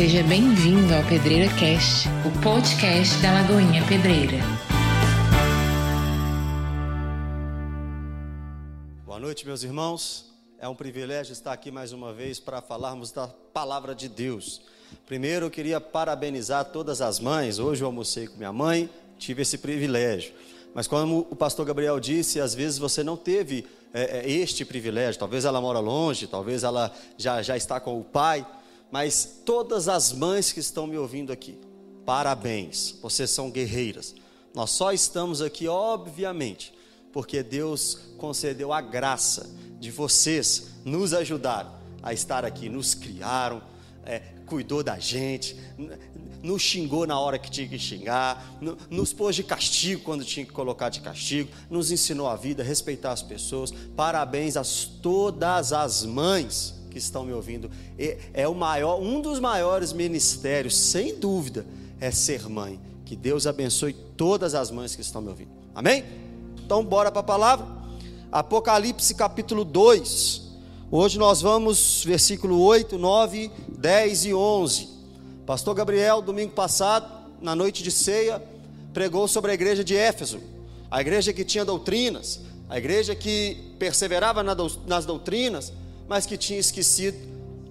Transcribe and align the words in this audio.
Seja 0.00 0.22
bem-vindo 0.22 0.94
ao 0.94 1.04
Pedreira 1.04 1.46
Cast, 1.58 2.08
o 2.26 2.42
podcast 2.42 3.20
da 3.20 3.34
Lagoinha 3.34 3.86
Pedreira. 3.86 4.38
Boa 9.04 9.18
noite, 9.18 9.44
meus 9.44 9.62
irmãos. 9.62 10.32
É 10.58 10.66
um 10.66 10.74
privilégio 10.74 11.34
estar 11.34 11.52
aqui 11.52 11.70
mais 11.70 11.92
uma 11.92 12.14
vez 12.14 12.40
para 12.40 12.62
falarmos 12.62 13.12
da 13.12 13.28
palavra 13.28 13.94
de 13.94 14.08
Deus. 14.08 14.62
Primeiro, 15.04 15.44
eu 15.44 15.50
queria 15.50 15.78
parabenizar 15.78 16.64
todas 16.64 17.02
as 17.02 17.20
mães. 17.20 17.58
Hoje 17.58 17.82
eu 17.82 17.86
almocei 17.86 18.26
com 18.26 18.38
minha 18.38 18.54
mãe, 18.54 18.88
tive 19.18 19.42
esse 19.42 19.58
privilégio. 19.58 20.32
Mas 20.74 20.86
como 20.86 21.26
o 21.30 21.36
pastor 21.36 21.66
Gabriel 21.66 22.00
disse, 22.00 22.40
às 22.40 22.54
vezes 22.54 22.78
você 22.78 23.04
não 23.04 23.18
teve 23.18 23.66
é, 23.92 24.20
é, 24.20 24.30
este 24.30 24.64
privilégio. 24.64 25.18
Talvez 25.18 25.44
ela 25.44 25.60
mora 25.60 25.78
longe, 25.78 26.26
talvez 26.26 26.64
ela 26.64 26.90
já, 27.18 27.42
já 27.42 27.54
está 27.54 27.78
com 27.78 28.00
o 28.00 28.02
pai. 28.02 28.46
Mas 28.90 29.42
todas 29.44 29.88
as 29.88 30.12
mães 30.12 30.52
que 30.52 30.60
estão 30.60 30.86
me 30.86 30.98
ouvindo 30.98 31.32
aqui, 31.32 31.58
parabéns, 32.04 32.96
vocês 33.00 33.30
são 33.30 33.50
guerreiras. 33.50 34.14
Nós 34.54 34.70
só 34.70 34.92
estamos 34.92 35.40
aqui, 35.40 35.68
obviamente, 35.68 36.74
porque 37.12 37.42
Deus 37.42 37.98
concedeu 38.18 38.72
a 38.72 38.80
graça 38.80 39.48
de 39.78 39.90
vocês 39.90 40.70
nos 40.84 41.14
ajudar 41.14 41.80
a 42.02 42.12
estar 42.12 42.44
aqui, 42.44 42.68
nos 42.68 42.94
criaram, 42.94 43.62
é, 44.04 44.20
cuidou 44.46 44.82
da 44.82 44.98
gente, 44.98 45.56
nos 46.42 46.62
xingou 46.62 47.06
na 47.06 47.18
hora 47.18 47.38
que 47.38 47.50
tinha 47.50 47.68
que 47.68 47.78
xingar, 47.78 48.58
nos 48.90 49.12
pôs 49.12 49.36
de 49.36 49.44
castigo 49.44 50.02
quando 50.02 50.24
tinha 50.24 50.44
que 50.44 50.52
colocar 50.52 50.88
de 50.88 51.00
castigo, 51.00 51.50
nos 51.70 51.92
ensinou 51.92 52.26
a 52.26 52.34
vida, 52.34 52.62
respeitar 52.62 53.12
as 53.12 53.22
pessoas. 53.22 53.72
Parabéns 53.94 54.56
a 54.56 54.62
todas 55.00 55.72
as 55.72 56.04
mães 56.04 56.79
que 56.90 56.98
estão 56.98 57.24
me 57.24 57.32
ouvindo. 57.32 57.70
É 58.34 58.46
o 58.46 58.54
maior, 58.54 59.00
um 59.00 59.20
dos 59.20 59.40
maiores 59.40 59.92
ministérios, 59.92 60.76
sem 60.76 61.18
dúvida, 61.18 61.64
é 62.00 62.10
ser 62.10 62.48
mãe. 62.48 62.78
Que 63.04 63.16
Deus 63.16 63.46
abençoe 63.46 63.92
todas 63.92 64.54
as 64.54 64.70
mães 64.70 64.94
que 64.94 65.00
estão 65.00 65.22
me 65.22 65.28
ouvindo. 65.28 65.50
Amém? 65.74 66.04
Então, 66.64 66.84
bora 66.84 67.10
para 67.10 67.20
a 67.20 67.24
palavra. 67.24 67.66
Apocalipse 68.30 69.14
capítulo 69.14 69.64
2. 69.64 70.50
Hoje 70.90 71.18
nós 71.18 71.40
vamos, 71.40 72.04
versículo 72.04 72.60
8, 72.60 72.98
9, 72.98 73.50
10 73.78 74.24
e 74.26 74.34
11. 74.34 74.88
Pastor 75.46 75.74
Gabriel, 75.74 76.20
domingo 76.20 76.52
passado, 76.52 77.10
na 77.40 77.56
noite 77.56 77.82
de 77.82 77.90
ceia, 77.90 78.42
pregou 78.92 79.26
sobre 79.26 79.50
a 79.50 79.54
igreja 79.54 79.82
de 79.82 79.96
Éfeso, 79.96 80.40
a 80.90 81.00
igreja 81.00 81.32
que 81.32 81.44
tinha 81.44 81.64
doutrinas, 81.64 82.40
a 82.68 82.78
igreja 82.78 83.14
que 83.14 83.56
perseverava 83.78 84.42
nas 84.42 85.04
doutrinas, 85.06 85.72
mas 86.10 86.26
que 86.26 86.36
tinha 86.36 86.58
esquecido 86.58 87.16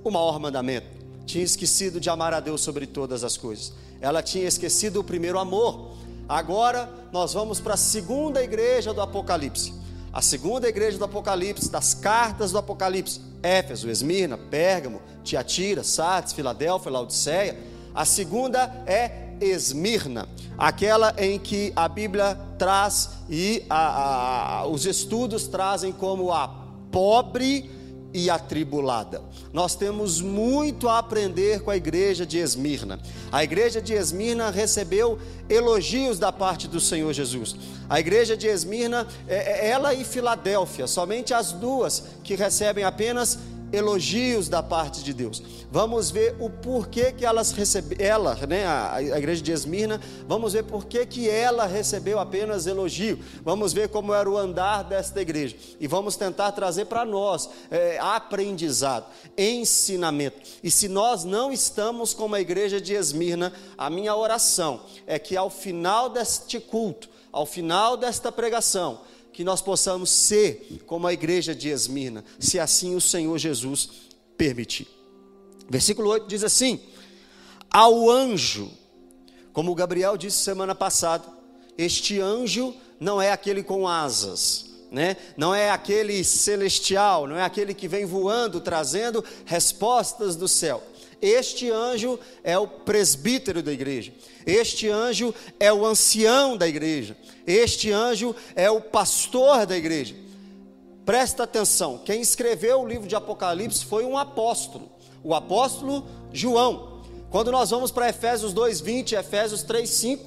o 0.01 0.09
maior 0.09 0.39
mandamento, 0.39 0.87
tinha 1.25 1.43
esquecido 1.43 1.99
de 1.99 2.09
amar 2.09 2.33
a 2.33 2.39
Deus 2.39 2.61
sobre 2.61 2.87
todas 2.87 3.21
as 3.21 3.35
coisas, 3.35 3.73
ela 3.99 4.23
tinha 4.23 4.47
esquecido 4.47 5.01
o 5.01 5.03
primeiro 5.03 5.37
amor. 5.37 5.91
Agora 6.25 6.89
nós 7.11 7.33
vamos 7.33 7.59
para 7.59 7.73
a 7.73 7.77
segunda 7.77 8.41
igreja 8.41 8.93
do 8.93 9.01
Apocalipse, 9.01 9.73
a 10.13 10.21
segunda 10.21 10.69
igreja 10.69 10.97
do 10.97 11.03
Apocalipse, 11.03 11.69
das 11.69 11.93
cartas 11.93 12.53
do 12.53 12.57
Apocalipse, 12.57 13.19
Éfeso, 13.43 13.89
Esmirna, 13.89 14.37
Pérgamo, 14.37 15.01
Tiatira, 15.21 15.83
Sardes, 15.83 16.31
Filadélfia, 16.31 16.91
Laodiceia. 16.91 17.59
A 17.93 18.05
segunda 18.05 18.83
é 18.87 19.33
Esmirna, 19.41 20.29
aquela 20.57 21.13
em 21.17 21.37
que 21.37 21.73
a 21.75 21.89
Bíblia 21.89 22.39
traz 22.57 23.09
e 23.29 23.65
a, 23.69 24.59
a, 24.61 24.65
os 24.65 24.85
estudos 24.85 25.45
trazem 25.45 25.91
como 25.91 26.31
a 26.31 26.47
pobre 26.89 27.78
e 28.13 28.29
atribulada. 28.29 29.21
Nós 29.53 29.75
temos 29.75 30.21
muito 30.21 30.87
a 30.87 30.97
aprender 30.97 31.61
com 31.61 31.71
a 31.71 31.77
igreja 31.77 32.25
de 32.25 32.37
Esmirna. 32.37 32.99
A 33.31 33.43
igreja 33.43 33.81
de 33.81 33.93
Esmirna 33.93 34.49
recebeu 34.49 35.19
elogios 35.49 36.19
da 36.19 36.31
parte 36.31 36.67
do 36.67 36.79
Senhor 36.79 37.11
Jesus. 37.13 37.55
A 37.89 37.99
igreja 37.99 38.37
de 38.37 38.47
Esmirna, 38.47 39.07
é, 39.27 39.67
é, 39.67 39.69
ela 39.69 39.93
e 39.93 40.03
Filadélfia, 40.03 40.87
somente 40.87 41.33
as 41.33 41.51
duas 41.51 42.03
que 42.23 42.35
recebem 42.35 42.83
apenas 42.83 43.37
elogios 43.71 44.49
da 44.49 44.61
parte 44.61 45.03
de 45.03 45.13
Deus. 45.13 45.41
Vamos 45.71 46.09
ver 46.09 46.35
o 46.39 46.49
porquê 46.49 47.11
que 47.11 47.25
elas 47.25 47.51
receberam, 47.51 48.03
ela, 48.03 48.35
né, 48.47 48.65
a, 48.65 48.95
a, 48.95 49.01
igreja 49.01 49.41
de 49.41 49.51
Esmirna, 49.51 50.01
vamos 50.27 50.53
ver 50.53 50.63
porquê 50.63 51.05
que 51.05 51.29
ela 51.29 51.65
recebeu 51.65 52.19
apenas 52.19 52.65
elogio. 52.65 53.19
Vamos 53.43 53.71
ver 53.73 53.89
como 53.89 54.13
era 54.13 54.29
o 54.29 54.37
andar 54.37 54.83
desta 54.83 55.21
igreja 55.21 55.55
e 55.79 55.87
vamos 55.87 56.15
tentar 56.15 56.51
trazer 56.51 56.85
para 56.85 57.05
nós 57.05 57.49
é, 57.69 57.99
aprendizado, 57.99 59.05
ensinamento. 59.37 60.39
E 60.63 60.71
se 60.71 60.87
nós 60.87 61.23
não 61.23 61.51
estamos 61.51 62.13
como 62.13 62.35
a 62.35 62.41
igreja 62.41 62.81
de 62.81 62.93
Esmirna, 62.93 63.53
a 63.77 63.89
minha 63.89 64.15
oração 64.15 64.81
é 65.05 65.19
que 65.19 65.37
ao 65.37 65.49
final 65.49 66.09
deste 66.09 66.59
culto, 66.59 67.09
ao 67.31 67.45
final 67.45 67.95
desta 67.95 68.31
pregação, 68.31 69.01
que 69.39 69.43
nós 69.45 69.61
possamos 69.61 70.09
ser 70.09 70.83
como 70.85 71.07
a 71.07 71.13
igreja 71.13 71.55
de 71.55 71.69
Esmirna, 71.69 72.25
se 72.37 72.59
assim 72.59 72.93
o 72.93 72.99
Senhor 72.99 73.37
Jesus 73.37 73.89
permitir. 74.35 74.85
Versículo 75.69 76.09
8 76.09 76.27
diz 76.27 76.43
assim: 76.43 76.77
Ao 77.71 78.09
anjo, 78.09 78.69
como 79.53 79.73
Gabriel 79.73 80.17
disse 80.17 80.43
semana 80.43 80.75
passada, 80.75 81.23
este 81.77 82.19
anjo 82.19 82.75
não 82.99 83.21
é 83.21 83.31
aquele 83.31 83.63
com 83.63 83.87
asas, 83.87 84.71
né? 84.91 85.15
não 85.37 85.55
é 85.55 85.69
aquele 85.69 86.21
celestial, 86.25 87.25
não 87.25 87.37
é 87.37 87.43
aquele 87.43 87.73
que 87.73 87.87
vem 87.87 88.03
voando 88.03 88.59
trazendo 88.59 89.23
respostas 89.45 90.35
do 90.35 90.49
céu. 90.49 90.83
Este 91.21 91.69
anjo 91.69 92.19
é 92.43 92.57
o 92.57 92.67
presbítero 92.67 93.61
da 93.61 93.71
igreja. 93.71 94.13
Este 94.45 94.89
anjo 94.89 95.33
é 95.59 95.71
o 95.71 95.85
ancião 95.85 96.55
da 96.55 96.67
igreja. 96.67 97.17
Este 97.45 97.91
anjo 97.91 98.35
é 98.55 98.69
o 98.69 98.79
pastor 98.79 99.65
da 99.65 99.77
igreja. 99.77 100.15
Presta 101.05 101.43
atenção, 101.43 101.97
quem 102.05 102.21
escreveu 102.21 102.81
o 102.81 102.87
livro 102.87 103.07
de 103.07 103.15
Apocalipse 103.15 103.83
foi 103.83 104.05
um 104.05 104.17
apóstolo, 104.17 104.91
o 105.23 105.33
apóstolo 105.33 106.05
João. 106.31 107.01
Quando 107.31 107.51
nós 107.51 107.71
vamos 107.71 107.91
para 107.91 108.09
Efésios 108.09 108.53
2:20, 108.53 109.13
Efésios 109.13 109.63
3:5, 109.63 110.19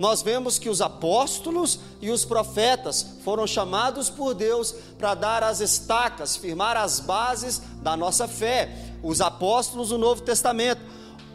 nós 0.00 0.22
vemos 0.22 0.58
que 0.58 0.70
os 0.70 0.80
apóstolos 0.80 1.78
e 2.00 2.10
os 2.10 2.24
profetas 2.24 3.18
foram 3.22 3.46
chamados 3.46 4.08
por 4.08 4.32
Deus 4.32 4.74
para 4.96 5.12
dar 5.12 5.42
as 5.42 5.60
estacas, 5.60 6.36
firmar 6.36 6.74
as 6.74 7.00
bases 7.00 7.60
da 7.82 7.94
nossa 7.98 8.26
fé. 8.26 8.94
Os 9.02 9.20
apóstolos, 9.20 9.92
o 9.92 9.98
Novo 9.98 10.22
Testamento, 10.22 10.80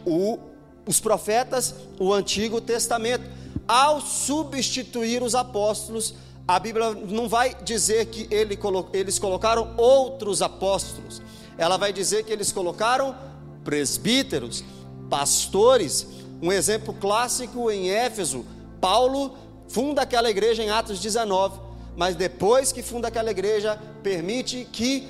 o, 0.04 0.40
os 0.84 0.98
profetas, 0.98 1.76
o 1.96 2.12
Antigo 2.12 2.60
Testamento. 2.60 3.30
Ao 3.68 4.00
substituir 4.00 5.22
os 5.22 5.36
apóstolos, 5.36 6.14
a 6.48 6.58
Bíblia 6.58 6.90
não 6.90 7.28
vai 7.28 7.54
dizer 7.62 8.06
que 8.06 8.26
ele, 8.34 8.58
eles 8.92 9.16
colocaram 9.20 9.74
outros 9.76 10.42
apóstolos, 10.42 11.22
ela 11.56 11.76
vai 11.76 11.92
dizer 11.92 12.24
que 12.24 12.32
eles 12.32 12.50
colocaram 12.50 13.14
presbíteros, 13.62 14.64
pastores. 15.08 16.04
Um 16.42 16.52
exemplo 16.52 16.92
clássico 16.92 17.70
em 17.70 17.90
Éfeso, 17.90 18.44
Paulo 18.80 19.36
funda 19.68 20.02
aquela 20.02 20.30
igreja 20.30 20.62
em 20.62 20.70
Atos 20.70 21.00
19, 21.00 21.60
mas 21.96 22.14
depois 22.14 22.72
que 22.72 22.82
funda 22.82 23.08
aquela 23.08 23.30
igreja, 23.30 23.80
permite 24.02 24.66
que 24.70 25.08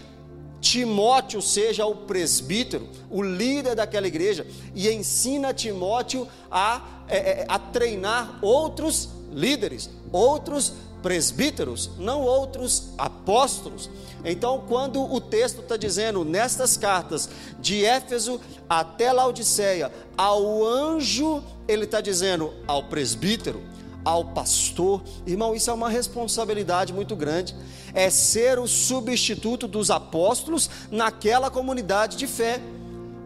Timóteo 0.61 1.43
seja 1.43 1.87
o 1.87 1.95
presbítero, 1.95 2.89
o 3.11 3.23
líder 3.23 3.75
daquela 3.75 4.07
igreja, 4.07 4.47
e 4.75 4.89
ensina 4.91 5.53
Timóteo 5.53 6.27
a, 6.51 7.05
é, 7.09 7.17
é, 7.17 7.47
a 7.49 7.59
treinar 7.59 8.39
outros 8.43 9.11
líderes, 9.33 9.91
outros 10.13 10.73
presbíteros, 11.03 11.91
não 11.99 12.23
outros 12.23 12.91
apóstolos. 12.99 13.91
Então, 14.25 14.65
quando 14.67 15.01
o 15.03 15.21
texto 15.21 15.61
está 15.61 15.77
dizendo 15.77 16.25
nestas 16.25 16.77
cartas, 16.77 17.29
de 17.61 17.85
Éfeso 17.85 18.41
até 18.69 19.13
Laodiceia, 19.13 19.93
ao 20.17 20.65
anjo, 20.65 21.43
ele 21.69 21.85
está 21.85 22.01
dizendo 22.01 22.53
ao 22.67 22.85
presbítero, 22.85 23.63
ao 24.05 24.25
pastor. 24.25 25.03
Irmão, 25.27 25.55
isso 25.55 25.69
é 25.69 25.73
uma 25.73 25.89
responsabilidade 25.89 26.93
muito 26.93 27.17
grande. 27.17 27.55
É 27.93 28.09
ser 28.09 28.59
o 28.59 28.67
substituto 28.67 29.67
dos 29.67 29.91
apóstolos 29.91 30.71
naquela 30.91 31.51
comunidade 31.51 32.17
de 32.17 32.27
fé. 32.27 32.61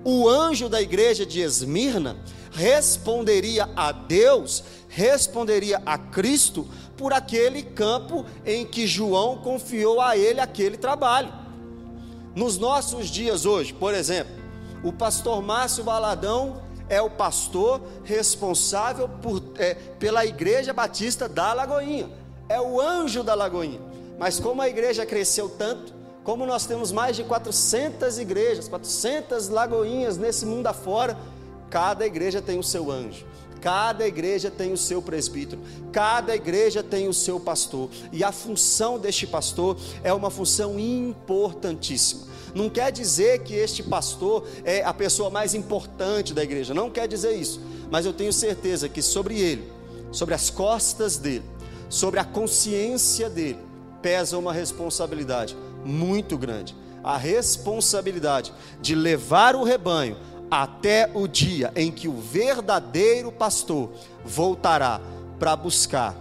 O 0.02 0.28
anjo 0.28 0.68
da 0.68 0.80
igreja 0.80 1.26
de 1.26 1.40
Esmirna 1.40 2.16
responderia 2.50 3.68
a 3.76 3.92
Deus, 3.92 4.64
responderia 4.88 5.82
a 5.84 5.98
Cristo 5.98 6.66
por 7.00 7.14
aquele 7.14 7.62
campo 7.62 8.26
em 8.44 8.66
que 8.66 8.86
João 8.86 9.38
confiou 9.38 10.02
a 10.02 10.18
ele 10.18 10.38
aquele 10.38 10.76
trabalho. 10.76 11.32
Nos 12.36 12.58
nossos 12.58 13.08
dias 13.08 13.46
hoje, 13.46 13.72
por 13.72 13.94
exemplo, 13.94 14.34
o 14.84 14.92
pastor 14.92 15.40
Márcio 15.40 15.82
Baladão 15.82 16.60
é 16.90 17.00
o 17.00 17.08
pastor 17.08 17.80
responsável 18.04 19.08
por, 19.08 19.42
é, 19.56 19.72
pela 19.98 20.26
Igreja 20.26 20.74
Batista 20.74 21.26
da 21.26 21.54
Lagoinha, 21.54 22.10
é 22.50 22.60
o 22.60 22.78
anjo 22.78 23.22
da 23.22 23.34
Lagoinha. 23.34 23.80
Mas 24.18 24.38
como 24.38 24.60
a 24.60 24.68
igreja 24.68 25.06
cresceu 25.06 25.48
tanto, 25.48 25.94
como 26.22 26.44
nós 26.44 26.66
temos 26.66 26.92
mais 26.92 27.16
de 27.16 27.24
400 27.24 28.18
igrejas, 28.18 28.68
400 28.68 29.48
lagoinhas 29.48 30.18
nesse 30.18 30.44
mundo 30.44 30.66
afora, 30.66 31.16
Cada 31.70 32.04
igreja 32.04 32.42
tem 32.42 32.58
o 32.58 32.64
seu 32.64 32.90
anjo. 32.90 33.24
Cada 33.60 34.06
igreja 34.06 34.50
tem 34.50 34.72
o 34.72 34.76
seu 34.76 35.02
presbítero, 35.02 35.60
cada 35.92 36.34
igreja 36.34 36.82
tem 36.82 37.08
o 37.08 37.14
seu 37.14 37.38
pastor, 37.38 37.90
e 38.10 38.24
a 38.24 38.32
função 38.32 38.98
deste 38.98 39.26
pastor 39.26 39.76
é 40.02 40.12
uma 40.12 40.30
função 40.30 40.78
importantíssima. 40.78 42.22
Não 42.54 42.68
quer 42.68 42.90
dizer 42.90 43.40
que 43.40 43.54
este 43.54 43.82
pastor 43.82 44.46
é 44.64 44.82
a 44.82 44.94
pessoa 44.94 45.30
mais 45.30 45.54
importante 45.54 46.32
da 46.32 46.42
igreja, 46.42 46.74
não 46.74 46.90
quer 46.90 47.06
dizer 47.06 47.32
isso, 47.32 47.60
mas 47.90 48.06
eu 48.06 48.12
tenho 48.12 48.32
certeza 48.32 48.88
que 48.88 49.02
sobre 49.02 49.38
ele, 49.38 49.70
sobre 50.10 50.34
as 50.34 50.50
costas 50.50 51.16
dele, 51.16 51.44
sobre 51.88 52.18
a 52.18 52.24
consciência 52.24 53.28
dele, 53.28 53.58
pesa 54.00 54.38
uma 54.38 54.52
responsabilidade 54.52 55.56
muito 55.84 56.38
grande 56.38 56.74
a 57.02 57.16
responsabilidade 57.16 58.52
de 58.80 58.94
levar 58.94 59.56
o 59.56 59.64
rebanho 59.64 60.16
até 60.50 61.10
o 61.14 61.28
dia 61.28 61.72
em 61.76 61.92
que 61.92 62.08
o 62.08 62.16
verdadeiro 62.20 63.30
pastor 63.30 63.90
voltará 64.24 65.00
para 65.38 65.54
buscar 65.54 66.14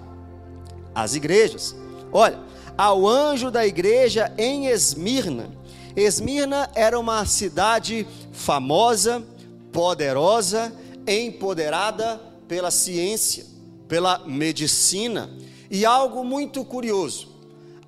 as 0.94 1.16
igrejas. 1.16 1.76
Olha, 2.12 2.40
ao 2.78 3.08
anjo 3.08 3.52
da 3.52 3.66
igreja 3.66 4.34
em 4.38 4.68
Esmirna. 4.68 5.50
Esmirna 5.96 6.70
era 6.76 6.98
uma 7.00 7.26
cidade 7.26 8.08
famosa, 8.32 9.24
poderosa, 9.72 10.72
empoderada 11.06 12.22
pela 12.48 12.72
ciência, 12.72 13.46
pela 13.88 14.20
medicina. 14.20 15.30
E 15.70 15.86
algo 15.86 16.24
muito 16.24 16.64
curioso: 16.64 17.29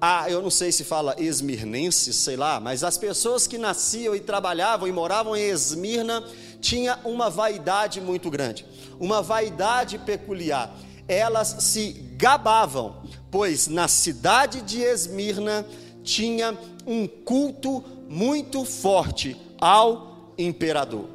ah, 0.04 0.26
eu 0.28 0.42
não 0.42 0.50
sei 0.50 0.72
se 0.72 0.84
fala 0.84 1.16
esmirnenses, 1.20 2.16
sei 2.16 2.36
lá, 2.36 2.60
mas 2.60 2.84
as 2.84 2.98
pessoas 2.98 3.46
que 3.46 3.56
nasciam 3.56 4.16
e 4.16 4.20
trabalhavam 4.20 4.88
e 4.88 4.92
moravam 4.92 5.36
em 5.36 5.48
Esmirna 5.48 6.24
tinha 6.60 6.98
uma 7.06 7.30
vaidade 7.30 8.02
muito 8.02 8.28
grande, 8.32 8.66
uma 9.00 9.22
vaidade 9.22 10.00
peculiar. 10.00 10.76
Elas 11.08 11.56
se 11.60 11.92
gabavam, 12.18 13.04
pois 13.30 13.68
na 13.68 13.88
cidade 13.88 14.64
de 14.64 14.82
Esmirna 14.82 15.68
tinha 16.04 16.58
um 16.88 17.08
culto 17.08 17.84
muito 18.10 18.66
forte 18.66 19.40
ao 19.60 20.34
imperador. 20.36 21.06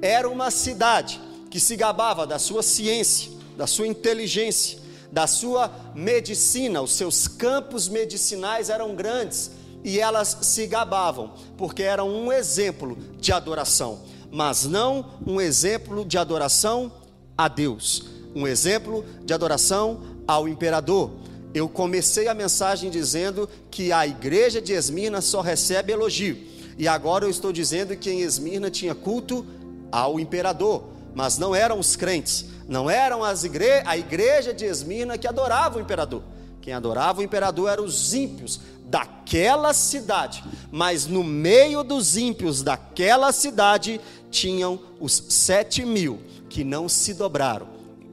Era 0.00 0.28
uma 0.30 0.52
cidade 0.52 1.20
que 1.50 1.58
se 1.58 1.74
gabava 1.74 2.24
da 2.24 2.38
sua 2.38 2.62
ciência, 2.62 3.32
da 3.56 3.66
sua 3.66 3.88
inteligência, 3.88 4.78
da 5.16 5.26
sua 5.26 5.72
medicina, 5.94 6.82
os 6.82 6.92
seus 6.92 7.26
campos 7.26 7.88
medicinais 7.88 8.68
eram 8.68 8.94
grandes 8.94 9.50
e 9.82 9.98
elas 9.98 10.36
se 10.42 10.66
gabavam, 10.66 11.32
porque 11.56 11.82
eram 11.82 12.06
um 12.10 12.30
exemplo 12.30 12.98
de 13.18 13.32
adoração, 13.32 14.00
mas 14.30 14.66
não 14.66 15.12
um 15.26 15.40
exemplo 15.40 16.04
de 16.04 16.18
adoração 16.18 16.92
a 17.34 17.48
Deus, 17.48 18.04
um 18.34 18.46
exemplo 18.46 19.06
de 19.24 19.32
adoração 19.32 20.02
ao 20.28 20.46
imperador. 20.46 21.12
Eu 21.54 21.66
comecei 21.66 22.28
a 22.28 22.34
mensagem 22.34 22.90
dizendo 22.90 23.48
que 23.70 23.92
a 23.92 24.06
igreja 24.06 24.60
de 24.60 24.74
Esmirna 24.74 25.22
só 25.22 25.40
recebe 25.40 25.94
elogio, 25.94 26.36
e 26.76 26.86
agora 26.86 27.24
eu 27.24 27.30
estou 27.30 27.54
dizendo 27.54 27.96
que 27.96 28.10
em 28.10 28.20
Esmirna 28.20 28.70
tinha 28.70 28.94
culto 28.94 29.46
ao 29.90 30.20
imperador, 30.20 30.84
mas 31.14 31.38
não 31.38 31.54
eram 31.54 31.78
os 31.78 31.96
crentes, 31.96 32.44
não 32.68 32.90
eram 32.90 33.22
as 33.22 33.44
igre 33.44 33.82
a 33.84 33.96
igreja 33.96 34.52
de 34.52 34.64
Esmirna 34.64 35.16
que 35.16 35.28
adorava 35.28 35.78
o 35.78 35.80
imperador. 35.80 36.22
Quem 36.60 36.74
adorava 36.74 37.20
o 37.20 37.22
imperador 37.22 37.70
eram 37.70 37.84
os 37.84 38.12
ímpios 38.12 38.60
daquela 38.86 39.72
cidade. 39.72 40.42
Mas 40.70 41.06
no 41.06 41.22
meio 41.22 41.84
dos 41.84 42.16
ímpios 42.16 42.62
daquela 42.62 43.30
cidade 43.32 44.00
tinham 44.30 44.80
os 45.00 45.12
sete 45.28 45.84
mil 45.84 46.20
que 46.48 46.64
não 46.64 46.88
se 46.88 47.14
dobraram 47.14 47.68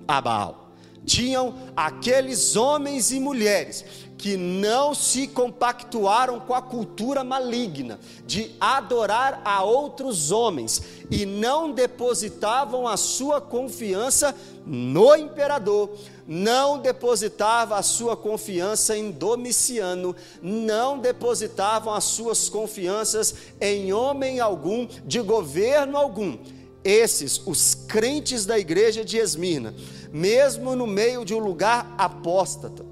a 0.08 0.22
Baal. 0.22 0.63
Tinham 1.06 1.54
aqueles 1.76 2.56
homens 2.56 3.12
e 3.12 3.20
mulheres 3.20 3.84
que 4.24 4.38
não 4.38 4.94
se 4.94 5.28
compactuaram 5.28 6.40
com 6.40 6.54
a 6.54 6.62
cultura 6.62 7.26
maligna 7.26 8.00
de 8.26 8.56
adorar 8.58 9.42
a 9.44 9.64
outros 9.64 10.32
homens 10.32 10.82
e 11.12 11.26
não 11.26 11.74
depositavam 11.74 12.88
a 12.88 12.96
sua 12.96 13.42
confiança 13.42 14.34
no 14.66 15.14
imperador, 15.14 15.90
não 16.26 16.80
depositavam 16.80 17.78
a 17.78 17.82
sua 17.82 18.16
confiança 18.16 18.98
em 18.98 19.12
Domiciano, 19.12 20.16
não 20.42 20.98
depositavam 20.98 21.94
as 21.94 22.06
suas 22.06 22.48
confianças 22.48 23.36
em 23.60 23.92
homem 23.92 24.40
algum, 24.40 24.88
de 25.06 25.20
governo 25.20 25.98
algum. 25.98 26.38
Esses, 26.82 27.42
os 27.46 27.74
crentes 27.74 28.46
da 28.46 28.60
igreja 28.60 29.06
de 29.06 29.18
Esmirna, 29.18 29.74
mesmo 30.14 30.76
no 30.76 30.86
meio 30.86 31.26
de 31.26 31.34
um 31.34 31.40
lugar 31.40 31.96
apóstata, 31.98 32.86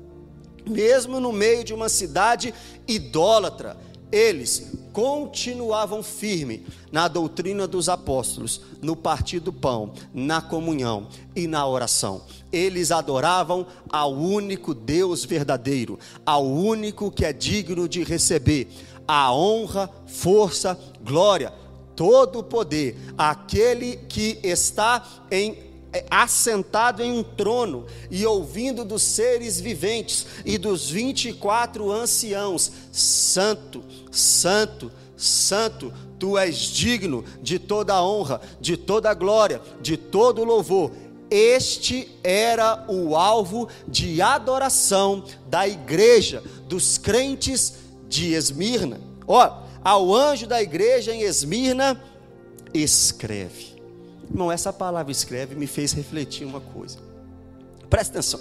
mesmo 0.67 1.19
no 1.19 1.31
meio 1.31 1.63
de 1.63 1.71
uma 1.71 1.87
cidade 1.87 2.51
idólatra, 2.87 3.77
eles 4.11 4.71
continuavam 4.91 6.03
firme 6.03 6.65
na 6.91 7.07
doutrina 7.07 7.67
dos 7.67 7.87
apóstolos, 7.87 8.61
no 8.81 8.95
partir 8.95 9.39
do 9.39 9.53
pão, 9.53 9.93
na 10.13 10.41
comunhão 10.41 11.07
e 11.35 11.47
na 11.47 11.65
oração. 11.65 12.23
Eles 12.51 12.91
adoravam 12.91 13.65
ao 13.89 14.11
único 14.11 14.73
Deus 14.73 15.23
verdadeiro, 15.23 15.97
ao 16.25 16.45
único 16.45 17.11
que 17.11 17.23
é 17.23 17.31
digno 17.31 17.87
de 17.87 18.03
receber 18.03 18.67
a 19.07 19.33
honra, 19.33 19.89
força, 20.07 20.77
glória, 21.01 21.53
todo 21.95 22.39
o 22.39 22.43
poder, 22.43 22.97
aquele 23.17 23.95
que 23.95 24.39
está 24.43 25.05
em 25.29 25.70
assentado 26.09 27.03
em 27.03 27.11
um 27.11 27.23
trono 27.23 27.85
e 28.09 28.25
ouvindo 28.25 28.85
dos 28.85 29.03
seres 29.03 29.59
viventes 29.59 30.25
e 30.45 30.57
dos 30.57 30.89
vinte 30.89 31.29
e 31.29 31.33
quatro 31.33 31.91
anciãos: 31.91 32.71
Santo, 32.91 33.83
Santo, 34.09 34.91
Santo, 35.17 35.93
tu 36.17 36.37
és 36.37 36.57
digno 36.57 37.25
de 37.41 37.59
toda 37.59 38.01
honra, 38.01 38.41
de 38.59 38.77
toda 38.77 39.13
glória, 39.13 39.61
de 39.81 39.97
todo 39.97 40.43
louvor. 40.43 40.91
Este 41.29 42.09
era 42.23 42.85
o 42.89 43.15
alvo 43.15 43.69
de 43.87 44.21
adoração 44.21 45.23
da 45.47 45.67
igreja, 45.67 46.43
dos 46.67 46.97
crentes 46.97 47.75
de 48.09 48.33
Esmirna. 48.33 48.99
Ó, 49.25 49.61
ao 49.83 50.13
anjo 50.13 50.45
da 50.45 50.61
igreja 50.61 51.13
em 51.13 51.21
Esmirna, 51.21 52.01
escreve 52.73 53.70
Irmão, 54.31 54.49
essa 54.49 54.71
palavra 54.71 55.11
escreve 55.11 55.55
me 55.55 55.67
fez 55.67 55.91
refletir 55.91 56.47
uma 56.47 56.61
coisa. 56.61 56.99
Presta 57.89 58.13
atenção. 58.13 58.39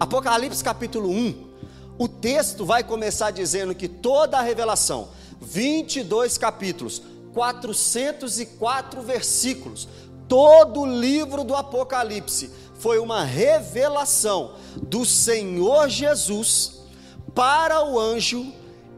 Apocalipse 0.00 0.64
capítulo 0.64 1.10
1, 1.10 1.52
o 1.98 2.08
texto 2.08 2.64
vai 2.64 2.82
começar 2.82 3.30
dizendo 3.30 3.74
que 3.74 3.86
toda 3.86 4.38
a 4.38 4.42
revelação, 4.42 5.10
22 5.38 6.38
capítulos, 6.38 7.02
404 7.34 9.02
versículos, 9.02 9.86
todo 10.26 10.80
o 10.80 10.86
livro 10.86 11.44
do 11.44 11.54
Apocalipse 11.54 12.50
foi 12.78 12.98
uma 12.98 13.22
revelação 13.22 14.54
do 14.82 15.04
Senhor 15.04 15.90
Jesus 15.90 16.80
para 17.34 17.84
o 17.84 18.00
anjo 18.00 18.50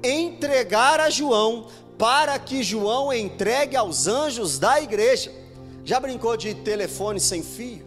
entregar 0.03 1.01
a 1.01 1.11
João, 1.11 1.67
para 1.99 2.39
que 2.39 2.63
João 2.63 3.13
entregue 3.13 3.77
aos 3.77 4.07
anjos 4.07 4.61
da 4.61 4.81
igreja. 4.81 5.44
Já 5.85 6.01
brincou 6.01 6.37
de 6.37 6.55
telefone 6.55 7.21
sem 7.21 7.43
fio? 7.43 7.87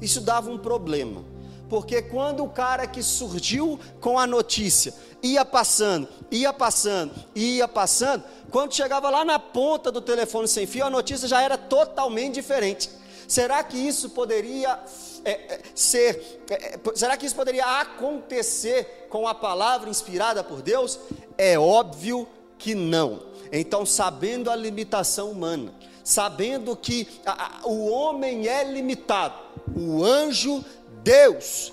Isso 0.00 0.20
dava 0.20 0.50
um 0.50 0.58
problema. 0.58 1.24
Porque 1.68 2.00
quando 2.02 2.44
o 2.44 2.48
cara 2.48 2.86
que 2.86 3.02
surgiu 3.02 3.78
com 4.00 4.18
a 4.18 4.26
notícia 4.26 4.94
ia 5.22 5.44
passando, 5.44 6.08
ia 6.30 6.52
passando, 6.52 7.12
ia 7.34 7.66
passando, 7.66 8.22
quando 8.50 8.74
chegava 8.74 9.10
lá 9.10 9.24
na 9.24 9.38
ponta 9.38 9.90
do 9.90 10.00
telefone 10.00 10.46
sem 10.46 10.66
fio, 10.66 10.86
a 10.86 10.90
notícia 10.90 11.26
já 11.26 11.42
era 11.42 11.58
totalmente 11.58 12.34
diferente. 12.34 12.90
Será 13.26 13.62
que 13.62 13.76
isso 13.76 14.10
poderia 14.10 14.78
é, 15.24 15.30
é, 15.30 15.60
ser, 15.74 16.42
é, 16.48 16.74
é 16.74 16.80
será 16.94 17.16
que 17.16 17.26
isso 17.26 17.34
poderia 17.34 17.80
acontecer 17.80 19.06
com 19.10 19.28
a 19.28 19.34
palavra 19.34 19.90
inspirada 19.90 20.42
por 20.42 20.62
Deus? 20.62 20.98
É 21.36 21.58
óbvio 21.58 22.26
que 22.56 22.74
não. 22.74 23.22
Então, 23.52 23.84
sabendo 23.84 24.50
a 24.50 24.56
limitação 24.56 25.30
humana, 25.30 25.74
sabendo 26.08 26.74
que 26.74 27.06
a, 27.26 27.58
a, 27.58 27.68
o 27.68 27.86
homem 27.90 28.48
é 28.48 28.64
limitado, 28.64 29.34
o 29.76 30.02
anjo 30.02 30.64
Deus, 31.02 31.70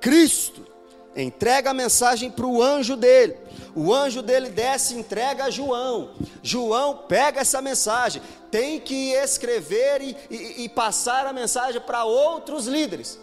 Cristo, 0.00 0.66
entrega 1.14 1.70
a 1.70 1.74
mensagem 1.74 2.30
para 2.30 2.46
o 2.46 2.62
anjo 2.62 2.96
dele. 2.96 3.36
O 3.74 3.92
anjo 3.92 4.22
dele 4.22 4.48
desce 4.48 4.94
e 4.94 4.98
entrega 4.98 5.44
a 5.44 5.50
João. 5.50 6.14
João 6.42 7.04
pega 7.06 7.42
essa 7.42 7.60
mensagem, 7.60 8.22
tem 8.50 8.80
que 8.80 9.12
escrever 9.12 10.00
e, 10.00 10.16
e, 10.30 10.64
e 10.64 10.68
passar 10.70 11.26
a 11.26 11.32
mensagem 11.34 11.78
para 11.78 12.02
outros 12.04 12.66
líderes. 12.66 13.20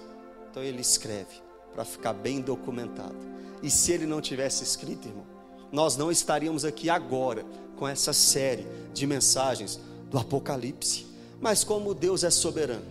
Então 0.52 0.62
ele 0.62 0.82
escreve 0.82 1.42
para 1.74 1.84
ficar 1.84 2.14
bem 2.14 2.42
documentado. 2.42 3.18
E 3.64 3.72
se 3.72 3.92
ele 3.92 4.06
não 4.06 4.22
tivesse 4.22 4.64
escrito, 4.64 5.08
irmão, 5.08 5.26
nós 5.72 5.98
não 5.98 6.12
estaríamos 6.12 6.64
aqui 6.64 6.92
agora 6.92 7.44
com 7.76 7.88
essa 7.88 8.14
série 8.14 8.68
de 8.94 9.08
mensagens 9.08 9.80
do 10.14 10.20
Apocalipse. 10.20 11.08
Mas 11.42 11.64
como 11.64 11.96
Deus 11.96 12.24
é 12.24 12.30
soberano, 12.30 12.86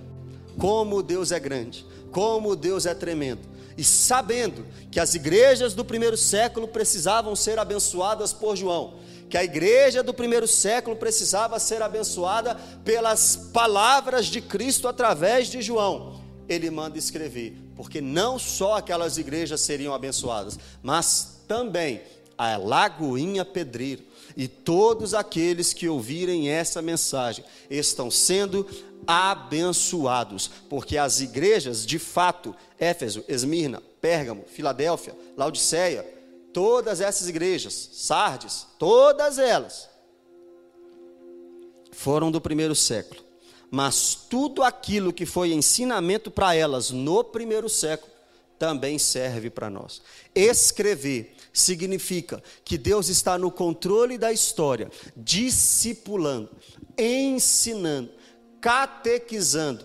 como 0.58 1.02
Deus 1.02 1.30
é 1.30 1.38
grande, 1.38 1.86
como 2.10 2.56
Deus 2.56 2.84
é 2.84 2.94
tremendo, 2.94 3.40
e 3.78 3.84
sabendo 3.84 4.66
que 4.90 5.00
as 5.00 5.14
igrejas 5.14 5.72
do 5.72 5.84
primeiro 5.84 6.16
século 6.16 6.68
precisavam 6.68 7.34
ser 7.34 7.58
abençoadas 7.58 8.32
por 8.32 8.56
João, 8.56 8.98
que 9.30 9.38
a 9.38 9.44
igreja 9.44 10.02
do 10.02 10.12
primeiro 10.12 10.46
século 10.46 10.96
precisava 10.96 11.58
ser 11.58 11.80
abençoada 11.80 12.54
pelas 12.84 13.36
palavras 13.36 14.26
de 14.26 14.42
Cristo 14.42 14.86
através 14.86 15.46
de 15.46 15.62
João, 15.62 16.20
ele 16.46 16.70
manda 16.70 16.98
escrever, 16.98 17.56
porque 17.74 18.00
não 18.00 18.38
só 18.38 18.76
aquelas 18.76 19.16
igrejas 19.16 19.60
seriam 19.62 19.94
abençoadas, 19.94 20.58
mas 20.82 21.40
também 21.48 22.02
a 22.36 22.56
Lagoinha 22.56 23.44
Pedreiro 23.44 24.02
e 24.36 24.48
todos 24.48 25.14
aqueles 25.14 25.72
que 25.72 25.88
ouvirem 25.88 26.48
essa 26.48 26.80
mensagem 26.80 27.44
estão 27.70 28.10
sendo 28.10 28.66
abençoados, 29.06 30.50
porque 30.68 30.96
as 30.96 31.20
igrejas, 31.20 31.84
de 31.84 31.98
fato, 31.98 32.54
Éfeso, 32.78 33.24
Esmirna, 33.28 33.82
Pérgamo, 34.00 34.44
Filadélfia, 34.46 35.16
Laodiceia, 35.36 36.06
todas 36.52 37.00
essas 37.00 37.28
igrejas, 37.28 37.90
Sardes, 37.92 38.66
todas 38.78 39.38
elas 39.38 39.88
foram 41.92 42.30
do 42.30 42.40
primeiro 42.40 42.74
século. 42.74 43.22
Mas 43.70 44.14
tudo 44.14 44.62
aquilo 44.62 45.12
que 45.12 45.24
foi 45.24 45.52
ensinamento 45.52 46.30
para 46.30 46.54
elas 46.54 46.90
no 46.90 47.24
primeiro 47.24 47.68
século 47.68 48.11
também 48.62 48.96
serve 48.96 49.50
para 49.50 49.68
nós. 49.68 50.00
Escrever 50.32 51.34
significa 51.52 52.40
que 52.64 52.78
Deus 52.78 53.08
está 53.08 53.36
no 53.36 53.50
controle 53.50 54.16
da 54.16 54.32
história, 54.32 54.88
discipulando, 55.16 56.48
ensinando, 56.96 58.10
catequizando 58.60 59.84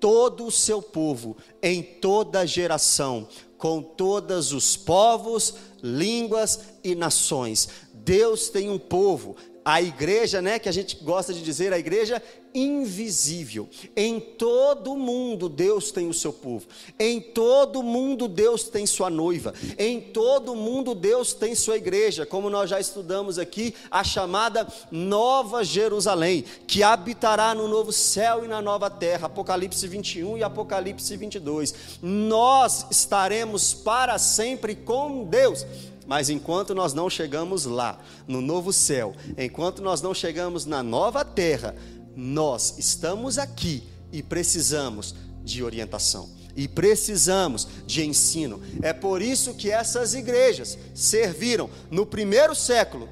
todo 0.00 0.46
o 0.46 0.50
seu 0.50 0.80
povo 0.80 1.36
em 1.62 1.82
toda 1.82 2.46
geração, 2.46 3.28
com 3.58 3.82
todos 3.82 4.54
os 4.54 4.74
povos, 4.74 5.56
línguas 5.82 6.60
e 6.82 6.94
nações. 6.94 7.68
Deus 7.92 8.48
tem 8.48 8.70
um 8.70 8.78
povo, 8.78 9.36
a 9.62 9.82
igreja, 9.82 10.40
né, 10.40 10.58
que 10.58 10.70
a 10.70 10.72
gente 10.72 10.96
gosta 10.96 11.34
de 11.34 11.42
dizer, 11.42 11.74
a 11.74 11.78
igreja 11.78 12.22
invisível. 12.54 13.68
Em 13.96 14.20
todo 14.20 14.94
mundo 14.94 15.48
Deus 15.48 15.90
tem 15.90 16.08
o 16.08 16.14
seu 16.14 16.32
povo. 16.32 16.66
Em 16.98 17.20
todo 17.20 17.82
mundo 17.82 18.28
Deus 18.28 18.64
tem 18.64 18.86
sua 18.86 19.10
noiva. 19.10 19.52
Em 19.76 20.00
todo 20.00 20.54
mundo 20.54 20.94
Deus 20.94 21.34
tem 21.34 21.54
sua 21.54 21.76
igreja, 21.76 22.24
como 22.24 22.48
nós 22.48 22.70
já 22.70 22.78
estudamos 22.78 23.38
aqui, 23.38 23.74
a 23.90 24.04
chamada 24.04 24.66
Nova 24.90 25.64
Jerusalém, 25.64 26.44
que 26.66 26.82
habitará 26.82 27.54
no 27.54 27.66
novo 27.66 27.92
céu 27.92 28.44
e 28.44 28.48
na 28.48 28.62
nova 28.62 28.88
terra. 28.88 29.26
Apocalipse 29.26 29.88
21 29.88 30.38
e 30.38 30.44
Apocalipse 30.44 31.16
22. 31.16 31.74
Nós 32.00 32.86
estaremos 32.90 33.74
para 33.74 34.16
sempre 34.18 34.76
com 34.76 35.24
Deus. 35.24 35.66
Mas 36.06 36.28
enquanto 36.28 36.74
nós 36.74 36.92
não 36.92 37.08
chegamos 37.08 37.64
lá, 37.64 37.98
no 38.28 38.40
novo 38.40 38.72
céu, 38.72 39.14
enquanto 39.38 39.80
nós 39.80 40.02
não 40.02 40.12
chegamos 40.12 40.66
na 40.66 40.82
nova 40.82 41.24
terra, 41.24 41.74
nós 42.16 42.74
estamos 42.78 43.38
aqui 43.38 43.82
e 44.12 44.22
precisamos 44.22 45.14
de 45.42 45.62
orientação. 45.62 46.30
E 46.56 46.68
precisamos 46.68 47.66
de 47.84 48.06
ensino. 48.06 48.62
É 48.80 48.92
por 48.92 49.20
isso 49.20 49.54
que 49.54 49.70
essas 49.70 50.14
igrejas 50.14 50.78
serviram 50.94 51.68
no 51.90 52.06
primeiro 52.06 52.54
século 52.54 53.08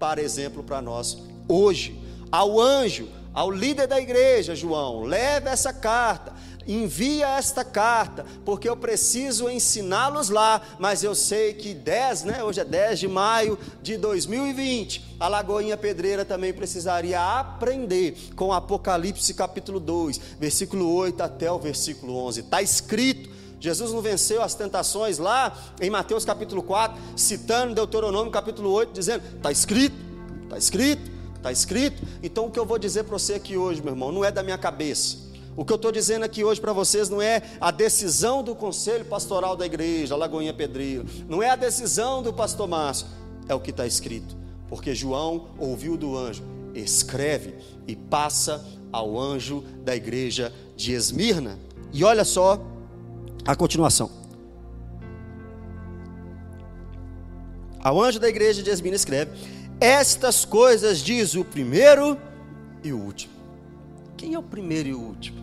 para 0.00 0.20
exemplo 0.20 0.64
para 0.64 0.82
nós 0.82 1.18
hoje. 1.48 2.00
Ao 2.30 2.60
anjo, 2.60 3.08
ao 3.32 3.50
líder 3.50 3.86
da 3.86 4.00
igreja, 4.00 4.54
João, 4.54 5.04
leve 5.04 5.48
essa 5.48 5.72
carta 5.72 6.34
envia 6.66 7.28
esta 7.28 7.64
carta, 7.64 8.24
porque 8.44 8.68
eu 8.68 8.76
preciso 8.76 9.48
ensiná-los 9.48 10.28
lá, 10.28 10.60
mas 10.78 11.02
eu 11.02 11.14
sei 11.14 11.54
que 11.54 11.74
10, 11.74 12.24
né, 12.24 12.44
hoje 12.44 12.60
é 12.60 12.64
10 12.64 13.00
de 13.00 13.08
maio 13.08 13.58
de 13.82 13.96
2020, 13.96 15.16
a 15.18 15.28
Lagoinha 15.28 15.76
Pedreira 15.76 16.24
também 16.24 16.52
precisaria 16.52 17.20
aprender 17.20 18.16
com 18.36 18.52
Apocalipse 18.52 19.34
capítulo 19.34 19.80
2, 19.80 20.20
versículo 20.38 20.92
8 20.94 21.22
até 21.22 21.50
o 21.50 21.58
versículo 21.58 22.16
11. 22.16 22.40
Está 22.40 22.62
escrito 22.62 23.42
Jesus 23.62 23.92
não 23.92 24.02
venceu 24.02 24.42
as 24.42 24.56
tentações 24.56 25.18
lá 25.18 25.56
em 25.80 25.88
Mateus 25.88 26.24
capítulo 26.24 26.64
4, 26.64 27.00
citando 27.16 27.76
Deuteronômio 27.76 28.32
capítulo 28.32 28.68
8, 28.72 28.92
dizendo: 28.92 29.22
está 29.36 29.52
escrito, 29.52 29.94
está 30.42 30.58
escrito, 30.58 31.10
está 31.36 31.52
escrito. 31.52 32.02
Então 32.24 32.46
o 32.46 32.50
que 32.50 32.58
eu 32.58 32.66
vou 32.66 32.76
dizer 32.76 33.04
para 33.04 33.16
você 33.16 33.34
aqui 33.34 33.56
hoje, 33.56 33.80
meu 33.80 33.92
irmão, 33.92 34.10
não 34.10 34.24
é 34.24 34.32
da 34.32 34.42
minha 34.42 34.58
cabeça. 34.58 35.16
O 35.54 35.64
que 35.64 35.72
eu 35.72 35.76
estou 35.76 35.92
dizendo 35.92 36.24
aqui 36.24 36.42
hoje 36.42 36.60
para 36.60 36.72
vocês 36.72 37.10
não 37.10 37.20
é 37.20 37.42
a 37.60 37.70
decisão 37.70 38.42
do 38.42 38.54
conselho 38.54 39.04
pastoral 39.04 39.54
da 39.54 39.66
igreja, 39.66 40.16
Lagoinha 40.16 40.54
Pedreiro, 40.54 41.04
não 41.28 41.42
é 41.42 41.50
a 41.50 41.56
decisão 41.56 42.22
do 42.22 42.32
pastor 42.32 42.66
Márcio, 42.66 43.06
é 43.48 43.54
o 43.54 43.60
que 43.60 43.70
está 43.70 43.86
escrito, 43.86 44.34
porque 44.68 44.94
João 44.94 45.48
ouviu 45.58 45.96
do 45.96 46.16
anjo, 46.16 46.42
escreve 46.74 47.54
e 47.86 47.94
passa 47.94 48.64
ao 48.90 49.18
anjo 49.18 49.62
da 49.84 49.94
igreja 49.94 50.52
de 50.74 50.92
Esmirna. 50.92 51.58
E 51.92 52.02
olha 52.02 52.24
só 52.24 52.58
a 53.46 53.54
continuação. 53.54 54.10
Ao 57.78 58.00
anjo 58.00 58.18
da 58.18 58.28
igreja 58.28 58.62
de 58.62 58.70
Esmirna 58.70 58.96
escreve: 58.96 59.32
Estas 59.80 60.46
coisas 60.46 61.00
diz 61.00 61.34
o 61.34 61.44
primeiro 61.44 62.16
e 62.82 62.92
o 62.92 62.98
último. 62.98 63.34
Quem 64.16 64.34
é 64.34 64.38
o 64.38 64.42
primeiro 64.42 64.88
e 64.88 64.94
o 64.94 65.00
último? 65.00 65.41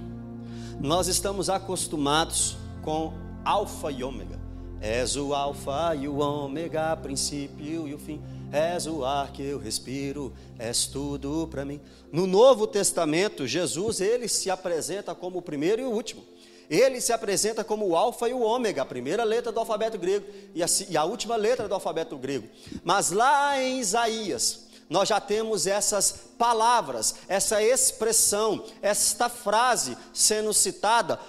Nós 0.82 1.10
estamos 1.10 1.50
acostumados 1.50 2.56
com 2.82 3.12
alfa 3.44 3.92
e 3.92 4.02
ômega. 4.02 4.40
És 4.80 5.18
o 5.18 5.34
alfa 5.34 5.94
e 5.94 6.08
o 6.08 6.20
ômega, 6.20 6.96
princípio 6.96 7.86
e 7.86 7.94
o 7.94 8.00
fim. 8.00 8.22
És 8.50 8.88
o 8.88 9.04
ar 9.04 9.34
que 9.34 9.44
eu 9.44 9.60
respiro, 9.60 10.34
és 10.58 10.88
tudo 10.88 11.50
para 11.52 11.66
mim. 11.66 11.82
No 12.14 12.26
Novo 12.26 12.66
Testamento, 12.66 13.46
Jesus, 13.46 14.00
ele 14.00 14.30
se 14.30 14.50
apresenta 14.50 15.14
como 15.14 15.40
o 15.40 15.42
primeiro 15.42 15.82
e 15.82 15.86
o 15.86 15.92
último. 15.92 16.24
Ele 16.70 17.02
se 17.02 17.12
apresenta 17.12 17.62
como 17.62 17.86
o 17.86 17.96
alfa 17.98 18.30
e 18.30 18.34
o 18.34 18.40
ômega, 18.40 18.84
a 18.84 18.86
primeira 18.86 19.26
letra 19.26 19.52
do 19.52 19.60
alfabeto 19.60 19.98
grego 19.98 20.28
e 20.56 20.64
a, 20.64 20.68
e 20.90 20.96
a 20.96 21.04
última 21.04 21.36
letra 21.36 21.68
do 21.68 21.74
alfabeto 21.74 22.16
grego. 22.18 22.48
Mas 22.86 23.12
lá 23.12 23.62
em 23.62 23.80
Isaías, 23.80 24.69
nós 24.90 25.08
já 25.08 25.22
temos 25.22 25.68
essas 25.68 26.12
palavras, 26.38 27.16
essa 27.28 27.62
expressão, 27.62 28.66
esta 28.82 29.30
frase 29.30 29.96
sendo 30.12 30.52
citada 30.54 31.20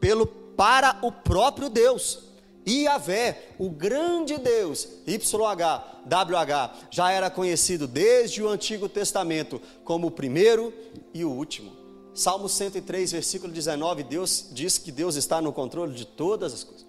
pelo 0.00 0.26
para 0.26 0.98
o 1.02 1.12
próprio 1.12 1.68
Deus. 1.68 2.30
Iavé, 2.66 3.48
o 3.58 3.70
grande 3.70 4.38
Deus, 4.38 4.86
YH, 5.06 6.04
WH, 6.06 6.88
já 6.90 7.10
era 7.10 7.30
conhecido 7.30 7.86
desde 7.86 8.42
o 8.42 8.48
Antigo 8.48 8.88
Testamento 8.88 9.60
como 9.84 10.06
o 10.06 10.10
primeiro 10.10 10.72
e 11.12 11.24
o 11.24 11.30
último. 11.30 11.72
Salmo 12.14 12.48
103, 12.48 13.12
versículo 13.12 13.52
19, 13.52 14.02
Deus 14.02 14.46
diz 14.52 14.76
que 14.78 14.92
Deus 14.92 15.16
está 15.16 15.40
no 15.40 15.52
controle 15.52 15.94
de 15.94 16.06
todas 16.06 16.52
as 16.52 16.64
coisas. 16.64 16.86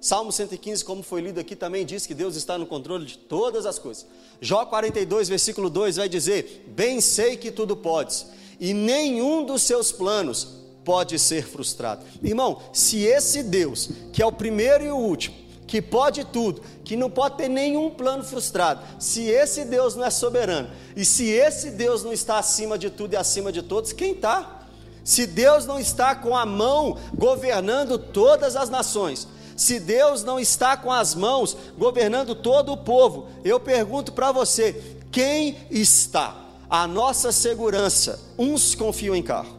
Salmo 0.00 0.30
115, 0.30 0.84
como 0.84 1.02
foi 1.02 1.22
lido 1.22 1.40
aqui, 1.40 1.56
também 1.56 1.86
diz 1.86 2.06
que 2.06 2.14
Deus 2.14 2.36
está 2.36 2.58
no 2.58 2.66
controle 2.66 3.06
de 3.06 3.16
todas 3.16 3.64
as 3.64 3.78
coisas. 3.78 4.06
Jó 4.44 4.66
42, 4.66 5.30
versículo 5.30 5.70
2 5.70 5.96
vai 5.96 6.06
dizer: 6.06 6.66
Bem 6.66 7.00
sei 7.00 7.34
que 7.34 7.50
tudo 7.50 7.74
podes, 7.74 8.26
e 8.60 8.74
nenhum 8.74 9.42
dos 9.42 9.62
seus 9.62 9.90
planos 9.90 10.48
pode 10.84 11.18
ser 11.18 11.46
frustrado. 11.46 12.04
Irmão, 12.22 12.60
se 12.70 13.04
esse 13.04 13.42
Deus, 13.42 13.88
que 14.12 14.22
é 14.22 14.26
o 14.26 14.30
primeiro 14.30 14.84
e 14.84 14.90
o 14.90 14.98
último, 14.98 15.34
que 15.66 15.80
pode 15.80 16.26
tudo, 16.26 16.60
que 16.84 16.94
não 16.94 17.08
pode 17.08 17.38
ter 17.38 17.48
nenhum 17.48 17.88
plano 17.88 18.22
frustrado, 18.22 18.82
se 18.98 19.22
esse 19.22 19.64
Deus 19.64 19.96
não 19.96 20.04
é 20.04 20.10
soberano, 20.10 20.68
e 20.94 21.06
se 21.06 21.30
esse 21.30 21.70
Deus 21.70 22.04
não 22.04 22.12
está 22.12 22.38
acima 22.38 22.76
de 22.76 22.90
tudo 22.90 23.14
e 23.14 23.16
acima 23.16 23.50
de 23.50 23.62
todos, 23.62 23.94
quem 23.94 24.12
está? 24.12 24.68
Se 25.02 25.26
Deus 25.26 25.64
não 25.64 25.80
está 25.80 26.14
com 26.14 26.36
a 26.36 26.44
mão 26.44 26.98
governando 27.14 27.98
todas 27.98 28.56
as 28.56 28.68
nações, 28.68 29.26
se 29.56 29.78
Deus 29.78 30.24
não 30.24 30.38
está 30.38 30.76
com 30.76 30.90
as 30.90 31.14
mãos 31.14 31.56
governando 31.78 32.34
todo 32.34 32.72
o 32.72 32.76
povo, 32.76 33.28
eu 33.44 33.60
pergunto 33.60 34.12
para 34.12 34.32
você: 34.32 34.98
quem 35.10 35.56
está? 35.70 36.36
A 36.68 36.86
nossa 36.86 37.30
segurança, 37.30 38.20
uns 38.36 38.74
confiam 38.74 39.14
em 39.14 39.22
carro, 39.22 39.56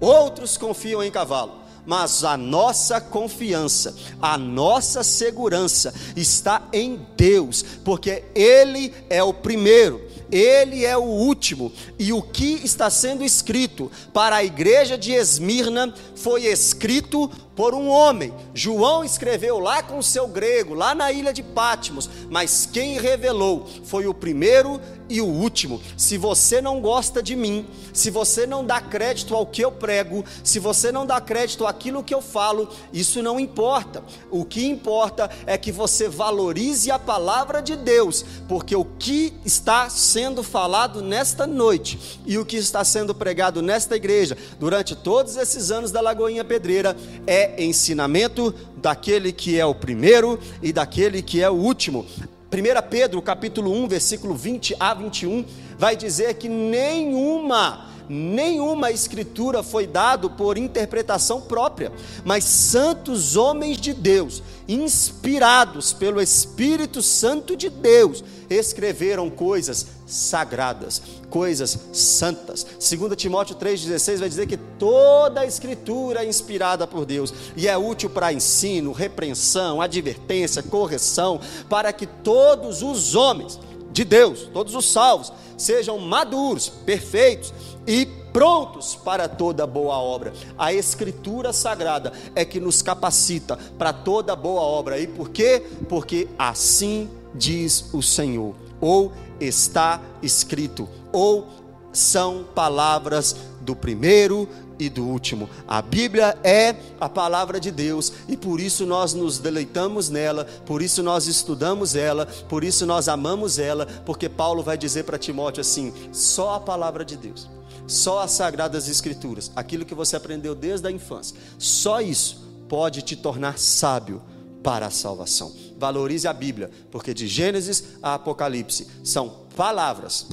outros 0.00 0.58
confiam 0.58 1.02
em 1.02 1.10
cavalo, 1.10 1.62
mas 1.86 2.24
a 2.24 2.36
nossa 2.36 3.00
confiança, 3.00 3.94
a 4.20 4.36
nossa 4.36 5.02
segurança 5.02 5.94
está 6.14 6.68
em 6.72 7.06
Deus, 7.16 7.64
porque 7.84 8.24
Ele 8.34 8.92
é 9.08 9.22
o 9.22 9.32
primeiro, 9.32 10.00
Ele 10.30 10.84
é 10.84 10.96
o 10.96 11.02
último, 11.04 11.72
e 11.98 12.12
o 12.12 12.20
que 12.20 12.60
está 12.62 12.90
sendo 12.90 13.24
escrito 13.24 13.90
para 14.12 14.36
a 14.36 14.44
igreja 14.44 14.98
de 14.98 15.12
Esmirna 15.12 15.94
foi 16.14 16.44
escrito 16.44 17.30
por 17.54 17.74
um 17.74 17.88
homem. 17.88 18.32
João 18.54 19.04
escreveu 19.04 19.58
lá 19.58 19.82
com 19.82 20.00
seu 20.02 20.26
grego, 20.26 20.74
lá 20.74 20.94
na 20.94 21.12
ilha 21.12 21.32
de 21.32 21.42
Patmos, 21.42 22.08
mas 22.30 22.68
quem 22.70 22.98
revelou 22.98 23.66
foi 23.84 24.06
o 24.06 24.14
primeiro 24.14 24.80
e 25.08 25.20
o 25.20 25.26
último. 25.26 25.80
Se 25.96 26.16
você 26.16 26.60
não 26.60 26.80
gosta 26.80 27.22
de 27.22 27.36
mim, 27.36 27.66
se 27.92 28.10
você 28.10 28.46
não 28.46 28.64
dá 28.64 28.80
crédito 28.80 29.34
ao 29.34 29.44
que 29.44 29.62
eu 29.62 29.70
prego, 29.70 30.24
se 30.42 30.58
você 30.58 30.90
não 30.90 31.04
dá 31.04 31.20
crédito 31.20 31.66
àquilo 31.66 32.02
que 32.02 32.14
eu 32.14 32.22
falo, 32.22 32.68
isso 32.92 33.22
não 33.22 33.38
importa. 33.38 34.02
O 34.30 34.44
que 34.44 34.66
importa 34.66 35.30
é 35.46 35.58
que 35.58 35.70
você 35.70 36.08
valorize 36.08 36.90
a 36.90 36.98
palavra 36.98 37.60
de 37.60 37.76
Deus, 37.76 38.24
porque 38.48 38.74
o 38.74 38.84
que 38.84 39.34
está 39.44 39.90
sendo 39.90 40.42
falado 40.42 41.02
nesta 41.02 41.46
noite 41.46 42.20
e 42.24 42.38
o 42.38 42.46
que 42.46 42.56
está 42.56 42.82
sendo 42.82 43.14
pregado 43.14 43.60
nesta 43.60 43.96
igreja 43.96 44.36
durante 44.58 44.96
todos 44.96 45.36
esses 45.36 45.70
anos 45.70 45.90
da 45.90 46.00
Lagoinha 46.00 46.44
Pedreira 46.44 46.96
é 47.26 47.41
ensinamento 47.58 48.54
daquele 48.76 49.32
que 49.32 49.58
é 49.58 49.64
o 49.64 49.74
primeiro 49.74 50.38
e 50.62 50.72
daquele 50.72 51.22
que 51.22 51.42
é 51.42 51.48
o 51.48 51.54
último. 51.54 52.04
1 52.52 52.88
Pedro, 52.90 53.22
capítulo 53.22 53.72
1, 53.72 53.88
versículo 53.88 54.34
20 54.34 54.76
a 54.78 54.92
21, 54.92 55.44
vai 55.78 55.96
dizer 55.96 56.34
que 56.34 56.48
nenhuma 56.48 57.90
nenhuma 58.08 58.90
escritura 58.90 59.62
foi 59.62 59.86
dado 59.86 60.28
por 60.28 60.58
interpretação 60.58 61.40
própria, 61.40 61.90
mas 62.24 62.44
santos 62.44 63.36
homens 63.36 63.78
de 63.78 63.94
Deus, 63.94 64.42
inspirados 64.68 65.92
pelo 65.92 66.20
Espírito 66.20 67.00
Santo 67.00 67.56
de 67.56 67.70
Deus, 67.70 68.22
escreveram 68.50 69.30
coisas 69.30 69.86
sagradas, 70.06 71.02
coisas 71.30 71.78
santas. 71.92 72.64
2 72.64 73.16
Timóteo 73.16 73.56
3,16 73.56 74.18
vai 74.18 74.28
dizer 74.28 74.46
que 74.46 74.56
toda 74.56 75.40
a 75.40 75.46
escritura 75.46 76.24
é 76.24 76.28
inspirada 76.28 76.86
por 76.86 77.04
Deus 77.04 77.32
e 77.56 77.68
é 77.68 77.76
útil 77.76 78.10
para 78.10 78.32
ensino, 78.32 78.92
repreensão, 78.92 79.80
advertência, 79.80 80.62
correção, 80.62 81.40
para 81.68 81.92
que 81.92 82.06
todos 82.06 82.82
os 82.82 83.14
homens 83.14 83.58
de 83.92 84.04
Deus, 84.04 84.48
todos 84.52 84.74
os 84.74 84.90
salvos, 84.90 85.32
sejam 85.56 85.98
maduros, 85.98 86.68
perfeitos 86.68 87.52
e 87.86 88.06
prontos 88.32 88.94
para 88.96 89.28
toda 89.28 89.66
boa 89.66 89.96
obra. 89.96 90.32
A 90.58 90.72
Escritura 90.72 91.52
Sagrada 91.52 92.12
é 92.34 92.44
que 92.44 92.58
nos 92.58 92.80
capacita 92.82 93.58
para 93.78 93.92
toda 93.92 94.34
boa 94.34 94.62
obra. 94.62 94.98
E 94.98 95.06
por 95.06 95.30
quê? 95.30 95.62
Porque 95.88 96.28
assim 96.38 97.08
diz 97.34 97.86
o 97.92 98.02
Senhor, 98.02 98.54
ou 98.80 99.12
está 99.40 100.00
escrito, 100.22 100.88
ou 101.12 101.46
são 101.92 102.44
palavras 102.54 103.36
do 103.60 103.76
primeiro 103.76 104.48
e 104.78 104.88
do 104.88 105.04
último. 105.04 105.48
A 105.68 105.80
Bíblia 105.80 106.36
é 106.42 106.74
a 107.00 107.08
palavra 107.08 107.60
de 107.60 107.70
Deus 107.70 108.12
e 108.28 108.36
por 108.36 108.60
isso 108.60 108.84
nós 108.84 109.14
nos 109.14 109.38
deleitamos 109.38 110.08
nela, 110.08 110.44
por 110.66 110.82
isso 110.82 111.02
nós 111.02 111.26
estudamos 111.26 111.94
ela, 111.94 112.26
por 112.48 112.64
isso 112.64 112.84
nós 112.86 113.08
amamos 113.08 113.58
ela, 113.58 113.86
porque 114.04 114.28
Paulo 114.28 114.62
vai 114.62 114.76
dizer 114.76 115.04
para 115.04 115.18
Timóteo 115.18 115.60
assim: 115.60 115.92
só 116.12 116.54
a 116.54 116.60
palavra 116.60 117.04
de 117.04 117.16
Deus, 117.16 117.48
só 117.86 118.20
as 118.20 118.32
sagradas 118.32 118.88
escrituras, 118.88 119.52
aquilo 119.54 119.84
que 119.84 119.94
você 119.94 120.16
aprendeu 120.16 120.54
desde 120.54 120.88
a 120.88 120.90
infância, 120.90 121.36
só 121.58 122.00
isso 122.00 122.42
pode 122.68 123.02
te 123.02 123.14
tornar 123.14 123.58
sábio 123.58 124.22
para 124.62 124.86
a 124.86 124.90
salvação. 124.90 125.52
Valorize 125.82 126.28
a 126.28 126.32
Bíblia, 126.32 126.70
porque 126.92 127.12
de 127.12 127.26
Gênesis 127.26 127.96
a 128.00 128.14
Apocalipse 128.14 128.86
são 129.02 129.28
palavras, 129.56 130.28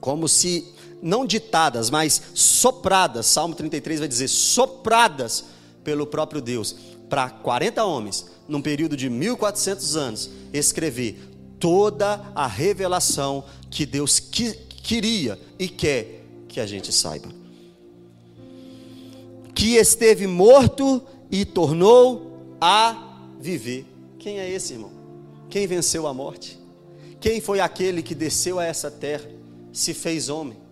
como 0.00 0.26
se 0.26 0.74
não 1.00 1.24
ditadas, 1.24 1.88
mas 1.88 2.20
sopradas. 2.34 3.26
Salmo 3.26 3.54
33 3.54 4.00
vai 4.00 4.08
dizer 4.08 4.26
sopradas 4.26 5.44
pelo 5.84 6.04
próprio 6.04 6.40
Deus 6.40 6.74
para 7.08 7.30
40 7.30 7.84
homens, 7.84 8.26
num 8.48 8.60
período 8.60 8.96
de 8.96 9.08
1400 9.08 9.96
anos, 9.96 10.30
escrever 10.52 11.16
toda 11.60 12.32
a 12.34 12.48
revelação 12.48 13.44
que 13.70 13.86
Deus 13.86 14.18
que, 14.18 14.52
queria 14.82 15.38
e 15.60 15.68
quer 15.68 16.24
que 16.48 16.58
a 16.58 16.66
gente 16.66 16.92
saiba. 16.92 17.28
Que 19.54 19.76
esteve 19.76 20.26
morto 20.26 21.00
e 21.30 21.44
tornou 21.44 22.56
a 22.60 23.12
viver. 23.38 23.91
Quem 24.22 24.38
é 24.38 24.48
esse, 24.48 24.72
irmão? 24.72 24.92
Quem 25.50 25.66
venceu 25.66 26.06
a 26.06 26.14
morte? 26.14 26.58
Quem 27.20 27.40
foi 27.40 27.60
aquele 27.60 28.02
que 28.02 28.14
desceu 28.14 28.58
a 28.58 28.64
essa 28.64 28.90
terra, 28.90 29.28
se 29.72 29.92
fez 29.92 30.28
homem? 30.30 30.62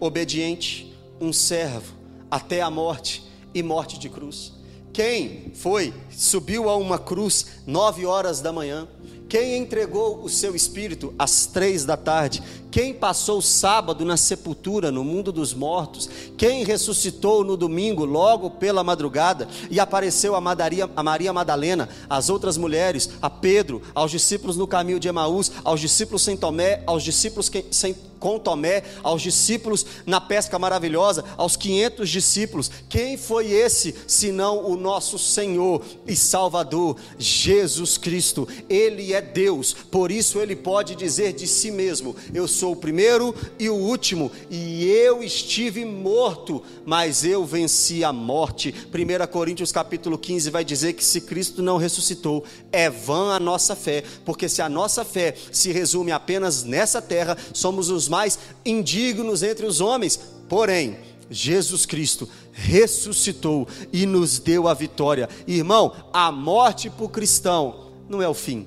obediente, 0.00 0.94
um 1.20 1.32
servo, 1.32 1.94
até 2.30 2.60
a 2.60 2.70
morte 2.70 3.24
e 3.52 3.62
morte 3.62 3.98
de 3.98 4.08
cruz. 4.08 4.52
Quem 4.92 5.52
foi, 5.54 5.92
subiu 6.10 6.68
a 6.68 6.76
uma 6.76 6.98
cruz 6.98 7.62
nove 7.66 8.06
horas 8.06 8.40
da 8.40 8.52
manhã, 8.52 8.88
quem 9.28 9.58
entregou 9.58 10.22
o 10.22 10.28
seu 10.28 10.56
espírito 10.56 11.12
às 11.18 11.46
três 11.46 11.84
da 11.84 11.96
tarde? 11.96 12.42
Quem 12.70 12.92
passou 12.92 13.38
o 13.38 13.42
sábado 13.42 14.04
na 14.04 14.16
sepultura, 14.16 14.90
no 14.90 15.02
mundo 15.02 15.32
dos 15.32 15.54
mortos? 15.54 16.08
Quem 16.36 16.64
ressuscitou 16.64 17.42
no 17.42 17.56
domingo, 17.56 18.04
logo 18.04 18.50
pela 18.50 18.84
madrugada, 18.84 19.48
e 19.70 19.80
apareceu 19.80 20.34
a, 20.34 20.40
Madaria, 20.40 20.88
a 20.94 21.02
Maria 21.02 21.32
Madalena, 21.32 21.88
às 22.08 22.28
outras 22.28 22.56
mulheres, 22.56 23.10
a 23.22 23.30
Pedro, 23.30 23.82
aos 23.94 24.10
discípulos 24.10 24.56
no 24.56 24.66
caminho 24.66 25.00
de 25.00 25.08
Emaús, 25.08 25.50
aos 25.64 25.80
discípulos 25.80 26.22
sem 26.22 26.36
Tomé, 26.36 26.82
aos 26.86 27.02
discípulos 27.02 27.50
sem, 27.70 27.96
com 28.18 28.38
Tomé, 28.38 28.82
aos 29.02 29.22
discípulos 29.22 29.86
na 30.04 30.20
pesca 30.20 30.58
maravilhosa, 30.58 31.24
aos 31.36 31.56
500 31.56 32.08
discípulos. 32.08 32.70
Quem 32.88 33.16
foi 33.16 33.50
esse, 33.50 33.94
senão 34.06 34.64
o 34.70 34.76
nosso 34.76 35.18
Senhor 35.18 35.82
e 36.06 36.14
Salvador, 36.14 36.96
Jesus 37.18 37.96
Cristo? 37.96 38.46
Ele 38.68 39.14
é 39.14 39.17
Deus, 39.20 39.72
por 39.72 40.10
isso 40.10 40.38
ele 40.38 40.54
pode 40.54 40.94
dizer 40.94 41.32
de 41.32 41.46
si 41.46 41.70
mesmo: 41.70 42.14
Eu 42.32 42.46
sou 42.48 42.72
o 42.72 42.76
primeiro 42.76 43.34
e 43.58 43.68
o 43.68 43.74
último, 43.74 44.30
e 44.50 44.84
eu 44.86 45.22
estive 45.22 45.84
morto, 45.84 46.62
mas 46.84 47.24
eu 47.24 47.44
venci 47.44 48.04
a 48.04 48.12
morte. 48.12 48.74
1 48.92 49.26
Coríntios 49.30 49.72
capítulo 49.72 50.18
15 50.18 50.50
vai 50.50 50.64
dizer 50.64 50.92
que 50.92 51.04
se 51.04 51.20
Cristo 51.20 51.62
não 51.62 51.76
ressuscitou, 51.76 52.44
é 52.72 52.88
vã 52.88 53.34
a 53.34 53.40
nossa 53.40 53.74
fé, 53.74 54.02
porque 54.24 54.48
se 54.48 54.62
a 54.62 54.68
nossa 54.68 55.04
fé 55.04 55.34
se 55.52 55.72
resume 55.72 56.12
apenas 56.12 56.64
nessa 56.64 57.00
terra, 57.00 57.36
somos 57.52 57.90
os 57.90 58.08
mais 58.08 58.38
indignos 58.64 59.42
entre 59.42 59.66
os 59.66 59.80
homens. 59.80 60.18
Porém, 60.48 60.96
Jesus 61.30 61.84
Cristo 61.84 62.28
ressuscitou 62.52 63.68
e 63.92 64.06
nos 64.06 64.38
deu 64.38 64.66
a 64.66 64.74
vitória. 64.74 65.28
Irmão, 65.46 65.92
a 66.12 66.32
morte 66.32 66.90
para 66.90 67.04
o 67.04 67.08
cristão 67.08 67.88
não 68.08 68.22
é 68.22 68.28
o 68.28 68.34
fim. 68.34 68.66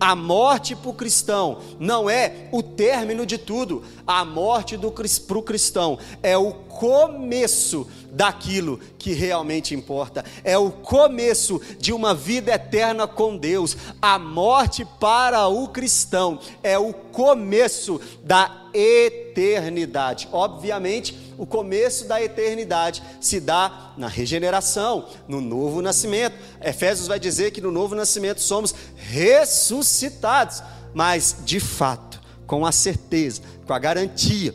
A 0.00 0.16
morte 0.16 0.74
para 0.74 0.88
o 0.88 0.94
cristão 0.94 1.58
não 1.78 2.08
é 2.08 2.48
o 2.50 2.62
término 2.62 3.26
de 3.26 3.36
tudo. 3.36 3.84
A 4.06 4.24
morte 4.24 4.78
para 4.78 5.38
o 5.38 5.42
cristão 5.42 5.98
é 6.22 6.38
o 6.38 6.54
começo 6.54 7.86
daquilo 8.10 8.80
que 8.98 9.12
realmente 9.12 9.74
importa. 9.74 10.24
É 10.42 10.56
o 10.56 10.70
começo 10.70 11.60
de 11.78 11.92
uma 11.92 12.14
vida 12.14 12.50
eterna 12.50 13.06
com 13.06 13.36
Deus. 13.36 13.76
A 14.00 14.18
morte 14.18 14.86
para 14.98 15.46
o 15.48 15.68
cristão 15.68 16.38
é 16.62 16.78
o 16.78 16.94
começo 16.94 18.00
da 18.24 18.68
eternidade. 18.72 20.28
Obviamente, 20.32 21.29
o 21.40 21.46
começo 21.46 22.06
da 22.06 22.22
eternidade 22.22 23.02
se 23.18 23.40
dá 23.40 23.94
na 23.96 24.08
regeneração, 24.08 25.08
no 25.26 25.40
novo 25.40 25.80
nascimento. 25.80 26.36
Efésios 26.60 27.08
vai 27.08 27.18
dizer 27.18 27.50
que 27.50 27.62
no 27.62 27.70
novo 27.70 27.94
nascimento 27.94 28.42
somos 28.42 28.74
ressuscitados, 28.94 30.62
mas 30.92 31.36
de 31.42 31.58
fato, 31.58 32.20
com 32.46 32.66
a 32.66 32.70
certeza, 32.70 33.40
com 33.66 33.72
a 33.72 33.78
garantia 33.78 34.54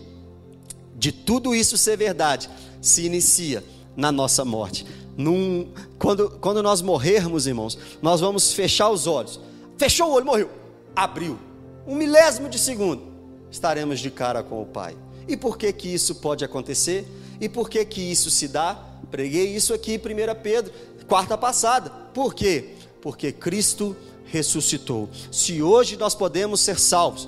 de 0.95 1.12
tudo 1.12 1.56
isso 1.56 1.76
ser 1.76 1.98
verdade, 1.98 2.52
se 2.80 3.04
inicia 3.04 3.63
na 3.98 4.12
nossa 4.12 4.45
morte. 4.45 4.86
Num, 5.17 5.67
quando, 5.98 6.30
quando 6.39 6.62
nós 6.62 6.84
morrermos, 6.84 7.48
irmãos, 7.48 7.80
nós 8.00 8.21
vamos 8.21 8.54
fechar 8.54 8.91
os 8.91 9.08
olhos. 9.08 9.39
Fechou 9.76 10.10
o 10.10 10.13
olho, 10.13 10.26
morreu. 10.26 10.52
Abriu. 10.95 11.39
Um 11.88 11.95
milésimo 11.95 12.48
de 12.48 12.60
segundo. 12.60 13.02
Estaremos 13.50 14.00
de 14.00 14.12
cara 14.12 14.43
com 14.43 14.62
o 14.62 14.67
Pai. 14.67 14.95
E 15.28 15.36
por 15.36 15.58
que 15.58 15.72
que 15.74 15.94
isso 15.94 16.16
pode 16.16 16.44
acontecer? 16.44 17.08
E 17.40 17.50
por 17.50 17.70
que 17.70 17.84
que 17.86 18.02
isso 18.02 18.30
se 18.30 18.48
dá? 18.48 18.78
Preguei 19.10 19.56
isso 19.56 19.74
aqui 19.74 19.94
em 19.94 19.98
1 19.98 20.42
Pedro, 20.42 20.74
quarta 21.08 21.38
passada. 21.38 21.90
Por 22.14 22.34
quê? 22.34 22.76
Porque 23.02 23.32
Cristo 23.32 23.96
ressuscitou. 24.26 25.10
Se 25.32 25.62
hoje 25.62 25.98
nós 25.98 26.16
podemos 26.16 26.60
ser 26.60 26.80
salvos, 26.80 27.28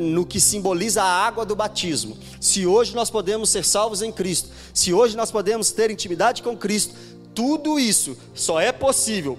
no 0.00 0.24
que 0.24 0.40
simboliza 0.40 1.02
a 1.02 1.26
água 1.26 1.44
do 1.44 1.54
batismo. 1.54 2.16
Se 2.40 2.66
hoje 2.66 2.94
nós 2.94 3.10
podemos 3.10 3.50
ser 3.50 3.64
salvos 3.64 4.00
em 4.00 4.10
Cristo, 4.10 4.48
se 4.72 4.92
hoje 4.92 5.16
nós 5.16 5.30
podemos 5.30 5.70
ter 5.70 5.90
intimidade 5.90 6.42
com 6.42 6.56
Cristo, 6.56 6.94
tudo 7.34 7.78
isso 7.78 8.16
só 8.34 8.58
é 8.58 8.72
possível 8.72 9.38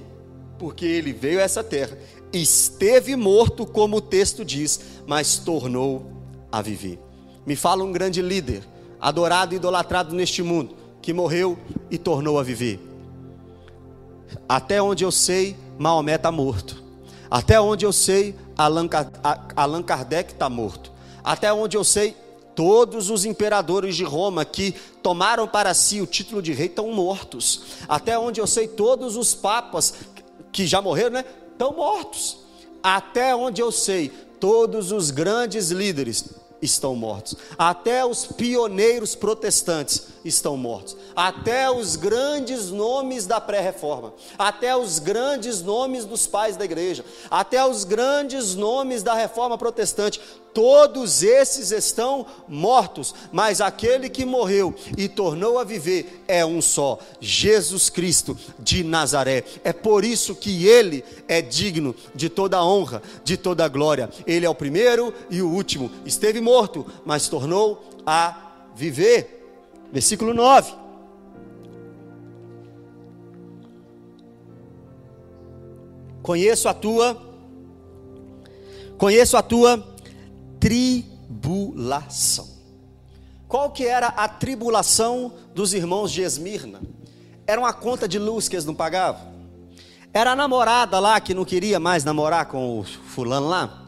porque 0.58 0.86
ele 0.86 1.14
veio 1.14 1.40
a 1.40 1.44
essa 1.44 1.64
terra, 1.64 1.98
esteve 2.34 3.16
morto, 3.16 3.66
como 3.66 3.98
o 3.98 4.02
texto 4.02 4.44
diz, 4.44 4.80
mas 5.06 5.38
tornou 5.38 6.06
a 6.52 6.62
viver. 6.62 7.00
Me 7.48 7.56
fala 7.56 7.82
um 7.82 7.94
grande 7.94 8.22
líder, 8.22 8.62
adorado 9.00 9.54
e 9.54 9.56
idolatrado 9.56 10.14
neste 10.14 10.44
mundo, 10.44 10.76
que 11.02 11.14
morreu 11.14 11.58
e 11.90 11.98
tornou 11.98 12.38
a 12.38 12.44
viver. 12.44 12.78
até 14.50 14.82
onde 14.82 15.06
eu 15.06 15.12
sei, 15.14 15.56
Maomé 15.80 16.16
está 16.16 16.30
morto. 16.30 16.84
Até 17.32 17.58
onde 17.62 17.86
eu 17.86 17.94
sei, 17.94 18.36
Allan, 18.58 18.90
Kardec 19.82 20.34
está 20.34 20.50
morto. 20.50 20.92
Até 21.24 21.54
onde 21.54 21.78
eu 21.78 21.86
sei, 21.86 22.18
todos 22.54 23.10
os 23.10 23.24
imperadores 23.24 23.96
de 23.96 24.04
Roma 24.04 24.44
que 24.44 24.76
tomaram 25.02 25.48
para 25.48 25.74
si 25.74 26.02
o 26.02 26.06
título 26.06 26.42
de 26.42 26.52
rei 26.52 26.66
estão 26.66 26.92
mortos. 26.92 27.62
Até 27.88 28.20
onde 28.20 28.42
eu 28.42 28.48
sei, 28.48 28.68
todos 28.68 29.16
os 29.16 29.34
papas 29.34 29.94
que 30.52 30.68
já 30.68 30.82
morreram, 30.82 31.12
né? 31.12 31.26
Estão 31.54 31.72
mortos. 31.72 32.40
Até 32.84 33.34
onde 33.34 33.62
eu 33.62 33.72
sei, 33.72 34.10
todos 34.38 34.92
os 34.92 35.12
grandes 35.12 35.72
líderes 35.72 36.46
estão 36.62 36.96
mortos. 36.96 37.36
Até 37.58 38.06
os 38.06 38.26
pioneiros 38.26 39.16
protestantes 39.16 40.08
estão 40.28 40.58
mortos. 40.58 40.96
Até 41.16 41.70
os 41.70 41.96
grandes 41.96 42.70
nomes 42.70 43.26
da 43.26 43.40
pré-reforma, 43.40 44.14
até 44.38 44.76
os 44.76 45.00
grandes 45.00 45.62
nomes 45.62 46.06
dos 46.06 46.28
pais 46.28 46.56
da 46.56 46.66
igreja, 46.66 47.06
até 47.30 47.66
os 47.66 47.84
grandes 47.84 48.56
nomes 48.56 49.04
da 49.04 49.14
reforma 49.14 49.58
protestante, 49.58 50.20
todos 50.54 51.22
esses 51.22 51.72
estão 51.72 52.26
mortos, 52.48 53.14
mas 53.32 53.62
aquele 53.62 54.10
que 54.10 54.26
morreu 54.26 54.74
e 54.98 55.08
tornou 55.08 55.60
a 55.60 55.64
viver 55.64 56.24
é 56.28 56.44
um 56.44 56.62
só, 56.62 56.98
Jesus 57.20 57.92
Cristo 57.92 58.36
de 58.58 58.84
Nazaré. 58.84 59.44
É 59.64 59.72
por 59.72 60.04
isso 60.04 60.34
que 60.34 60.66
ele 60.66 61.06
é 61.28 61.44
digno 61.44 61.96
de 62.16 62.28
toda 62.28 62.64
honra, 62.64 63.04
de 63.24 63.38
toda 63.38 63.68
glória. 63.68 64.10
Ele 64.26 64.48
é 64.48 64.50
o 64.50 64.56
primeiro 64.56 65.14
e 65.30 65.44
o 65.44 65.50
último. 65.50 65.92
Esteve 66.06 66.42
morto, 66.42 66.86
mas 67.06 67.28
tornou 67.28 67.84
a 68.06 68.72
viver. 68.76 69.37
Versículo 69.92 70.34
9. 70.34 70.74
Conheço 76.22 76.68
a 76.68 76.74
tua 76.74 77.26
Conheço 78.98 79.38
a 79.38 79.44
tua 79.44 79.96
tribulação. 80.60 82.48
Qual 83.48 83.72
que 83.72 83.86
era 83.86 84.08
a 84.08 84.28
tribulação 84.28 85.34
dos 85.54 85.74
irmãos 85.74 86.12
de 86.12 86.22
Esmirna? 86.22 86.82
Era 87.46 87.62
uma 87.62 87.72
conta 87.72 88.08
de 88.08 88.18
luz 88.20 88.50
que 88.50 88.56
eles 88.56 88.66
não 88.66 88.74
pagavam? 88.74 89.38
Era 90.12 90.32
a 90.32 90.36
namorada 90.36 91.00
lá 91.00 91.20
que 91.22 91.34
não 91.34 91.46
queria 91.46 91.80
mais 91.80 92.04
namorar 92.04 92.48
com 92.48 92.80
o 92.80 92.84
fulano 92.84 93.48
lá? 93.48 93.87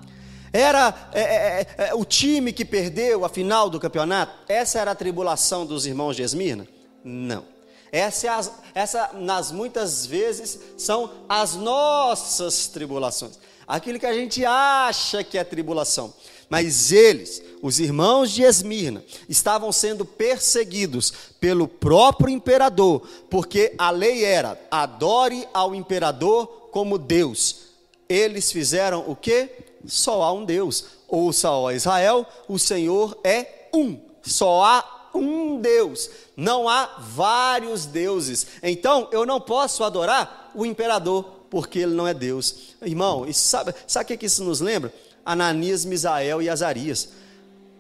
Era 0.52 1.10
é, 1.14 1.22
é, 1.22 1.68
é, 1.78 1.90
é, 1.90 1.94
o 1.94 2.04
time 2.04 2.52
que 2.52 2.66
perdeu 2.66 3.24
a 3.24 3.30
final 3.30 3.70
do 3.70 3.80
campeonato? 3.80 4.34
Essa 4.48 4.80
era 4.80 4.92
a 4.92 4.96
tribulação 4.96 5.66
dos 5.66 5.86
irmãos 5.86 6.16
de 6.16 6.24
Esmirna? 6.24 6.68
Não. 7.04 7.46
Essa, 7.92 8.28
é 8.28 8.30
as, 8.30 8.52
essa, 8.74 9.12
nas 9.14 9.52
muitas 9.52 10.06
vezes, 10.06 10.60
são 10.78 11.12
as 11.28 11.56
nossas 11.56 12.68
tribulações. 12.68 13.40
Aquilo 13.68 14.00
que 14.00 14.06
a 14.06 14.14
gente 14.14 14.44
acha 14.46 15.24
que 15.24 15.38
é 15.38 15.44
tribulação. 15.44 16.14
Mas 16.50 16.92
eles, 16.92 17.44
os 17.62 17.80
irmãos 17.80 18.32
de 18.32 18.42
Esmirna, 18.42 19.04
estavam 19.28 19.72
sendo 19.72 20.04
perseguidos 20.04 21.14
pelo 21.40 21.68
próprio 21.68 22.30
imperador, 22.30 23.08
porque 23.30 23.74
a 23.78 23.92
lei 23.92 24.26
era: 24.26 24.60
adore 24.72 25.48
ao 25.54 25.76
imperador 25.76 26.48
como 26.72 26.98
Deus. 26.98 27.70
Eles 28.08 28.52
fizeram 28.52 29.04
o 29.08 29.16
que? 29.16 29.50
Só 29.86 30.24
há 30.24 30.32
um 30.32 30.46
Deus. 30.46 30.86
Ouça, 31.08 31.52
ó 31.52 31.72
Israel, 31.72 32.26
o 32.48 32.60
Senhor 32.60 33.18
é 33.24 33.70
um. 33.74 34.00
Só 34.22 34.64
há 34.64 35.10
um 35.14 35.60
Deus. 35.60 36.10
Não 36.36 36.68
há 36.68 36.98
vários 37.00 37.86
deuses. 37.86 38.48
Então, 38.62 39.08
eu 39.12 39.26
não 39.26 39.42
posso 39.42 39.84
adorar 39.84 40.52
o 40.54 40.66
imperador, 40.66 41.24
porque 41.50 41.80
ele 41.80 41.94
não 41.94 42.08
é 42.08 42.14
Deus. 42.14 42.76
Irmão, 42.82 43.26
sabe, 43.34 43.74
sabe 43.88 44.14
o 44.14 44.18
que 44.18 44.26
isso 44.26 44.44
nos 44.44 44.62
lembra? 44.62 44.94
Ananias, 45.26 45.86
Misael 45.86 46.42
e 46.42 46.50
Azarias. 46.50 47.10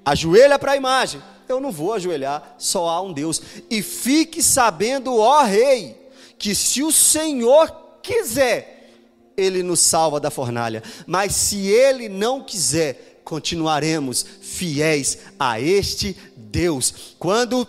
Ajoelha 0.04 0.58
para 0.58 0.74
a 0.74 0.78
imagem. 0.78 1.22
Eu 1.48 1.60
não 1.60 1.72
vou 1.72 1.94
ajoelhar, 1.94 2.56
só 2.60 2.88
há 2.88 3.02
um 3.02 3.12
Deus. 3.12 3.42
E 3.70 3.82
fique 3.82 4.42
sabendo, 4.42 5.18
ó 5.18 5.42
rei, 5.44 5.98
que 6.38 6.54
se 6.54 6.84
o 6.84 6.92
Senhor 6.92 7.72
quiser, 8.04 8.79
ele 9.39 9.63
nos 9.63 9.80
salva 9.80 10.19
da 10.19 10.30
fornalha. 10.30 10.84
Mas 11.08 11.34
se 11.36 11.67
ele 11.67 12.10
não 12.10 12.43
quiser, 12.43 13.21
continuaremos 13.23 14.25
fiéis 14.41 15.19
a 15.39 15.60
este 15.60 16.15
Deus. 16.36 17.15
Quando 17.17 17.67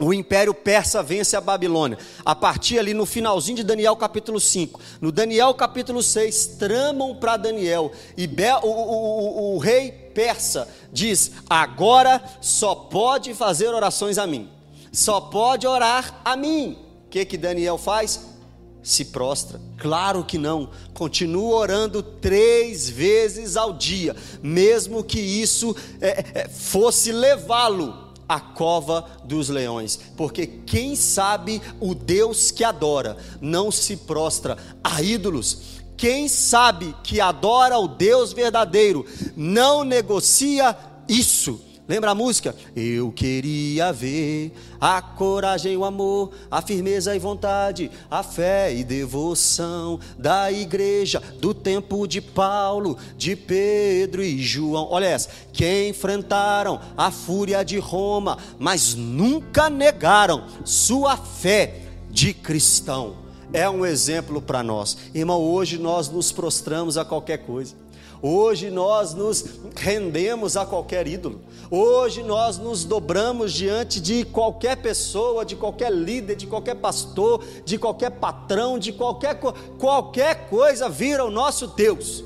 o 0.00 0.14
império 0.14 0.54
persa 0.54 1.02
vence 1.02 1.36
a 1.36 1.40
Babilônia. 1.40 1.98
A 2.24 2.34
partir 2.34 2.78
ali 2.78 2.94
no 2.94 3.04
finalzinho 3.04 3.56
de 3.56 3.64
Daniel 3.64 3.96
capítulo 3.96 4.38
5. 4.38 4.80
No 5.00 5.10
Daniel 5.10 5.52
capítulo 5.54 6.02
6, 6.02 6.56
tramam 6.58 7.16
para 7.16 7.36
Daniel. 7.36 7.90
E 8.16 8.26
o, 8.62 8.66
o, 8.66 8.70
o, 8.70 9.54
o, 9.56 9.58
rei 9.58 9.90
persa 9.90 10.68
diz: 10.92 11.32
agora 11.50 12.22
só 12.40 12.74
pode 12.74 13.34
fazer 13.34 13.68
orações 13.68 14.18
a 14.18 14.26
mim. 14.26 14.48
Só 14.92 15.20
pode 15.20 15.66
orar 15.66 16.20
a 16.24 16.36
mim. 16.36 16.78
O 17.06 17.08
que, 17.08 17.24
que 17.24 17.36
Daniel 17.36 17.76
faz? 17.76 18.37
Se 18.82 19.06
prostra? 19.06 19.60
Claro 19.76 20.24
que 20.24 20.38
não. 20.38 20.70
Continua 20.94 21.56
orando 21.56 22.02
três 22.02 22.88
vezes 22.88 23.56
ao 23.56 23.72
dia, 23.72 24.14
mesmo 24.42 25.04
que 25.04 25.20
isso 25.20 25.74
é, 26.00 26.24
é, 26.34 26.48
fosse 26.48 27.12
levá-lo 27.12 28.08
à 28.28 28.38
cova 28.38 29.04
dos 29.24 29.48
leões, 29.48 29.98
porque 30.16 30.46
quem 30.46 30.94
sabe 30.94 31.62
o 31.80 31.94
Deus 31.94 32.50
que 32.50 32.62
adora 32.62 33.16
não 33.40 33.70
se 33.70 33.96
prostra 33.96 34.58
a 34.84 35.00
ídolos. 35.00 35.78
Quem 35.96 36.28
sabe 36.28 36.94
que 37.02 37.20
adora 37.20 37.78
o 37.78 37.88
Deus 37.88 38.32
verdadeiro 38.32 39.04
não 39.34 39.82
negocia 39.82 40.76
isso. 41.08 41.67
Lembra 41.88 42.10
a 42.10 42.14
música? 42.14 42.54
Eu 42.76 43.10
queria 43.10 43.90
ver 43.94 44.52
a 44.78 45.00
coragem, 45.00 45.74
o 45.74 45.86
amor, 45.86 46.32
a 46.50 46.60
firmeza 46.60 47.16
e 47.16 47.18
vontade, 47.18 47.90
a 48.10 48.22
fé 48.22 48.74
e 48.74 48.84
devoção 48.84 49.98
da 50.18 50.52
igreja 50.52 51.18
do 51.40 51.54
tempo 51.54 52.06
de 52.06 52.20
Paulo, 52.20 52.98
de 53.16 53.34
Pedro 53.34 54.22
e 54.22 54.38
João. 54.38 54.86
Olha 54.90 55.06
essa, 55.06 55.30
que 55.50 55.88
enfrentaram 55.88 56.78
a 56.94 57.10
fúria 57.10 57.64
de 57.64 57.78
Roma, 57.78 58.36
mas 58.58 58.94
nunca 58.94 59.70
negaram 59.70 60.44
sua 60.66 61.16
fé 61.16 61.80
de 62.10 62.34
cristão. 62.34 63.16
É 63.50 63.66
um 63.66 63.86
exemplo 63.86 64.42
para 64.42 64.62
nós. 64.62 64.94
Irmão, 65.14 65.40
hoje 65.40 65.78
nós 65.78 66.10
nos 66.10 66.30
prostramos 66.32 66.98
a 66.98 67.04
qualquer 67.04 67.38
coisa. 67.38 67.74
Hoje 68.20 68.68
nós 68.68 69.14
nos 69.14 69.44
rendemos 69.76 70.56
a 70.56 70.66
qualquer 70.66 71.06
ídolo. 71.06 71.40
Hoje 71.70 72.22
nós 72.22 72.58
nos 72.58 72.84
dobramos 72.84 73.52
diante 73.52 74.00
de 74.00 74.24
qualquer 74.24 74.76
pessoa, 74.78 75.44
de 75.44 75.54
qualquer 75.54 75.92
líder, 75.92 76.34
de 76.34 76.46
qualquer 76.46 76.74
pastor, 76.76 77.44
de 77.64 77.78
qualquer 77.78 78.10
patrão, 78.10 78.78
de 78.78 78.92
qualquer, 78.92 79.38
qualquer 79.78 80.48
coisa 80.48 80.88
vira 80.88 81.24
o 81.24 81.30
nosso 81.30 81.68
Deus. 81.68 82.24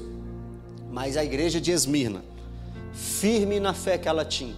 Mas 0.91 1.17
a 1.17 1.25
igreja 1.25 1.61
de 1.61 1.71
Esmirna, 1.73 2.25
firme 2.93 3.61
na 3.61 3.75
fé 3.75 3.99
que 3.99 4.09
ela 4.09 4.25
tinha, 4.25 4.57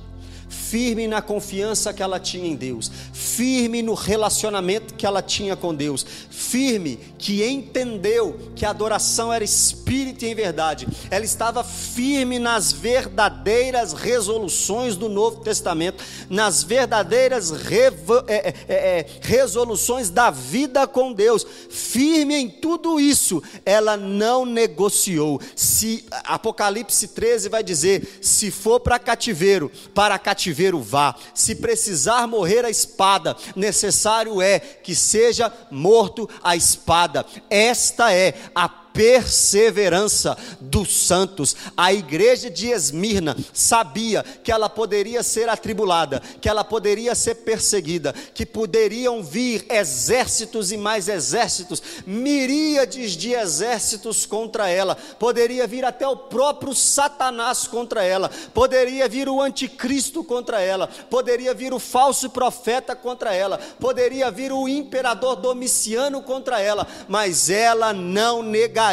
firme 0.70 1.06
na 1.06 1.20
confiança 1.20 1.92
que 1.92 2.02
ela 2.02 2.18
tinha 2.18 2.48
em 2.48 2.56
Deus, 2.56 2.90
firme 3.12 3.82
no 3.82 3.94
relacionamento 3.94 4.94
que 4.94 5.06
ela 5.06 5.22
tinha 5.22 5.54
com 5.54 5.74
Deus, 5.74 6.04
firme 6.30 6.98
que 7.18 7.44
entendeu 7.44 8.38
que 8.56 8.64
a 8.64 8.70
adoração 8.70 9.32
era 9.32 9.44
espírito 9.44 10.24
e 10.24 10.28
em 10.28 10.34
verdade. 10.34 10.88
Ela 11.10 11.24
estava 11.24 11.62
firme 11.62 12.38
nas 12.38 12.72
verdadeiras 12.72 13.92
resoluções 13.92 14.96
do 14.96 15.08
Novo 15.08 15.40
Testamento, 15.40 16.02
nas 16.30 16.62
verdadeiras 16.62 17.52
é, 17.52 17.92
é, 18.26 18.48
é, 18.48 18.54
é, 18.68 19.06
resoluções 19.20 20.10
da 20.10 20.30
vida 20.30 20.86
com 20.86 21.12
Deus. 21.12 21.46
Firme 21.68 22.34
em 22.34 22.48
tudo 22.48 22.98
isso, 22.98 23.42
ela 23.66 23.96
não 23.96 24.46
negociou. 24.46 25.40
Se 25.54 26.04
Apocalipse 26.24 27.08
13 27.08 27.48
vai 27.48 27.62
dizer: 27.62 28.18
se 28.20 28.50
for 28.50 28.80
para 28.80 28.98
cativeiro, 28.98 29.70
para 29.94 30.18
cativeiro 30.18 30.53
vá. 30.80 31.14
Se 31.34 31.54
precisar 31.54 32.26
morrer 32.26 32.64
a 32.64 32.70
espada, 32.70 33.36
necessário 33.54 34.40
é 34.40 34.58
que 34.58 34.94
seja 34.94 35.52
morto 35.70 36.28
a 36.42 36.56
espada. 36.56 37.26
Esta 37.50 38.12
é 38.12 38.34
a 38.54 38.83
perseverança 38.94 40.38
dos 40.60 41.06
santos. 41.06 41.56
A 41.76 41.92
igreja 41.92 42.48
de 42.48 42.68
Esmirna 42.68 43.36
sabia 43.52 44.22
que 44.22 44.52
ela 44.52 44.70
poderia 44.70 45.22
ser 45.22 45.48
atribulada, 45.48 46.22
que 46.40 46.48
ela 46.48 46.62
poderia 46.62 47.14
ser 47.16 47.34
perseguida, 47.36 48.14
que 48.32 48.46
poderiam 48.46 49.22
vir 49.22 49.66
exércitos 49.68 50.70
e 50.70 50.76
mais 50.76 51.08
exércitos, 51.08 51.82
miríades 52.06 53.12
de 53.12 53.32
exércitos 53.32 54.24
contra 54.24 54.68
ela, 54.68 54.96
poderia 55.18 55.66
vir 55.66 55.84
até 55.84 56.06
o 56.06 56.16
próprio 56.16 56.72
Satanás 56.72 57.66
contra 57.66 58.04
ela, 58.04 58.30
poderia 58.54 59.08
vir 59.08 59.28
o 59.28 59.42
anticristo 59.42 60.22
contra 60.22 60.60
ela, 60.60 60.86
poderia 61.10 61.52
vir 61.52 61.74
o 61.74 61.80
falso 61.80 62.30
profeta 62.30 62.94
contra 62.94 63.34
ela, 63.34 63.58
poderia 63.80 64.30
vir 64.30 64.52
o 64.52 64.68
imperador 64.68 65.34
Domiciano 65.34 66.22
contra 66.22 66.60
ela, 66.60 66.86
mas 67.08 67.50
ela 67.50 67.92
não 67.92 68.40
negaria 68.40 68.83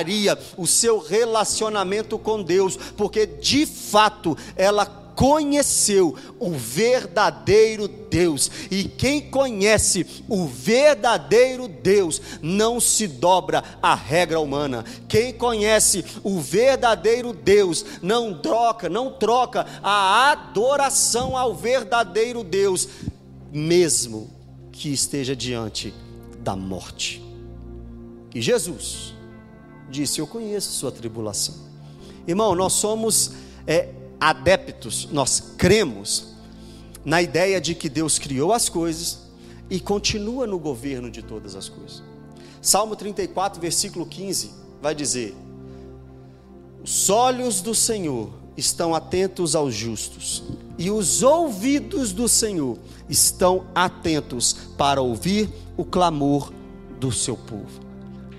o 0.58 0.66
seu 0.66 1.00
relacionamento 1.00 2.18
com 2.18 2.42
Deus, 2.42 2.78
porque 2.96 3.26
de 3.26 3.66
fato 3.66 4.38
ela 4.56 5.02
conheceu 5.16 6.16
o 6.40 6.52
verdadeiro 6.52 7.88
Deus. 7.88 8.50
E 8.72 8.86
quem 8.86 9.22
conhece 9.30 10.06
o 10.28 10.48
verdadeiro 10.48 11.68
Deus 11.68 12.22
não 12.42 12.80
se 12.80 13.08
dobra 13.08 13.64
à 13.82 13.94
regra 13.94 14.40
humana. 14.40 14.84
Quem 15.08 15.34
conhece 15.34 16.04
o 16.24 16.40
verdadeiro 16.40 17.34
Deus 17.34 17.86
não 18.02 18.34
troca, 18.34 18.90
não 18.90 19.12
troca 19.12 19.66
a 19.84 20.32
adoração 20.32 21.38
ao 21.38 21.54
verdadeiro 21.54 22.44
Deus, 22.44 22.88
mesmo 23.52 24.30
que 24.72 24.90
esteja 24.90 25.36
diante 25.36 25.94
da 26.40 26.56
morte. 26.56 27.22
E 28.34 28.42
Jesus 28.42 29.14
disse: 29.92 30.20
Eu 30.20 30.26
conheço 30.26 30.72
sua 30.72 30.92
tribulação. 30.92 31.56
Irmão, 32.28 32.56
nós 32.56 32.74
somos 32.74 33.34
é, 33.68 33.90
adeptos, 34.20 35.08
nós 35.12 35.54
cremos 35.58 36.32
na 37.04 37.22
ideia 37.22 37.60
de 37.60 37.76
que 37.76 37.90
Deus 37.90 38.18
criou 38.18 38.54
as 38.54 38.70
coisas 38.70 39.20
e 39.70 39.80
continua 39.80 40.46
no 40.46 40.60
governo 40.60 41.10
de 41.10 41.22
todas 41.22 41.56
as 41.56 41.68
coisas. 41.68 42.04
Salmo 42.62 42.96
34, 42.96 43.60
versículo 43.60 44.06
15, 44.06 44.52
vai 44.82 44.94
dizer: 44.94 45.36
Os 46.84 47.10
olhos 47.10 47.62
do 47.62 47.74
Senhor 47.74 48.30
estão 48.56 48.94
atentos 48.94 49.56
aos 49.56 49.74
justos, 49.74 50.44
e 50.78 50.92
os 50.92 51.24
ouvidos 51.24 52.12
do 52.12 52.28
Senhor 52.28 52.78
estão 53.10 53.66
atentos 53.74 54.54
para 54.78 55.02
ouvir 55.02 55.50
o 55.76 55.84
clamor 55.84 56.52
do 57.00 57.12
seu 57.12 57.36
povo. 57.36 57.91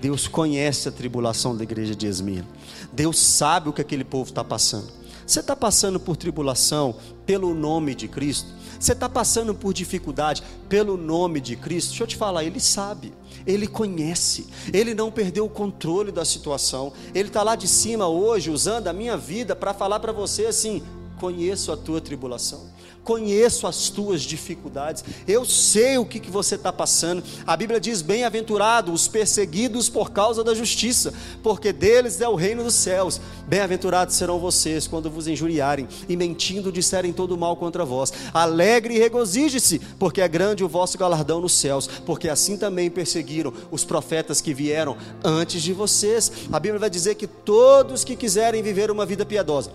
Deus 0.03 0.27
conhece 0.27 0.89
a 0.89 0.91
tribulação 0.91 1.55
da 1.55 1.63
igreja 1.63 1.95
de 1.95 2.05
Esmirna. 2.05 2.49
Deus 2.91 3.17
sabe 3.17 3.69
o 3.69 3.73
que 3.73 3.79
aquele 3.79 4.03
povo 4.03 4.31
está 4.31 4.43
passando. 4.43 4.91
Você 5.25 5.39
está 5.39 5.55
passando 5.55 5.97
por 5.97 6.17
tribulação 6.17 6.97
pelo 7.25 7.55
nome 7.55 7.95
de 7.95 8.09
Cristo? 8.09 8.49
Você 8.77 8.91
está 8.91 9.07
passando 9.07 9.55
por 9.55 9.73
dificuldade 9.73 10.43
pelo 10.67 10.97
nome 10.97 11.39
de 11.39 11.55
Cristo? 11.55 11.91
Deixa 11.91 12.03
eu 12.03 12.07
te 12.07 12.17
falar, 12.17 12.43
Ele 12.43 12.59
sabe, 12.59 13.13
Ele 13.47 13.65
conhece, 13.65 14.47
Ele 14.73 14.93
não 14.93 15.09
perdeu 15.09 15.45
o 15.45 15.49
controle 15.49 16.11
da 16.11 16.25
situação. 16.25 16.91
Ele 17.15 17.29
está 17.29 17.41
lá 17.41 17.55
de 17.55 17.69
cima 17.69 18.05
hoje, 18.05 18.51
usando 18.51 18.89
a 18.89 18.93
minha 18.93 19.15
vida 19.15 19.55
para 19.55 19.73
falar 19.73 20.01
para 20.01 20.11
você 20.11 20.47
assim: 20.47 20.83
conheço 21.17 21.71
a 21.71 21.77
tua 21.77 22.01
tribulação 22.01 22.72
conheço 23.03 23.67
as 23.67 23.89
tuas 23.89 24.21
dificuldades, 24.21 25.03
eu 25.27 25.45
sei 25.45 25.97
o 25.97 26.05
que, 26.05 26.19
que 26.19 26.31
você 26.31 26.55
está 26.55 26.71
passando. 26.71 27.23
A 27.45 27.55
Bíblia 27.55 27.79
diz: 27.79 28.01
bem-aventurados 28.01 28.93
os 28.93 29.07
perseguidos 29.07 29.89
por 29.89 30.11
causa 30.11 30.43
da 30.43 30.53
justiça, 30.53 31.13
porque 31.41 31.73
deles 31.73 32.21
é 32.21 32.27
o 32.27 32.35
reino 32.35 32.63
dos 32.63 32.75
céus. 32.75 33.19
Bem-aventurados 33.47 34.15
serão 34.15 34.39
vocês 34.39 34.87
quando 34.87 35.09
vos 35.09 35.27
injuriarem 35.27 35.87
e 36.07 36.15
mentindo 36.15 36.71
disserem 36.71 37.11
todo 37.11 37.37
mal 37.37 37.55
contra 37.55 37.85
vós. 37.85 38.13
Alegre 38.33 38.95
e 38.95 38.99
regozije-se, 38.99 39.79
porque 39.99 40.21
é 40.21 40.27
grande 40.27 40.63
o 40.63 40.69
vosso 40.69 40.97
galardão 40.97 41.41
nos 41.41 41.53
céus, 41.53 41.87
porque 42.05 42.29
assim 42.29 42.57
também 42.57 42.89
perseguiram 42.89 43.53
os 43.69 43.83
profetas 43.83 44.39
que 44.39 44.53
vieram 44.53 44.97
antes 45.23 45.61
de 45.61 45.73
vocês. 45.73 46.31
A 46.51 46.59
Bíblia 46.59 46.79
vai 46.79 46.89
dizer 46.89 47.15
que 47.15 47.27
todos 47.27 48.03
que 48.03 48.15
quiserem 48.15 48.63
viver 48.63 48.89
uma 48.89 49.05
vida 49.05 49.25
piedosa, 49.25 49.71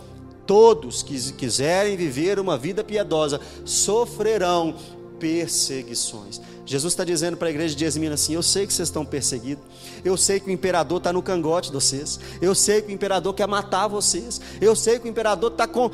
todos 0.49 1.03
que 1.03 1.33
quiserem 1.35 1.95
viver 1.95 2.41
uma 2.41 2.57
vida 2.57 2.83
piedosa 2.83 3.39
sofrerão 3.67 4.75
perseguições. 5.21 6.41
Jesus 6.65 6.95
está 6.95 7.05
dizendo 7.05 7.37
para 7.37 7.49
a 7.49 7.51
igreja 7.51 7.77
de 7.77 7.85
Esmina 7.85 8.15
assim: 8.15 8.35
Eu 8.35 8.43
sei 8.43 8.67
que 8.67 8.73
vocês 8.73 8.89
estão 8.89 9.05
perseguidos, 9.05 9.63
eu 10.03 10.17
sei 10.17 10.41
que 10.41 10.49
o 10.49 10.51
imperador 10.51 10.99
está 10.99 11.13
no 11.13 11.23
cangote 11.23 11.69
de 11.69 11.75
vocês, 11.75 12.19
eu 12.41 12.55
sei 12.55 12.81
que 12.81 12.89
o 12.89 12.95
imperador 12.95 13.35
quer 13.35 13.47
matar 13.47 13.89
vocês, 13.89 14.41
eu 14.59 14.75
sei 14.75 14.99
que 14.99 15.07
o 15.07 15.11
imperador 15.11 15.53
está 15.53 15.67
com. 15.67 15.91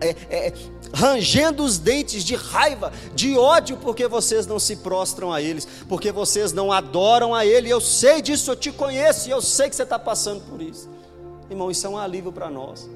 É, 0.00 0.16
é, 0.28 0.52
rangendo 0.92 1.64
os 1.64 1.78
dentes 1.78 2.24
de 2.24 2.34
raiva, 2.34 2.92
de 3.14 3.36
ódio, 3.36 3.76
porque 3.76 4.06
vocês 4.06 4.46
não 4.46 4.58
se 4.58 4.76
prostram 4.76 5.32
a 5.32 5.42
eles, 5.42 5.66
porque 5.88 6.10
vocês 6.12 6.52
não 6.52 6.72
adoram 6.72 7.34
a 7.34 7.44
Ele. 7.44 7.68
Eu 7.68 7.80
sei 7.80 8.22
disso, 8.22 8.50
eu 8.50 8.56
te 8.56 8.70
conheço 8.70 9.28
e 9.28 9.32
eu 9.32 9.42
sei 9.42 9.68
que 9.68 9.76
você 9.76 9.82
está 9.82 9.98
passando 9.98 10.42
por 10.42 10.60
isso. 10.62 10.88
Irmão, 11.50 11.70
isso 11.70 11.86
é 11.86 11.90
um 11.90 11.98
alívio 11.98 12.32
para 12.32 12.50
nós. 12.50 12.88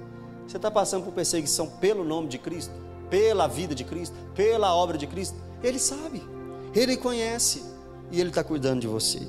Você 0.49 0.57
está 0.57 0.71
passando 0.71 1.05
por 1.05 1.13
perseguição 1.13 1.67
pelo 1.67 2.03
nome 2.03 2.27
de 2.27 2.39
Cristo, 2.39 2.73
pela 3.11 3.47
vida 3.47 3.75
de 3.75 3.85
Cristo, 3.85 4.17
pela 4.35 4.75
obra 4.75 4.97
de 4.97 5.07
Cristo. 5.07 5.37
Ele 5.63 5.79
sabe, 5.79 6.23
ele 6.75 6.97
conhece 6.97 7.63
e 8.11 8.19
ele 8.19 8.31
está 8.31 8.43
cuidando 8.43 8.81
de 8.81 8.87
você. 8.87 9.21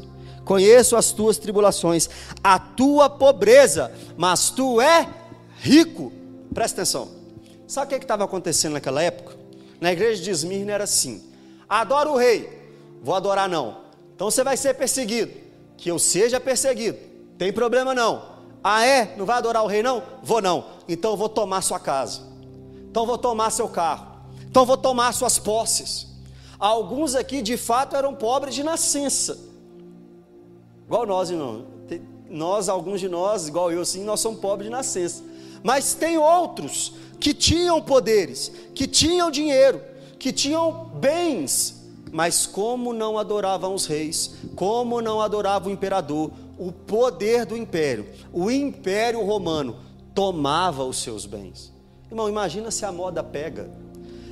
Conheço 0.45 0.95
as 0.95 1.12
tuas 1.12 1.38
tribulações, 1.38 2.10
a 2.41 2.58
tua 2.58 3.10
pobreza, 3.10 3.91
mas 4.15 4.49
tu 4.49 4.79
é 4.79 5.10
rico. 5.58 6.13
Presta 6.53 6.82
atenção. 6.82 7.10
Sabe 7.67 7.93
o 7.93 7.99
que 7.99 8.05
estava 8.05 8.23
acontecendo 8.23 8.73
naquela 8.73 9.03
época? 9.03 9.38
Na 9.82 9.91
igreja 9.91 10.23
de 10.23 10.32
Esmirna 10.32 10.71
era 10.71 10.86
assim: 10.86 11.21
adora 11.67 12.10
o 12.10 12.15
rei, 12.15 12.49
vou 13.03 13.13
adorar 13.13 13.49
não. 13.49 13.82
Então 14.15 14.32
você 14.32 14.41
vai 14.41 14.55
ser 14.55 14.73
perseguido. 14.75 15.34
Que 15.75 15.91
eu 15.91 15.99
seja 15.99 16.39
perseguido, 16.39 16.97
tem 17.38 17.51
problema 17.51 17.93
não. 17.93 18.38
Ah, 18.63 18.86
é? 18.86 19.15
Não 19.17 19.26
vai 19.26 19.38
adorar 19.38 19.63
o 19.63 19.67
rei, 19.67 19.82
não? 19.82 20.04
Vou 20.22 20.41
não. 20.41 20.65
Então 20.88 21.12
eu 21.12 21.17
vou 21.17 21.30
tomar 21.30 21.62
sua 21.62 21.80
casa. 21.80 22.22
Então 22.89 23.04
eu 23.04 23.08
vou 23.08 23.17
tomar 23.17 23.50
seu 23.52 23.67
carro. 23.69 24.08
Então 24.50 24.63
eu 24.63 24.67
vou 24.67 24.78
tomar 24.78 25.13
suas 25.13 25.39
posses. 25.39 26.08
Alguns 26.58 27.15
aqui 27.15 27.41
de 27.41 27.56
fato 27.56 27.95
eram 27.95 28.13
pobres 28.13 28.54
de 28.54 28.63
nascença. 28.63 29.39
Igual 30.86 31.06
nós, 31.06 31.30
irmão. 31.30 31.65
Nós, 32.30 32.69
alguns 32.69 33.00
de 33.00 33.10
nós, 33.10 33.48
igual 33.48 33.72
eu, 33.72 33.84
sim, 33.84 34.04
nós 34.04 34.19
somos 34.19 34.39
pobres 34.39 34.65
de 34.67 34.72
nascença. 34.72 35.24
Mas 35.63 35.93
tem 35.93 36.17
outros 36.17 36.93
que 37.19 37.34
tinham 37.34 37.82
poderes, 37.82 38.52
que 38.76 38.88
tinham 38.88 39.32
dinheiro, 39.32 39.82
que 40.17 40.32
tinham 40.32 40.86
bens, 40.95 41.88
mas 42.12 42.45
como 42.45 42.93
não 42.93 43.17
adoravam 43.17 43.74
os 43.74 43.86
reis, 43.86 44.36
como 44.56 45.02
não 45.02 45.22
adoravam 45.22 45.69
o 45.69 45.74
imperador, 45.74 46.32
o 46.60 46.72
poder 46.72 47.45
do 47.45 47.56
império, 47.56 48.06
o 48.34 48.52
império 48.52 49.24
romano 49.24 49.78
tomava 50.13 50.84
os 50.84 51.02
seus 51.02 51.26
bens. 51.26 51.74
Irmão, 52.12 52.28
imagina 52.28 52.69
se 52.69 52.86
a 52.86 52.91
moda 52.91 53.24
pega. 53.24 53.72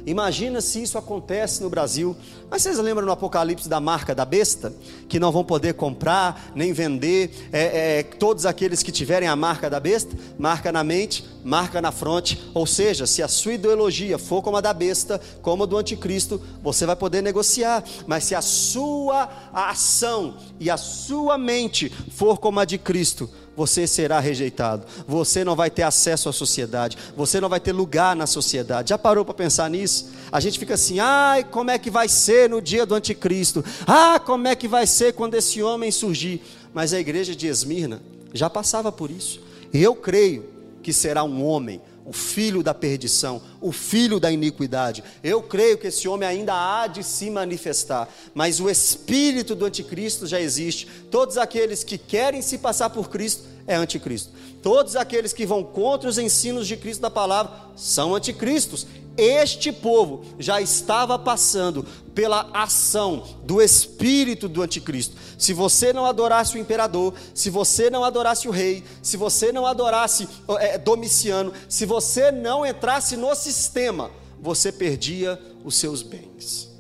Imagina 0.08 0.62
se 0.62 0.82
isso 0.82 0.98
acontece 0.98 1.62
no 1.62 1.70
Brasil. 1.70 2.15
Mas 2.50 2.62
vocês 2.62 2.78
lembram 2.78 3.06
no 3.06 3.12
Apocalipse 3.12 3.67
da 3.67 3.82
marca 3.82 4.15
da 4.15 4.24
besta? 4.24 4.74
Que 5.10 5.20
não 5.20 5.34
vão 5.34 5.43
poder 5.43 5.74
comprar 5.74 6.50
nem 6.56 6.72
vender. 6.72 7.50
É, 7.52 8.00
é, 8.00 8.04
todos 8.04 8.46
aqueles 8.46 8.82
que 8.82 8.89
tiverem 8.89 9.28
a 9.28 9.36
marca 9.36 9.70
da 9.70 9.82
besta, 9.82 10.15
marca 10.39 10.72
na 10.72 10.82
mente, 10.82 11.26
marca 11.43 11.82
na 11.82 11.91
fronte. 11.91 12.41
Ou 12.54 12.65
seja, 12.65 13.06
se 13.06 13.22
a 13.22 13.28
sua 13.28 13.56
ideologia 13.56 14.17
for 14.17 14.41
como 14.41 14.56
a 14.56 14.62
da 14.62 14.74
besta, 14.74 15.20
como 15.41 15.63
a 15.63 15.65
do 15.65 15.76
anticristo, 15.76 16.41
você 16.63 16.86
vai 16.86 16.96
poder 16.96 17.22
negociar. 17.22 17.84
Mas 18.08 18.24
se 18.24 18.34
a 18.34 18.41
sua 18.41 19.28
ação 19.52 20.38
e 20.58 20.70
a 20.70 20.78
sua 20.78 21.38
mente 21.38 21.89
for 22.12 22.38
como 22.38 22.62
a 22.62 22.65
de 22.65 22.78
Cristo, 22.78 23.30
você 23.58 23.88
será 23.88 24.20
rejeitado, 24.20 24.86
você 25.08 25.43
não 25.43 25.56
vai 25.56 25.72
ter 25.72 25.82
acesso 25.82 26.30
à 26.30 26.34
sociedade, 26.34 26.96
você 27.15 27.41
não 27.41 27.50
vai 27.50 27.60
ter 27.60 27.72
lugar 27.72 28.15
na 28.15 28.28
sociedade. 28.28 28.91
Já 28.91 29.00
parou 29.00 29.26
para 29.26 29.34
pensar 29.34 29.67
nisso? 29.67 30.12
A 30.32 30.39
gente 30.39 30.60
fica 30.60 30.76
assim: 30.76 31.00
ai, 31.00 31.43
como 31.43 31.72
é 31.72 31.80
que 31.80 31.89
vai 31.89 32.08
ser 32.08 32.48
no 32.48 32.62
dia 32.62 32.86
do 32.86 32.93
anticristo? 32.93 33.65
Ah, 33.88 34.20
como 34.24 34.48
é 34.48 34.56
que 34.56 34.67
vai 34.67 34.86
ser 34.86 35.13
quando 35.13 35.34
esse 35.34 35.63
homem 35.63 35.89
surgir? 35.89 36.39
Mas 36.72 36.93
a 36.93 37.00
igreja 37.00 37.36
de 37.36 37.48
Esmirna 37.48 38.00
já 38.32 38.48
passava 38.48 38.91
por 38.91 39.10
isso. 39.10 39.41
Eu 39.74 39.96
creio 39.96 40.46
que 40.84 40.93
será 40.93 41.24
um 41.24 41.43
homem, 41.43 41.82
o 42.08 42.13
filho 42.13 42.63
da 42.63 42.74
perdição, 42.74 43.41
o 43.60 43.74
filho 43.74 44.17
da 44.17 44.32
iniquidade. 44.32 45.04
Eu 45.22 45.43
creio 45.43 45.78
que 45.78 45.88
esse 45.88 46.08
homem 46.08 46.28
ainda 46.28 46.54
há 46.54 46.88
de 46.88 47.04
se 47.04 47.30
manifestar, 47.30 48.08
mas 48.34 48.62
o 48.62 48.70
espírito 48.70 49.54
do 49.54 49.65
anticristo 49.65 50.26
já 50.26 50.39
existe. 50.39 50.88
Todos 51.12 51.38
aqueles 51.38 51.84
que 51.84 51.98
querem 51.98 52.41
se 52.41 52.60
passar 52.60 52.89
por 52.91 53.10
Cristo, 53.10 53.43
é 53.67 53.75
anticristo. 53.75 54.32
Todos 54.63 54.95
aqueles 54.95 55.34
que 55.34 55.45
vão 55.45 55.63
contra 55.63 56.10
os 56.10 56.17
ensinos 56.17 56.67
de 56.67 56.77
Cristo 56.77 57.01
da 57.01 57.12
palavra 57.12 57.51
são 57.75 58.15
anticristos. 58.15 58.88
Este 59.17 59.71
povo 59.71 60.23
já 60.39 60.62
estava 60.62 61.17
passando 61.17 61.86
pela 62.15 62.49
ação 62.53 63.23
do 63.43 63.62
espírito 63.62 64.47
do 64.47 64.62
anticristo. 64.62 65.15
Se 65.38 65.53
você 65.53 65.91
não 65.91 66.06
adorasse 66.06 66.56
o 66.56 66.60
imperador, 66.60 67.13
se 67.34 67.49
você 67.49 67.89
não 67.89 68.03
adorasse 68.03 68.47
o 68.47 68.51
rei, 68.51 68.84
se 69.01 69.17
você 69.17 69.51
não 69.51 69.65
adorasse 69.65 70.27
é, 70.60 70.77
Domiciano, 70.77 71.51
se 71.67 71.86
você 71.86 72.32
não 72.32 72.65
entrasse 72.65 73.17
no 73.17 73.36
sistema, 73.36 74.12
você 74.39 74.71
perdia 74.71 75.39
os 75.65 75.75
seus 75.75 76.01
bens. 76.01 76.71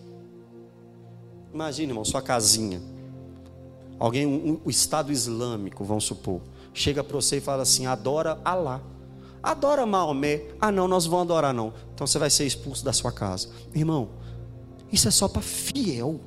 Imagine, 1.53 1.91
irmão, 1.91 2.05
sua 2.05 2.21
casinha. 2.21 2.81
Alguém, 3.99 4.27
um, 4.27 4.61
o 4.63 4.69
Estado 4.69 5.11
Islâmico, 5.11 5.83
vamos 5.83 6.03
supor, 6.03 6.41
chega 6.77 7.03
para 7.03 7.15
você 7.15 7.37
e 7.37 7.41
fala 7.41 7.63
assim: 7.63 7.85
adora 7.85 8.39
Alá. 8.45 8.81
Adora 9.41 9.85
Maomé. 9.85 10.43
Ah, 10.59 10.71
não, 10.71 10.87
nós 10.87 11.05
vamos 11.05 11.23
adorar, 11.25 11.53
não. 11.53 11.73
Então 11.93 12.05
você 12.05 12.19
vai 12.19 12.29
ser 12.29 12.45
expulso 12.45 12.83
da 12.83 12.91
sua 12.91 13.11
casa. 13.11 13.49
Irmão, 13.73 14.09
isso 14.91 15.07
é 15.07 15.11
só 15.11 15.27
para 15.27 15.41
fiel. 15.41 16.19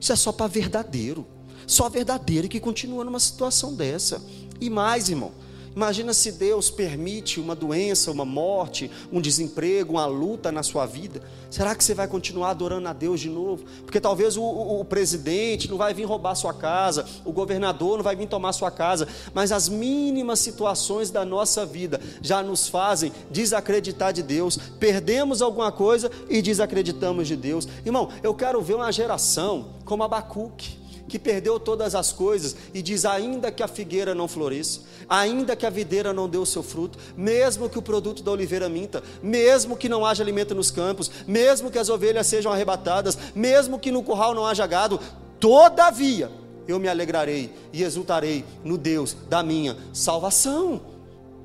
Isso 0.00 0.12
é 0.12 0.16
só 0.16 0.32
para 0.32 0.46
verdadeiro. 0.46 1.26
Só 1.66 1.88
verdadeiro 1.88 2.48
que 2.48 2.60
continua 2.60 3.04
numa 3.04 3.20
situação 3.20 3.74
dessa. 3.74 4.22
E 4.60 4.70
mais, 4.70 5.08
irmão, 5.08 5.32
Imagina 5.76 6.14
se 6.14 6.32
Deus 6.32 6.70
permite 6.70 7.38
uma 7.38 7.54
doença, 7.54 8.10
uma 8.10 8.24
morte, 8.24 8.90
um 9.12 9.20
desemprego, 9.20 9.92
uma 9.92 10.06
luta 10.06 10.50
na 10.50 10.62
sua 10.62 10.86
vida. 10.86 11.20
Será 11.50 11.74
que 11.74 11.84
você 11.84 11.92
vai 11.92 12.08
continuar 12.08 12.52
adorando 12.52 12.88
a 12.88 12.94
Deus 12.94 13.20
de 13.20 13.28
novo? 13.28 13.66
Porque 13.84 14.00
talvez 14.00 14.38
o, 14.38 14.42
o, 14.42 14.80
o 14.80 14.84
presidente 14.86 15.68
não 15.68 15.76
vai 15.76 15.92
vir 15.92 16.04
roubar 16.04 16.34
sua 16.34 16.54
casa, 16.54 17.04
o 17.26 17.30
governador 17.30 17.98
não 17.98 18.02
vai 18.02 18.16
vir 18.16 18.26
tomar 18.26 18.54
sua 18.54 18.70
casa, 18.70 19.06
mas 19.34 19.52
as 19.52 19.68
mínimas 19.68 20.38
situações 20.38 21.10
da 21.10 21.26
nossa 21.26 21.66
vida 21.66 22.00
já 22.22 22.42
nos 22.42 22.68
fazem 22.68 23.12
desacreditar 23.30 24.14
de 24.14 24.22
Deus. 24.22 24.58
Perdemos 24.80 25.42
alguma 25.42 25.70
coisa 25.70 26.10
e 26.30 26.40
desacreditamos 26.40 27.28
de 27.28 27.36
Deus. 27.36 27.68
Irmão, 27.84 28.08
eu 28.22 28.34
quero 28.34 28.62
ver 28.62 28.76
uma 28.76 28.90
geração 28.90 29.72
como 29.84 30.02
Abacuque 30.02 30.85
que 31.08 31.18
perdeu 31.18 31.58
todas 31.58 31.94
as 31.94 32.12
coisas 32.12 32.56
e 32.74 32.82
diz: 32.82 33.04
ainda 33.04 33.50
que 33.50 33.62
a 33.62 33.68
figueira 33.68 34.14
não 34.14 34.28
floresça, 34.28 34.80
ainda 35.08 35.56
que 35.56 35.66
a 35.66 35.70
videira 35.70 36.12
não 36.12 36.28
dê 36.28 36.38
o 36.38 36.46
seu 36.46 36.62
fruto, 36.62 36.98
mesmo 37.16 37.68
que 37.68 37.78
o 37.78 37.82
produto 37.82 38.22
da 38.22 38.30
oliveira 38.30 38.68
minta, 38.68 39.02
mesmo 39.22 39.76
que 39.76 39.88
não 39.88 40.04
haja 40.04 40.22
alimento 40.22 40.54
nos 40.54 40.70
campos, 40.70 41.10
mesmo 41.26 41.70
que 41.70 41.78
as 41.78 41.88
ovelhas 41.88 42.26
sejam 42.26 42.52
arrebatadas, 42.52 43.16
mesmo 43.34 43.78
que 43.78 43.90
no 43.90 44.02
curral 44.02 44.34
não 44.34 44.46
haja 44.46 44.66
gado, 44.66 45.00
todavia 45.38 46.30
eu 46.66 46.78
me 46.78 46.88
alegrarei 46.88 47.52
e 47.72 47.82
exultarei 47.82 48.44
no 48.64 48.76
Deus 48.76 49.16
da 49.28 49.42
minha 49.42 49.76
salvação. 49.92 50.80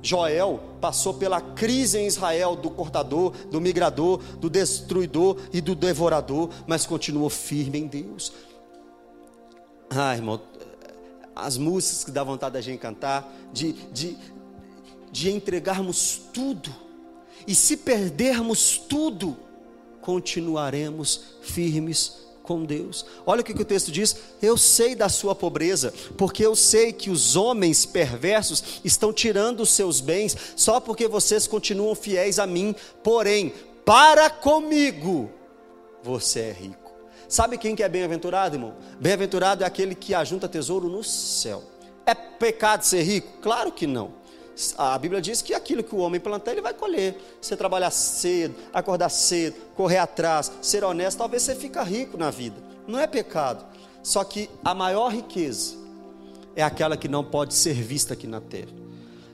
Joel 0.02 0.58
passou 0.80 1.14
pela 1.14 1.40
crise 1.40 1.96
em 1.96 2.08
Israel 2.08 2.56
do 2.56 2.68
cortador, 2.68 3.32
do 3.50 3.60
migrador, 3.60 4.20
do 4.40 4.50
destruidor 4.50 5.36
e 5.52 5.60
do 5.60 5.76
devorador, 5.76 6.50
mas 6.66 6.84
continuou 6.84 7.30
firme 7.30 7.78
em 7.78 7.86
Deus. 7.86 8.32
Ah, 9.94 10.14
irmão, 10.14 10.40
as 11.36 11.56
músicas 11.58 12.04
que 12.04 12.10
dá 12.10 12.24
vontade 12.24 12.54
da 12.54 12.60
gente 12.60 12.80
cantar, 12.80 13.30
de, 13.52 13.72
de, 13.92 14.16
de 15.10 15.30
entregarmos 15.30 16.20
tudo, 16.32 16.74
e 17.46 17.54
se 17.54 17.76
perdermos 17.76 18.78
tudo, 18.78 19.36
continuaremos 20.00 21.36
firmes 21.42 22.22
com 22.42 22.64
Deus. 22.64 23.04
Olha 23.26 23.40
o 23.40 23.44
que, 23.44 23.54
que 23.54 23.62
o 23.62 23.66
texto 23.66 23.90
diz: 23.90 24.16
Eu 24.40 24.56
sei 24.56 24.94
da 24.94 25.08
sua 25.08 25.34
pobreza, 25.34 25.92
porque 26.16 26.44
eu 26.44 26.56
sei 26.56 26.92
que 26.92 27.10
os 27.10 27.36
homens 27.36 27.84
perversos 27.84 28.80
estão 28.84 29.12
tirando 29.12 29.60
os 29.60 29.70
seus 29.70 30.00
bens 30.00 30.36
só 30.56 30.80
porque 30.80 31.06
vocês 31.06 31.46
continuam 31.46 31.94
fiéis 31.94 32.38
a 32.38 32.46
mim. 32.46 32.74
Porém, 33.02 33.52
para 33.84 34.30
comigo, 34.30 35.30
você 36.02 36.40
é 36.40 36.52
rico. 36.52 36.81
Sabe 37.32 37.56
quem 37.56 37.74
que 37.74 37.82
é 37.82 37.88
bem-aventurado, 37.88 38.56
irmão? 38.56 38.74
Bem-aventurado 39.00 39.64
é 39.64 39.66
aquele 39.66 39.94
que 39.94 40.12
ajunta 40.12 40.46
tesouro 40.46 40.86
no 40.90 41.02
céu. 41.02 41.62
É 42.04 42.14
pecado 42.14 42.82
ser 42.82 43.00
rico? 43.04 43.38
Claro 43.40 43.72
que 43.72 43.86
não. 43.86 44.10
A 44.76 44.98
Bíblia 44.98 45.18
diz 45.18 45.40
que 45.40 45.54
aquilo 45.54 45.82
que 45.82 45.94
o 45.94 45.98
homem 46.00 46.20
plantar, 46.20 46.52
ele 46.52 46.60
vai 46.60 46.74
colher. 46.74 47.16
Você 47.40 47.56
trabalhar 47.56 47.90
cedo, 47.90 48.54
acordar 48.70 49.08
cedo, 49.08 49.56
correr 49.74 49.96
atrás, 49.96 50.52
ser 50.60 50.84
honesto, 50.84 51.16
talvez 51.16 51.42
você 51.42 51.54
fica 51.54 51.82
rico 51.82 52.18
na 52.18 52.30
vida. 52.30 52.56
Não 52.86 52.98
é 52.98 53.06
pecado. 53.06 53.64
Só 54.02 54.22
que 54.24 54.50
a 54.62 54.74
maior 54.74 55.10
riqueza 55.10 55.74
é 56.54 56.62
aquela 56.62 56.98
que 56.98 57.08
não 57.08 57.24
pode 57.24 57.54
ser 57.54 57.72
vista 57.72 58.12
aqui 58.12 58.26
na 58.26 58.42
terra. 58.42 58.72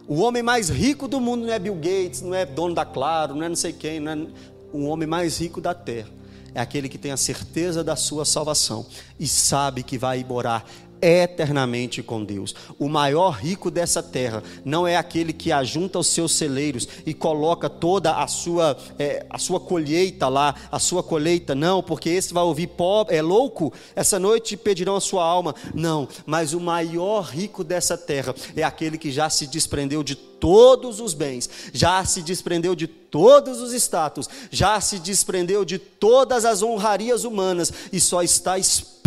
O 0.06 0.20
homem 0.20 0.40
mais 0.40 0.68
rico 0.68 1.08
do 1.08 1.18
mundo 1.20 1.46
não 1.46 1.52
é 1.52 1.58
Bill 1.58 1.74
Gates, 1.74 2.22
não 2.22 2.32
é 2.32 2.46
dono 2.46 2.76
da 2.76 2.84
Claro, 2.84 3.34
não 3.34 3.42
é 3.42 3.48
não 3.48 3.56
sei 3.56 3.72
quem, 3.72 3.98
não 3.98 4.12
é 4.12 4.26
o 4.72 4.84
homem 4.84 5.08
mais 5.08 5.38
rico 5.40 5.60
da 5.60 5.74
terra 5.74 6.16
é 6.54 6.60
aquele 6.60 6.88
que 6.88 6.98
tem 6.98 7.12
a 7.12 7.16
certeza 7.16 7.84
da 7.84 7.96
sua 7.96 8.24
salvação 8.24 8.86
e 9.18 9.26
sabe 9.26 9.82
que 9.82 9.98
vai 9.98 10.24
morar 10.24 10.68
eternamente 11.00 12.02
com 12.02 12.24
Deus. 12.24 12.54
O 12.78 12.88
maior 12.88 13.30
rico 13.30 13.70
dessa 13.70 14.02
terra 14.02 14.42
não 14.64 14.86
é 14.86 14.96
aquele 14.96 15.32
que 15.32 15.52
ajunta 15.52 15.98
os 15.98 16.08
seus 16.08 16.32
celeiros 16.32 16.88
e 17.06 17.14
coloca 17.14 17.68
toda 17.68 18.16
a 18.16 18.26
sua, 18.26 18.76
é, 18.98 19.26
a 19.30 19.38
sua 19.38 19.60
colheita 19.60 20.28
lá, 20.28 20.54
a 20.70 20.78
sua 20.78 21.02
colheita, 21.02 21.54
não, 21.54 21.82
porque 21.82 22.08
esse 22.08 22.34
vai 22.34 22.42
ouvir 22.42 22.68
pobre, 22.68 23.16
é 23.16 23.22
louco, 23.22 23.72
essa 23.94 24.18
noite 24.18 24.56
pedirão 24.56 24.96
a 24.96 25.00
sua 25.00 25.24
alma. 25.24 25.54
Não, 25.74 26.08
mas 26.26 26.52
o 26.52 26.60
maior 26.60 27.22
rico 27.22 27.62
dessa 27.62 27.96
terra 27.96 28.34
é 28.56 28.62
aquele 28.62 28.98
que 28.98 29.10
já 29.10 29.30
se 29.30 29.46
desprendeu 29.46 30.02
de 30.02 30.14
todos 30.14 31.00
os 31.00 31.14
bens, 31.14 31.48
já 31.72 32.04
se 32.04 32.22
desprendeu 32.22 32.74
de 32.74 32.86
todos 32.86 33.60
os 33.60 33.72
status, 33.72 34.28
já 34.50 34.80
se 34.80 34.98
desprendeu 34.98 35.64
de 35.64 35.78
todas 35.78 36.44
as 36.44 36.62
honrarias 36.62 37.24
humanas 37.24 37.72
e 37.92 38.00
só 38.00 38.22
está 38.22 38.58
esperando 38.58 38.97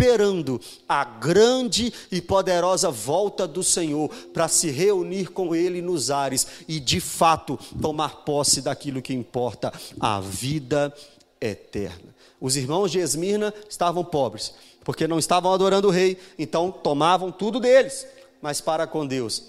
a 0.88 1.04
grande 1.04 1.94
e 2.12 2.22
poderosa 2.22 2.90
volta 2.90 3.48
do 3.48 3.64
Senhor 3.64 4.10
para 4.34 4.48
se 4.48 4.70
reunir 4.70 5.32
com 5.32 5.56
Ele 5.56 5.82
nos 5.82 6.10
ares 6.10 6.48
e 6.68 6.80
de 6.80 7.00
fato 7.00 7.60
tomar 7.82 8.24
posse 8.24 8.62
daquilo 8.62 9.02
que 9.02 9.14
importa, 9.14 9.74
a 10.00 10.20
vida 10.20 10.94
eterna. 11.40 12.16
Os 12.40 12.58
irmãos 12.58 12.92
de 12.92 13.00
Esmirna 13.00 13.54
estavam 13.70 14.04
pobres, 14.04 14.54
porque 14.84 15.08
não 15.08 15.20
estavam 15.20 15.54
adorando 15.54 15.88
o 15.88 15.92
rei, 15.92 16.18
então 16.40 16.72
tomavam 16.72 17.32
tudo 17.32 17.60
deles, 17.60 18.08
mas 18.42 18.60
para 18.60 18.88
com 18.88 19.06
Deus 19.06 19.44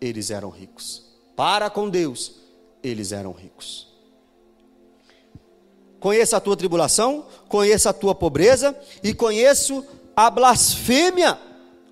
eles 0.00 0.30
eram 0.30 0.50
ricos. 0.50 1.04
Para 1.36 1.70
com 1.70 1.88
Deus, 1.88 2.32
eles 2.82 3.12
eram 3.12 3.32
ricos. 3.32 3.91
Conheça 6.02 6.36
a 6.36 6.40
tua 6.40 6.56
tribulação, 6.56 7.24
conheça 7.48 7.90
a 7.90 7.92
tua 7.92 8.12
pobreza 8.12 8.76
e 9.04 9.14
conheço 9.14 9.86
a 10.16 10.28
blasfêmia. 10.28 11.38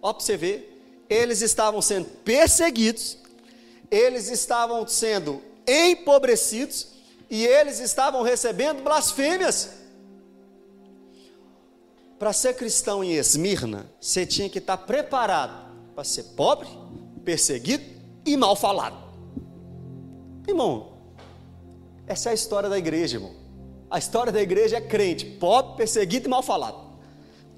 Ó, 0.02 0.12
para 0.12 0.20
você 0.20 0.36
ver, 0.36 1.06
eles 1.08 1.42
estavam 1.42 1.80
sendo 1.80 2.06
perseguidos, 2.24 3.18
eles 3.88 4.28
estavam 4.28 4.84
sendo 4.88 5.40
empobrecidos 5.64 6.88
e 7.30 7.46
eles 7.46 7.78
estavam 7.78 8.22
recebendo 8.22 8.82
blasfêmias. 8.82 9.70
Para 12.18 12.32
ser 12.32 12.54
cristão 12.54 13.04
em 13.04 13.12
Esmirna, 13.12 13.86
você 14.00 14.26
tinha 14.26 14.50
que 14.50 14.58
estar 14.58 14.76
preparado 14.76 15.72
para 15.94 16.02
ser 16.02 16.24
pobre, 16.34 16.66
perseguido 17.24 17.84
e 18.26 18.36
mal 18.36 18.56
falado. 18.56 18.98
Irmão, 20.48 20.94
essa 22.08 22.30
é 22.30 22.32
a 22.32 22.34
história 22.34 22.68
da 22.68 22.76
igreja, 22.76 23.18
irmão. 23.18 23.39
A 23.90 23.98
história 23.98 24.32
da 24.32 24.40
igreja 24.40 24.76
é 24.76 24.80
crente, 24.80 25.26
pobre, 25.26 25.76
perseguido 25.78 26.28
e 26.28 26.30
mal 26.30 26.42
falado. 26.42 26.78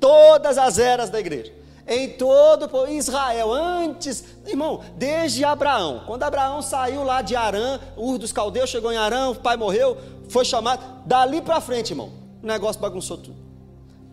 Todas 0.00 0.56
as 0.56 0.78
eras 0.78 1.10
da 1.10 1.20
igreja. 1.20 1.52
Em 1.86 2.08
todo 2.08 2.88
Israel, 2.88 3.52
antes, 3.52 4.24
irmão, 4.46 4.80
desde 4.96 5.44
Abraão. 5.44 6.04
Quando 6.06 6.22
Abraão 6.22 6.62
saiu 6.62 7.04
lá 7.04 7.20
de 7.20 7.36
Arã, 7.36 7.78
Ur 7.96 8.16
dos 8.16 8.32
Caldeus, 8.32 8.70
chegou 8.70 8.90
em 8.92 8.96
Arã, 8.96 9.28
o 9.28 9.34
pai 9.34 9.56
morreu, 9.56 9.98
foi 10.28 10.44
chamado. 10.44 11.02
Dali 11.04 11.42
para 11.42 11.60
frente, 11.60 11.90
irmão, 11.90 12.10
o 12.42 12.46
negócio 12.46 12.80
bagunçou 12.80 13.18
tudo. 13.18 13.36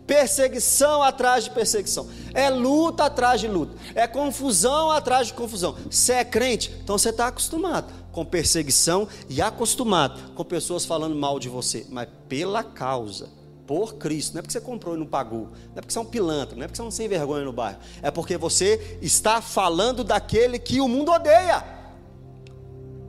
Perseguição 0.06 1.02
atrás 1.02 1.44
de 1.44 1.50
perseguição. 1.50 2.08
É 2.34 2.50
luta 2.50 3.04
atrás 3.04 3.40
de 3.40 3.46
luta. 3.46 3.76
É 3.94 4.08
confusão 4.08 4.90
atrás 4.90 5.28
de 5.28 5.34
confusão. 5.34 5.76
Você 5.88 6.14
é 6.14 6.24
crente, 6.24 6.74
então 6.82 6.98
você 6.98 7.10
está 7.10 7.28
acostumado 7.28 7.99
com 8.12 8.24
perseguição 8.24 9.08
e 9.28 9.40
acostumado 9.40 10.32
com 10.34 10.44
pessoas 10.44 10.84
falando 10.84 11.14
mal 11.14 11.38
de 11.38 11.48
você, 11.48 11.86
mas 11.88 12.08
pela 12.28 12.62
causa, 12.62 13.28
por 13.66 13.94
Cristo, 13.94 14.34
não 14.34 14.40
é 14.40 14.42
porque 14.42 14.52
você 14.52 14.60
comprou 14.60 14.96
e 14.96 14.98
não 14.98 15.06
pagou, 15.06 15.48
não 15.68 15.76
é 15.76 15.80
porque 15.80 15.92
você 15.92 15.98
é 15.98 16.02
um 16.02 16.06
pilantra, 16.06 16.56
não 16.56 16.64
é 16.64 16.66
porque 16.66 16.76
você 16.76 16.82
é 16.82 16.84
um 16.84 16.90
sem 16.90 17.06
vergonha 17.06 17.44
no 17.44 17.52
bairro, 17.52 17.78
é 18.02 18.10
porque 18.10 18.36
você 18.36 18.98
está 19.00 19.40
falando 19.40 20.02
daquele 20.02 20.58
que 20.58 20.80
o 20.80 20.88
mundo 20.88 21.12
odeia. 21.12 21.64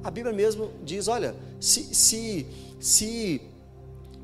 A 0.03 0.11
Bíblia 0.11 0.33
mesmo 0.33 0.71
diz: 0.83 1.07
olha, 1.07 1.35
se, 1.59 1.95
se, 1.95 2.47
se 2.79 3.41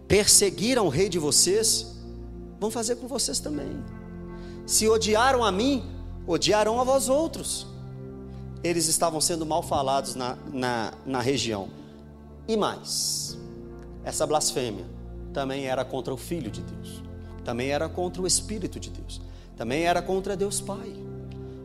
perseguiram 0.07 0.85
o 0.85 0.89
rei 0.89 1.09
de 1.09 1.17
vocês, 1.17 1.95
vão 2.59 2.69
fazer 2.69 2.97
com 2.97 3.07
vocês 3.07 3.39
também. 3.39 3.83
Se 4.65 4.87
odiaram 4.87 5.43
a 5.43 5.51
mim, 5.51 5.83
odiarão 6.27 6.79
a 6.79 6.83
vós 6.83 7.09
outros. 7.09 7.65
Eles 8.67 8.87
estavam 8.87 9.21
sendo 9.21 9.45
mal 9.45 9.63
falados 9.63 10.15
na, 10.15 10.37
na, 10.51 10.93
na 11.05 11.21
região. 11.21 11.69
E 12.47 12.55
mais, 12.55 13.37
essa 14.03 14.25
blasfêmia 14.25 14.85
também 15.33 15.65
era 15.65 15.83
contra 15.83 16.13
o 16.13 16.17
Filho 16.17 16.49
de 16.49 16.61
Deus, 16.61 17.03
também 17.43 17.69
era 17.69 17.87
contra 17.87 18.21
o 18.21 18.27
Espírito 18.27 18.79
de 18.79 18.89
Deus, 18.89 19.21
também 19.55 19.83
era 19.83 20.01
contra 20.01 20.35
Deus 20.35 20.61
Pai. 20.61 20.93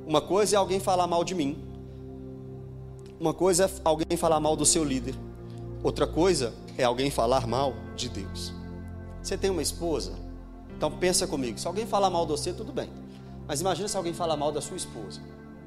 Uma 0.07 0.21
coisa 0.21 0.57
é 0.57 0.59
alguém 0.59 0.81
falar 0.81 1.07
mal 1.07 1.25
de 1.25 1.35
mim, 1.35 1.63
uma 3.19 3.33
coisa 3.33 3.67
é 3.67 3.71
alguém 3.85 4.17
falar 4.17 4.41
mal 4.41 4.57
do 4.57 4.67
seu 4.67 4.85
líder, 4.85 5.15
outra 5.83 6.07
coisa 6.07 6.53
é 6.77 6.85
alguém 6.85 7.11
falar 7.11 7.47
mal 7.47 7.75
de 7.97 8.09
Deus. 8.09 8.53
Você 9.23 9.37
tem 9.37 9.51
uma 9.51 9.63
esposa? 9.63 10.13
Então 10.77 10.91
pensa 10.91 11.27
comigo, 11.27 11.59
se 11.59 11.67
alguém 11.67 11.87
falar 11.87 12.11
mal 12.11 12.27
de 12.27 12.33
você, 12.33 12.53
tudo 12.53 12.73
bem. 12.73 12.91
Mas 13.47 13.61
imagina 13.61 13.87
se 13.87 13.97
alguém 13.97 14.13
falar 14.13 14.37
mal 14.37 14.51
da 14.51 14.61
sua 14.61 14.77
esposa. 14.77 15.21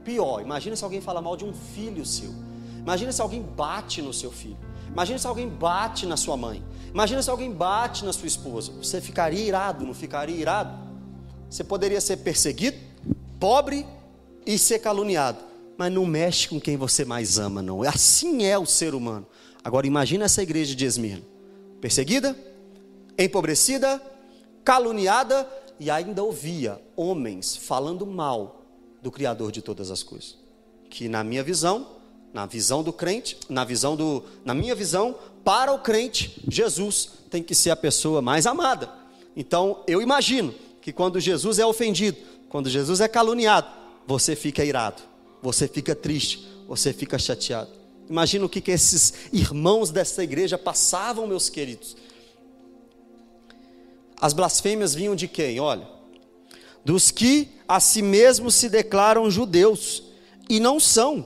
Pior, 0.05 0.39
imagina 0.39 0.75
se 0.75 0.83
alguém 0.83 1.01
falar 1.01 1.19
mal 1.19 1.35
de 1.35 1.43
um 1.43 1.51
filho 1.51 2.05
seu. 2.05 2.29
Imagina 2.77 3.11
se 3.11 3.19
alguém 3.19 3.41
bate 3.41 4.03
no 4.03 4.13
seu 4.13 4.31
filho. 4.31 4.57
Imagina 4.87 5.17
se 5.17 5.25
alguém 5.25 5.49
bate 5.49 6.05
na 6.05 6.15
sua 6.15 6.37
mãe. 6.37 6.63
Imagina 6.93 7.23
se 7.23 7.29
alguém 7.29 7.51
bate 7.51 8.05
na 8.05 8.13
sua 8.13 8.27
esposa. 8.27 8.71
Você 8.73 9.01
ficaria 9.01 9.43
irado, 9.43 9.83
não 9.83 9.95
ficaria 9.95 10.35
irado? 10.35 10.77
Você 11.49 11.63
poderia 11.63 11.99
ser 11.99 12.17
perseguido, 12.17 12.77
pobre 13.39 13.83
e 14.45 14.59
ser 14.59 14.77
caluniado. 14.77 15.39
Mas 15.75 15.91
não 15.91 16.05
mexe 16.05 16.47
com 16.47 16.61
quem 16.61 16.77
você 16.77 17.03
mais 17.03 17.39
ama, 17.39 17.63
não. 17.63 17.81
Assim 17.81 18.45
é 18.45 18.57
o 18.57 18.65
ser 18.65 18.93
humano. 18.93 19.25
Agora 19.63 19.87
imagina 19.87 20.25
essa 20.25 20.43
igreja 20.43 20.75
de 20.75 20.85
Esmirna. 20.85 21.23
Perseguida, 21.81 22.37
empobrecida, 23.17 23.99
caluniada 24.63 25.49
e 25.79 25.89
ainda 25.89 26.23
ouvia 26.23 26.79
homens 26.95 27.57
falando 27.57 28.05
mal 28.05 28.64
do 29.05 29.11
Criador 29.11 29.51
de 29.51 29.61
todas 29.61 29.91
as 29.91 30.01
coisas. 30.01 30.35
Que 30.89 31.07
na 31.07 31.23
minha 31.23 31.43
visão, 31.43 31.87
na 32.33 32.47
visão 32.47 32.81
do 32.81 32.91
crente, 32.91 33.37
na 33.47 33.63
visão 33.63 33.95
do, 33.95 34.23
na 34.43 34.55
minha 34.55 34.73
visão, 34.73 35.15
para 35.43 35.71
o 35.71 35.77
crente, 35.77 36.41
Jesus 36.47 37.11
tem 37.29 37.43
que 37.43 37.53
ser 37.53 37.69
a 37.69 37.75
pessoa 37.75 38.19
mais 38.19 38.47
amada. 38.47 38.91
Então, 39.37 39.83
eu 39.85 40.01
imagino 40.01 40.55
que 40.81 40.91
quando 40.91 41.19
Jesus 41.19 41.59
é 41.59 41.65
ofendido, 41.65 42.17
quando 42.49 42.67
Jesus 42.67 42.99
é 42.99 43.07
caluniado, 43.07 43.67
você 44.07 44.35
fica 44.35 44.65
irado, 44.65 45.03
você 45.39 45.67
fica 45.67 45.93
triste, 45.93 46.47
você 46.67 46.91
fica 46.91 47.19
chateado. 47.19 47.69
Imagina 48.09 48.43
o 48.43 48.49
que, 48.49 48.59
que 48.59 48.71
esses 48.71 49.13
irmãos 49.31 49.91
dessa 49.91 50.23
igreja 50.23 50.57
passavam, 50.57 51.27
meus 51.27 51.47
queridos. 51.47 51.95
As 54.19 54.33
blasfêmias 54.33 54.95
vinham 54.95 55.15
de 55.15 55.27
quem? 55.27 55.59
Olha, 55.59 55.94
dos 56.85 57.09
que 57.09 57.51
a 57.67 57.79
si 57.79 58.01
mesmos 58.01 58.53
se 58.53 58.69
declaram 58.69 59.29
judeus 59.29 60.03
e 60.47 60.59
não 60.59 60.79
são, 60.79 61.25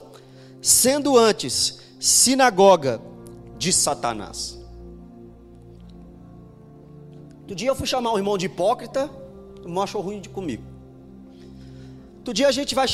sendo 0.62 1.18
antes 1.18 1.78
sinagoga 2.00 3.00
de 3.58 3.72
Satanás. 3.72 4.58
Outro 7.40 7.54
dia 7.54 7.68
eu 7.68 7.74
fui 7.74 7.86
chamar 7.86 8.14
um 8.14 8.16
irmão 8.16 8.38
de 8.38 8.46
hipócrita, 8.46 9.10
o 9.58 9.68
irmão 9.68 9.82
achou 9.82 10.00
ruim 10.00 10.20
de 10.20 10.30
comigo. 10.30 10.62
Outro 12.18 12.32
dia 12.32 12.48
a 12.48 12.52
gente 12.52 12.74
vai, 12.74 12.86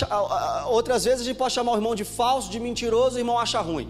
outras 0.66 1.04
vezes 1.04 1.20
a 1.20 1.24
gente 1.24 1.36
pode 1.36 1.54
chamar 1.54 1.72
o 1.72 1.76
irmão 1.76 1.94
de 1.94 2.04
falso, 2.04 2.50
de 2.50 2.58
mentiroso, 2.58 3.16
o 3.16 3.18
irmão 3.20 3.38
acha 3.38 3.60
ruim. 3.60 3.88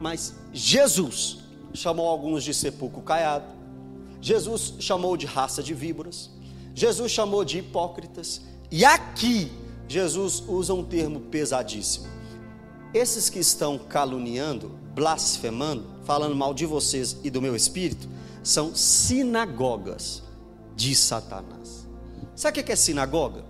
Mas 0.00 0.34
Jesus 0.52 1.38
chamou 1.72 2.08
alguns 2.08 2.42
de 2.42 2.52
sepulcro 2.52 3.02
caiado, 3.02 3.46
Jesus 4.20 4.74
chamou 4.80 5.16
de 5.16 5.26
raça 5.26 5.62
de 5.62 5.74
víboras, 5.74 6.30
Jesus 6.78 7.10
chamou 7.10 7.44
de 7.44 7.58
hipócritas, 7.58 8.40
e 8.70 8.84
aqui 8.84 9.50
Jesus 9.88 10.44
usa 10.46 10.72
um 10.72 10.84
termo 10.84 11.18
pesadíssimo. 11.22 12.06
Esses 12.94 13.28
que 13.28 13.40
estão 13.40 13.76
caluniando, 13.76 14.70
blasfemando, 14.94 15.84
falando 16.04 16.36
mal 16.36 16.54
de 16.54 16.64
vocês 16.64 17.16
e 17.24 17.30
do 17.30 17.42
meu 17.42 17.56
espírito, 17.56 18.08
são 18.44 18.76
sinagogas 18.76 20.22
de 20.76 20.94
Satanás. 20.94 21.84
Sabe 22.36 22.60
o 22.60 22.64
que 22.64 22.70
é 22.70 22.76
sinagoga? 22.76 23.44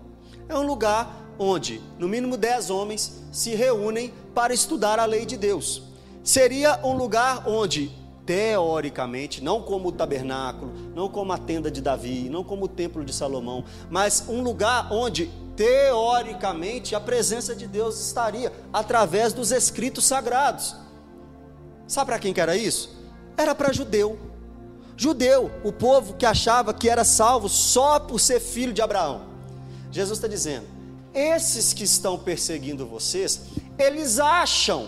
É 0.48 0.56
um 0.56 0.66
lugar 0.66 1.34
onde, 1.38 1.82
no 1.98 2.08
mínimo, 2.08 2.34
dez 2.34 2.70
homens 2.70 3.20
se 3.30 3.54
reúnem 3.54 4.10
para 4.34 4.54
estudar 4.54 4.98
a 4.98 5.04
lei 5.04 5.26
de 5.26 5.36
Deus. 5.36 5.82
Seria 6.24 6.80
um 6.82 6.96
lugar 6.96 7.46
onde 7.46 7.92
teoricamente, 8.28 9.42
não 9.42 9.62
como 9.62 9.88
o 9.88 9.92
tabernáculo, 9.92 10.70
não 10.94 11.08
como 11.08 11.32
a 11.32 11.38
tenda 11.38 11.70
de 11.70 11.80
Davi, 11.80 12.28
não 12.28 12.44
como 12.44 12.66
o 12.66 12.68
templo 12.68 13.02
de 13.02 13.10
Salomão, 13.10 13.64
mas 13.88 14.22
um 14.28 14.42
lugar 14.42 14.92
onde 14.92 15.30
teoricamente 15.56 16.94
a 16.94 17.00
presença 17.00 17.56
de 17.56 17.66
Deus 17.66 17.98
estaria 17.98 18.52
através 18.70 19.32
dos 19.32 19.50
escritos 19.50 20.04
sagrados. 20.04 20.76
Sabe 21.86 22.10
para 22.10 22.18
quem 22.18 22.34
que 22.34 22.40
era 22.42 22.54
isso? 22.54 23.02
Era 23.34 23.54
para 23.54 23.72
judeu. 23.72 24.18
Judeu, 24.94 25.50
o 25.64 25.72
povo 25.72 26.12
que 26.12 26.26
achava 26.26 26.74
que 26.74 26.86
era 26.86 27.04
salvo 27.04 27.48
só 27.48 27.98
por 27.98 28.20
ser 28.20 28.40
filho 28.40 28.74
de 28.74 28.82
Abraão. 28.82 29.22
Jesus 29.90 30.18
está 30.18 30.28
dizendo: 30.28 30.66
esses 31.14 31.72
que 31.72 31.84
estão 31.84 32.18
perseguindo 32.18 32.84
vocês, 32.84 33.40
eles 33.78 34.18
acham 34.18 34.86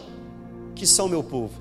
que 0.75 0.87
são 0.87 1.09
meu 1.09 1.23
povo 1.23 1.60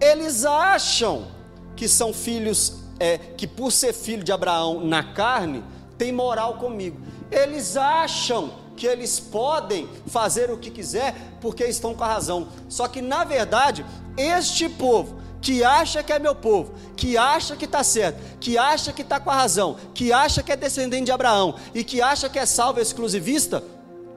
eles 0.00 0.44
acham 0.44 1.28
que 1.76 1.88
são 1.88 2.12
filhos, 2.12 2.74
é, 2.98 3.18
que 3.18 3.46
por 3.46 3.70
ser 3.70 3.92
filho 3.92 4.24
de 4.24 4.32
Abraão 4.32 4.84
na 4.84 5.02
carne, 5.02 5.62
tem 5.96 6.12
moral 6.12 6.54
comigo. 6.54 7.00
Eles 7.30 7.76
acham 7.76 8.50
que 8.76 8.86
eles 8.86 9.18
podem 9.18 9.88
fazer 10.06 10.50
o 10.50 10.56
que 10.56 10.70
quiser 10.70 11.14
porque 11.40 11.64
estão 11.64 11.94
com 11.94 12.04
a 12.04 12.08
razão. 12.08 12.48
Só 12.68 12.86
que 12.86 13.02
na 13.02 13.24
verdade, 13.24 13.84
este 14.16 14.68
povo 14.68 15.18
que 15.40 15.62
acha 15.62 16.02
que 16.02 16.12
é 16.12 16.18
meu 16.18 16.34
povo, 16.34 16.74
que 16.96 17.16
acha 17.16 17.56
que 17.56 17.64
está 17.64 17.84
certo, 17.84 18.20
que 18.40 18.58
acha 18.58 18.92
que 18.92 19.02
está 19.02 19.20
com 19.20 19.30
a 19.30 19.36
razão, 19.36 19.76
que 19.94 20.12
acha 20.12 20.42
que 20.42 20.50
é 20.50 20.56
descendente 20.56 21.06
de 21.06 21.12
Abraão 21.12 21.54
e 21.74 21.84
que 21.84 22.00
acha 22.02 22.28
que 22.28 22.38
é 22.38 22.46
salvo 22.46 22.80
exclusivista, 22.80 23.62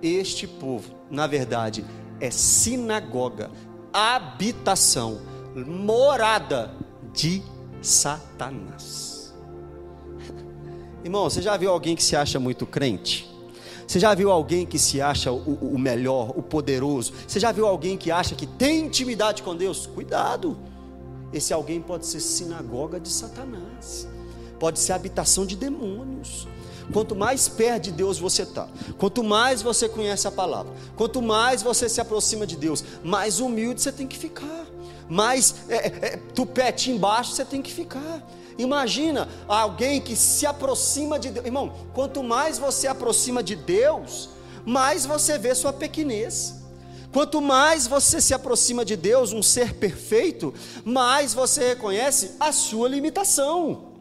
este 0.01 0.47
povo, 0.47 0.95
na 1.11 1.27
verdade, 1.27 1.85
é 2.19 2.31
sinagoga, 2.31 3.51
habitação 3.93 5.19
morada 5.55 6.73
de 7.13 7.41
Satanás. 7.81 9.33
Irmão, 11.03 11.29
você 11.29 11.41
já 11.41 11.57
viu 11.57 11.71
alguém 11.71 11.95
que 11.95 12.03
se 12.03 12.15
acha 12.15 12.39
muito 12.39 12.65
crente? 12.65 13.29
Você 13.87 13.99
já 13.99 14.13
viu 14.13 14.31
alguém 14.31 14.65
que 14.65 14.79
se 14.79 15.01
acha 15.01 15.33
o, 15.33 15.73
o, 15.73 15.77
melhor, 15.77 16.31
o 16.37 16.41
poderoso? 16.41 17.11
Você 17.27 17.41
já 17.41 17.51
viu 17.51 17.67
alguém 17.67 17.97
que 17.97 18.09
acha 18.09 18.35
que 18.35 18.47
tem 18.47 18.85
intimidade 18.85 19.43
com 19.43 19.53
Deus? 19.53 19.85
Cuidado! 19.85 20.57
Esse 21.33 21.53
alguém 21.53 21.81
pode 21.81 22.05
ser 22.05 22.21
sinagoga 22.21 22.99
de 22.99 23.09
Satanás, 23.09 24.07
pode 24.59 24.79
ser 24.79 24.93
habitação 24.93 25.45
de 25.45 25.55
demônios. 25.57 26.47
Quanto 26.93 27.15
mais 27.15 27.47
perto 27.47 27.83
de 27.83 27.91
Deus 27.91 28.17
você 28.17 28.43
está, 28.43 28.67
quanto 28.97 29.23
mais 29.23 29.61
você 29.61 29.87
conhece 29.87 30.27
a 30.27 30.31
palavra, 30.31 30.73
quanto 30.95 31.21
mais 31.21 31.61
você 31.61 31.87
se 31.87 32.01
aproxima 32.01 32.45
de 32.45 32.57
Deus, 32.57 32.83
mais 33.03 33.39
humilde 33.39 33.81
você 33.81 33.91
tem 33.91 34.07
que 34.07 34.17
ficar 34.17 34.65
mais 35.11 35.55
é, 35.67 35.87
é, 35.87 36.19
embaixo 36.89 37.33
você 37.33 37.43
tem 37.43 37.61
que 37.61 37.73
ficar. 37.73 38.25
Imagina 38.57 39.27
alguém 39.45 39.99
que 39.99 40.15
se 40.15 40.45
aproxima 40.45 41.19
de 41.19 41.29
Deus. 41.29 41.45
Irmão, 41.45 41.73
quanto 41.93 42.23
mais 42.23 42.57
você 42.57 42.87
aproxima 42.87 43.43
de 43.43 43.53
Deus, 43.53 44.29
mais 44.65 45.05
você 45.05 45.37
vê 45.37 45.53
sua 45.53 45.73
pequenez. 45.73 46.55
Quanto 47.11 47.41
mais 47.41 47.87
você 47.87 48.21
se 48.21 48.33
aproxima 48.33 48.85
de 48.85 48.95
Deus, 48.95 49.33
um 49.33 49.43
ser 49.43 49.73
perfeito, 49.73 50.53
mais 50.85 51.33
você 51.33 51.67
reconhece 51.67 52.37
a 52.39 52.53
sua 52.53 52.87
limitação. 52.87 53.91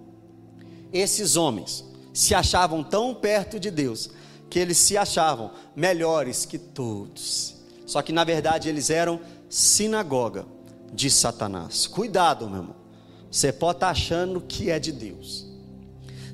Esses 0.93 1.35
homens 1.35 1.85
se 2.15 2.37
achavam 2.37 2.85
tão 2.85 3.13
perto 3.13 3.59
de 3.59 3.73
Deus 3.73 4.11
que 4.49 4.61
eles 4.61 4.79
se 4.79 4.97
achavam 4.97 5.51
melhores 5.75 6.45
que 6.45 6.57
todos. 6.57 7.57
Só 7.85 8.01
que 8.01 8.13
na 8.13 8.23
verdade 8.23 8.69
eles 8.69 8.91
eram 8.91 9.21
sinagoga 9.49 10.60
de 10.93 11.11
Satanás. 11.11 11.87
Cuidado, 11.87 12.49
meu 12.49 12.61
irmão. 12.61 12.77
Você 13.31 13.53
pode 13.53 13.77
estar 13.77 13.87
tá 13.87 13.93
achando 13.93 14.41
que 14.41 14.71
é 14.71 14.79
de 14.79 14.91
Deus. 14.91 15.47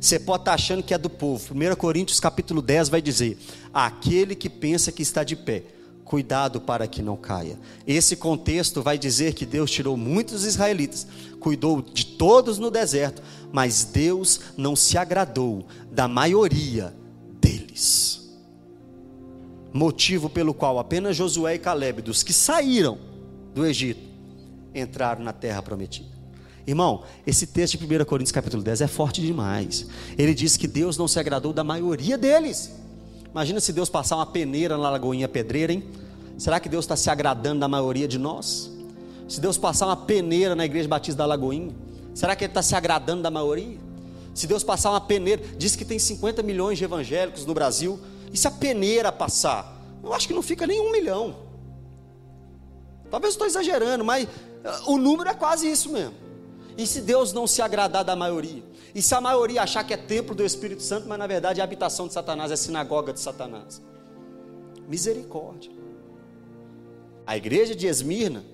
Você 0.01 0.19
pode 0.19 0.43
estar 0.43 0.53
tá 0.53 0.55
achando 0.55 0.83
que 0.83 0.95
é 0.95 0.99
do 0.99 1.11
povo. 1.11 1.55
1 1.55 1.77
Coríntios 1.77 2.21
capítulo 2.21 2.63
10 2.63 2.89
vai 2.89 3.03
dizer: 3.03 3.39
aquele 3.73 4.35
que 4.35 4.49
pensa 4.49 4.91
que 4.93 5.03
está 5.03 5.23
de 5.23 5.37
pé, 5.37 5.65
cuidado 6.05 6.61
para 6.61 6.87
que 6.87 7.03
não 7.03 7.17
caia. 7.17 7.59
Esse 7.87 8.17
contexto 8.17 8.83
vai 8.83 8.97
dizer 8.97 9.35
que 9.35 9.45
Deus 9.45 9.71
tirou 9.71 9.97
muitos 9.97 10.45
israelitas, 10.45 11.07
cuidou 11.41 11.83
de 11.83 12.07
todos 12.07 12.59
no 12.59 12.71
deserto, 12.71 13.23
mas 13.53 13.85
Deus 13.85 14.41
não 14.57 14.77
se 14.77 14.97
agradou 14.97 15.67
da 15.91 16.09
maioria 16.09 16.95
deles. 17.41 18.31
Motivo 19.73 20.31
pelo 20.31 20.55
qual 20.55 20.79
apenas 20.79 21.17
Josué 21.17 21.57
e 21.57 21.59
Caleb, 21.59 22.01
dos 22.01 22.23
que 22.23 22.33
saíram 22.33 22.99
do 23.55 23.67
Egito, 23.67 24.06
entraram 24.81 25.23
na 25.23 25.33
terra 25.33 25.63
prometida. 25.63 26.09
Irmão, 26.67 27.05
esse 27.27 27.47
texto 27.47 27.79
de 27.79 27.85
1 27.85 28.05
Coríntios 28.05 28.33
capítulo 28.33 28.63
10 28.63 28.81
é 28.81 28.87
forte 28.89 29.21
demais. 29.21 29.87
Ele 30.19 30.35
diz 30.35 30.57
que 30.57 30.67
Deus 30.67 30.99
não 30.99 31.07
se 31.07 31.19
agradou 31.19 31.53
da 31.53 31.63
maioria 31.63 32.19
deles. 32.19 32.73
Imagina 33.31 33.61
se 33.61 33.73
Deus 33.73 33.89
passar 33.89 34.17
uma 34.17 34.27
peneira 34.27 34.77
na 34.77 34.91
lagoinha 34.91 35.29
pedreira, 35.29 35.73
hein? 35.73 35.85
Será 36.37 36.59
que 36.59 36.69
Deus 36.69 36.85
está 36.85 36.97
se 36.97 37.09
agradando 37.09 37.61
da 37.61 37.69
maioria 37.69 38.09
de 38.09 38.19
nós? 38.19 38.71
Se 39.29 39.41
Deus 39.41 39.59
passar 39.59 39.87
uma 39.87 39.97
peneira 39.97 40.55
na 40.55 40.65
igreja 40.65 40.89
batista 40.89 41.19
da 41.19 41.27
Lagoinha, 41.27 41.75
será 42.15 42.37
que 42.37 42.45
Ele 42.45 42.51
está 42.51 42.63
se 42.63 42.75
agradando 42.75 43.23
da 43.23 43.31
maioria? 43.31 43.79
Se 44.35 44.47
Deus 44.47 44.63
passar 44.63 44.91
uma 44.91 45.01
peneira, 45.01 45.43
diz 45.57 45.75
que 45.75 45.85
tem 45.85 45.99
50 45.99 46.43
milhões 46.43 46.79
de 46.79 46.85
evangélicos 46.85 47.45
no 47.45 47.55
Brasil, 47.55 47.99
e 48.33 48.37
se 48.37 48.47
a 48.47 48.51
peneira 48.51 49.11
passar? 49.11 49.83
Eu 50.03 50.13
acho 50.13 50.29
que 50.29 50.35
não 50.35 50.43
fica 50.43 50.67
nem 50.67 50.81
um 50.81 50.93
milhão. 50.93 51.46
Talvez 53.11 53.35
estou 53.35 53.47
exagerando, 53.47 54.05
mas 54.05 54.29
ah, 54.65 54.83
o 54.87 54.99
número 54.99 55.29
é 55.29 55.35
quase 55.35 55.71
isso 55.71 55.91
mesmo. 55.91 56.15
E 56.77 56.87
se 56.87 57.01
Deus 57.01 57.33
não 57.33 57.47
se 57.47 57.63
agradar 57.63 58.05
da 58.05 58.15
maioria? 58.15 58.63
E 58.95 59.01
se 59.01 59.15
a 59.15 59.21
maioria 59.21 59.63
achar 59.63 59.85
que 59.85 59.95
é 59.95 59.97
templo 59.97 60.35
do 60.35 60.45
Espírito 60.45 60.83
Santo, 60.83 61.09
mas 61.09 61.19
na 61.19 61.27
verdade 61.27 61.61
é 61.61 61.65
habitação 61.65 62.07
de 62.07 62.13
Satanás, 62.13 62.51
é 62.51 62.57
sinagoga 62.57 63.13
de 63.13 63.21
Satanás? 63.21 63.83
Misericórdia. 64.89 65.71
A 67.27 67.37
igreja 67.37 67.75
de 67.75 67.87
Esmirna 67.87 68.45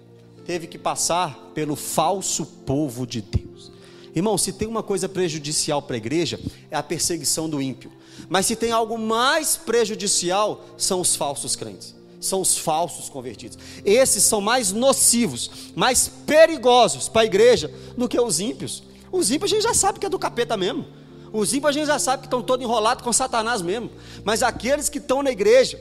teve 0.45 0.67
que 0.67 0.79
passar 0.79 1.51
pelo 1.55 1.77
falso 1.77 2.47
povo 2.47 3.07
de 3.07 3.21
Deus. 3.21 3.71
Irmão, 4.15 4.37
se 4.37 4.53
tem 4.53 4.69
uma 4.69 4.83
coisa 4.83 5.09
prejudicial 5.09 5.81
para 5.81 5.97
a 5.97 5.99
igreja, 5.99 6.39
é 6.71 6.77
a 6.77 6.83
perseguição 6.83 7.49
do 7.49 7.63
ímpio. 7.63 7.91
Mas 8.29 8.47
se 8.47 8.57
tem 8.57 8.71
algo 8.71 8.99
mais 8.99 9.57
prejudicial, 9.57 10.65
são 10.77 11.01
os 11.01 11.17
falsos 11.17 11.57
crentes, 11.57 11.95
são 12.23 12.41
os 12.41 12.57
falsos 12.57 13.09
convertidos. 13.09 13.59
Esses 13.85 14.23
são 14.23 14.41
mais 14.41 14.73
nocivos, 14.73 15.51
mais 15.75 16.09
perigosos 16.09 17.09
para 17.09 17.23
a 17.23 17.25
igreja 17.25 17.71
do 17.99 18.09
que 18.09 18.19
os 18.19 18.41
ímpios. 18.41 18.83
Os 19.11 19.31
ímpios 19.31 19.53
a 19.53 19.55
gente 19.55 19.65
já 19.65 19.75
sabe 19.75 19.99
que 19.99 20.07
é 20.07 20.09
do 20.09 20.19
capeta 20.19 20.57
mesmo. 20.57 20.87
Os 21.33 21.53
ímpios 21.53 21.71
a 21.71 21.73
gente 21.73 21.87
já 21.87 21.99
sabe 21.99 22.23
que 22.23 22.27
estão 22.27 22.41
todos 22.41 22.65
enrolados 22.65 23.03
com 23.03 23.13
Satanás 23.13 23.61
mesmo. 23.61 23.91
Mas 24.25 24.43
aqueles 24.43 24.89
que 24.89 24.99
estão 24.99 25.23
na 25.23 25.33
igreja, 25.33 25.81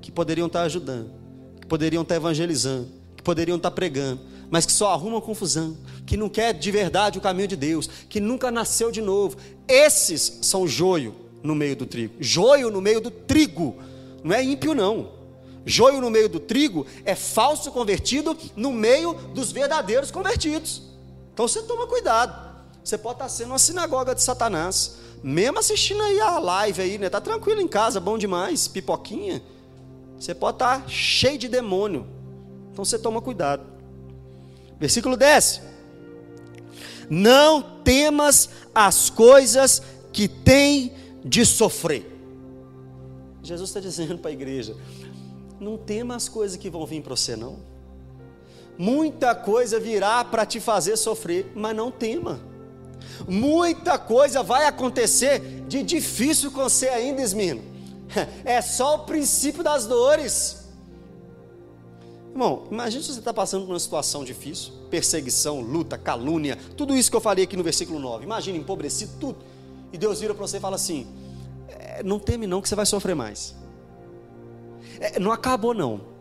que 0.00 0.10
poderiam 0.10 0.46
estar 0.46 0.62
ajudando, 0.62 1.10
que 1.60 1.66
poderiam 1.66 2.02
estar 2.02 2.16
evangelizando, 2.16 2.88
que 3.16 3.22
poderiam 3.22 3.56
estar 3.56 3.70
pregando, 3.70 4.20
mas 4.50 4.64
que 4.64 4.72
só 4.72 4.90
arrumam 4.90 5.20
confusão, 5.20 5.76
que 6.06 6.16
não 6.16 6.28
quer 6.28 6.54
de 6.54 6.70
verdade 6.70 7.18
o 7.18 7.20
caminho 7.20 7.48
de 7.48 7.56
Deus, 7.56 7.88
que 8.08 8.20
nunca 8.20 8.50
nasceu 8.50 8.90
de 8.90 9.02
novo. 9.02 9.36
Esses 9.68 10.38
são 10.42 10.66
joio 10.66 11.14
no 11.42 11.54
meio 11.54 11.76
do 11.76 11.84
trigo. 11.84 12.14
Joio 12.20 12.70
no 12.70 12.80
meio 12.80 13.00
do 13.00 13.10
trigo. 13.10 13.76
Não 14.22 14.34
é 14.34 14.42
ímpio, 14.42 14.74
não. 14.74 15.23
Joio 15.66 16.00
no 16.00 16.10
meio 16.10 16.28
do 16.28 16.38
trigo 16.38 16.86
é 17.04 17.14
falso 17.14 17.70
convertido 17.70 18.36
no 18.54 18.72
meio 18.72 19.14
dos 19.34 19.50
verdadeiros 19.50 20.10
convertidos. 20.10 20.82
Então 21.32 21.48
você 21.48 21.62
toma 21.62 21.86
cuidado. 21.86 22.54
Você 22.82 22.98
pode 22.98 23.16
estar 23.16 23.28
sendo 23.28 23.50
uma 23.50 23.58
sinagoga 23.58 24.14
de 24.14 24.22
Satanás. 24.22 24.96
Mesmo 25.22 25.58
assistindo 25.58 26.02
aí 26.02 26.20
a 26.20 26.38
live 26.38 26.82
aí, 26.82 26.98
né? 26.98 27.08
Tá 27.08 27.20
tranquilo 27.20 27.60
em 27.60 27.68
casa, 27.68 27.98
bom 27.98 28.18
demais, 28.18 28.68
pipoquinha. 28.68 29.42
Você 30.18 30.34
pode 30.34 30.56
estar 30.56 30.88
cheio 30.88 31.38
de 31.38 31.48
demônio. 31.48 32.06
Então 32.72 32.84
você 32.84 32.98
toma 32.98 33.22
cuidado. 33.22 33.64
Versículo 34.78 35.16
10. 35.16 35.62
Não 37.08 37.62
temas 37.82 38.50
as 38.74 39.08
coisas 39.08 39.82
que 40.12 40.28
tem 40.28 40.92
de 41.24 41.46
sofrer. 41.46 42.10
Jesus 43.42 43.70
está 43.70 43.80
dizendo 43.80 44.18
para 44.18 44.30
a 44.30 44.34
igreja: 44.34 44.76
não 45.64 45.78
tema 45.78 46.14
as 46.14 46.28
coisas 46.28 46.56
que 46.56 46.68
vão 46.68 46.84
vir 46.84 47.02
para 47.02 47.16
você, 47.16 47.34
não. 47.34 47.56
Muita 48.76 49.34
coisa 49.34 49.80
virá 49.80 50.22
para 50.24 50.44
te 50.44 50.60
fazer 50.60 50.96
sofrer, 50.96 51.50
mas 51.54 51.74
não 51.74 51.90
tema. 51.90 52.40
Muita 53.26 53.98
coisa 53.98 54.42
vai 54.42 54.66
acontecer 54.66 55.40
de 55.66 55.82
difícil 55.82 56.50
com 56.50 56.62
você 56.62 56.88
ainda, 56.88 57.22
Esmino. 57.22 57.62
É 58.44 58.60
só 58.60 58.96
o 58.96 58.98
princípio 59.00 59.64
das 59.64 59.86
dores. 59.86 60.68
Irmão, 62.30 62.64
imagine 62.70 63.02
se 63.02 63.12
você 63.12 63.18
está 63.18 63.32
passando 63.32 63.64
por 63.64 63.72
uma 63.72 63.80
situação 63.80 64.24
difícil, 64.24 64.72
perseguição, 64.90 65.60
luta, 65.60 65.96
calúnia, 65.96 66.56
tudo 66.76 66.96
isso 66.96 67.10
que 67.10 67.16
eu 67.16 67.20
falei 67.20 67.44
aqui 67.44 67.56
no 67.56 67.62
versículo 67.62 67.98
9. 67.98 68.24
Imagina, 68.24 68.58
empobrecido, 68.58 69.12
tudo. 69.18 69.38
E 69.92 69.98
Deus 69.98 70.20
vira 70.20 70.34
para 70.34 70.46
você 70.46 70.58
e 70.58 70.60
fala 70.60 70.76
assim: 70.76 71.06
é, 71.68 72.02
não 72.02 72.18
teme 72.18 72.46
não 72.46 72.60
que 72.60 72.68
você 72.68 72.74
vai 72.74 72.86
sofrer 72.86 73.16
mais. 73.16 73.54
É, 75.00 75.18
não 75.18 75.32
acabou 75.32 75.74
não. 75.74 76.14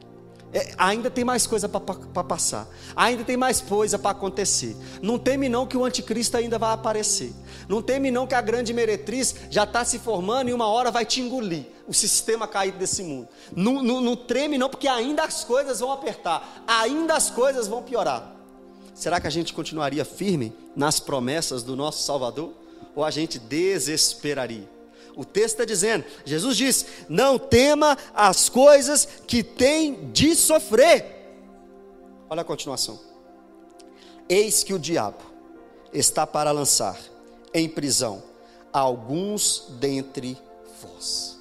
É, 0.54 0.72
ainda 0.78 1.10
tem 1.10 1.24
mais 1.24 1.48
coisa 1.48 1.68
para 1.68 2.24
passar. 2.24 2.68
Ainda 2.96 3.24
tem 3.24 3.36
mais 3.36 3.60
coisa 3.60 3.98
para 3.98 4.12
acontecer. 4.12 4.76
Não 5.02 5.18
teme 5.18 5.50
não 5.50 5.66
que 5.66 5.76
o 5.76 5.84
anticristo 5.84 6.38
ainda 6.38 6.60
vai 6.60 6.72
aparecer. 6.74 7.34
Não 7.68 7.82
teme 7.82 8.12
não 8.12 8.28
que 8.28 8.36
a 8.36 8.42
grande 8.42 8.72
meretriz 8.72 9.36
já 9.50 9.64
está 9.64 9.84
se 9.84 9.98
formando 9.98 10.50
e 10.50 10.54
uma 10.54 10.68
hora 10.68 10.92
vai 10.92 11.06
te 11.06 11.22
engolir. 11.22 11.66
O 11.88 11.94
sistema 11.94 12.48
caído 12.48 12.78
desse 12.78 13.02
mundo. 13.02 13.28
Não, 13.56 13.82
não, 13.82 14.00
não 14.00 14.16
treme 14.16 14.58
não 14.58 14.70
porque 14.70 14.88
ainda 14.88 15.24
as 15.24 15.44
coisas 15.44 15.80
vão 15.80 15.92
apertar. 15.92 16.64
Ainda 16.68 17.16
as 17.16 17.32
coisas 17.32 17.68
vão 17.68 17.82
piorar. 17.82 18.36
Será 18.94 19.20
que 19.20 19.26
a 19.26 19.32
gente 19.32 19.54
continuaria 19.54 20.06
firme 20.06 20.56
nas 20.76 21.00
promessas 21.00 21.64
do 21.64 21.76
nosso 21.76 22.04
Salvador? 22.04 22.54
Ou 22.96 23.04
a 23.04 23.10
gente 23.10 23.40
desesperaria? 23.40 24.70
O 25.16 25.24
texto 25.24 25.56
está 25.56 25.66
dizendo, 25.66 26.06
Jesus 26.26 26.58
diz: 26.58 26.86
não 27.08 27.38
tema 27.38 27.98
as 28.14 28.50
coisas 28.50 29.08
que 29.28 29.44
tem 29.44 30.12
de 30.12 30.36
sofrer. 30.36 31.06
Olha 32.30 32.42
a 32.42 32.46
continuação. 32.46 33.00
Eis 34.28 34.64
que 34.64 34.74
o 34.74 34.80
diabo 34.80 35.24
está 35.92 36.26
para 36.26 36.52
lançar 36.52 37.00
em 37.54 37.70
prisão 37.70 38.24
alguns 38.72 39.66
dentre 39.80 40.38
vós. 40.82 41.40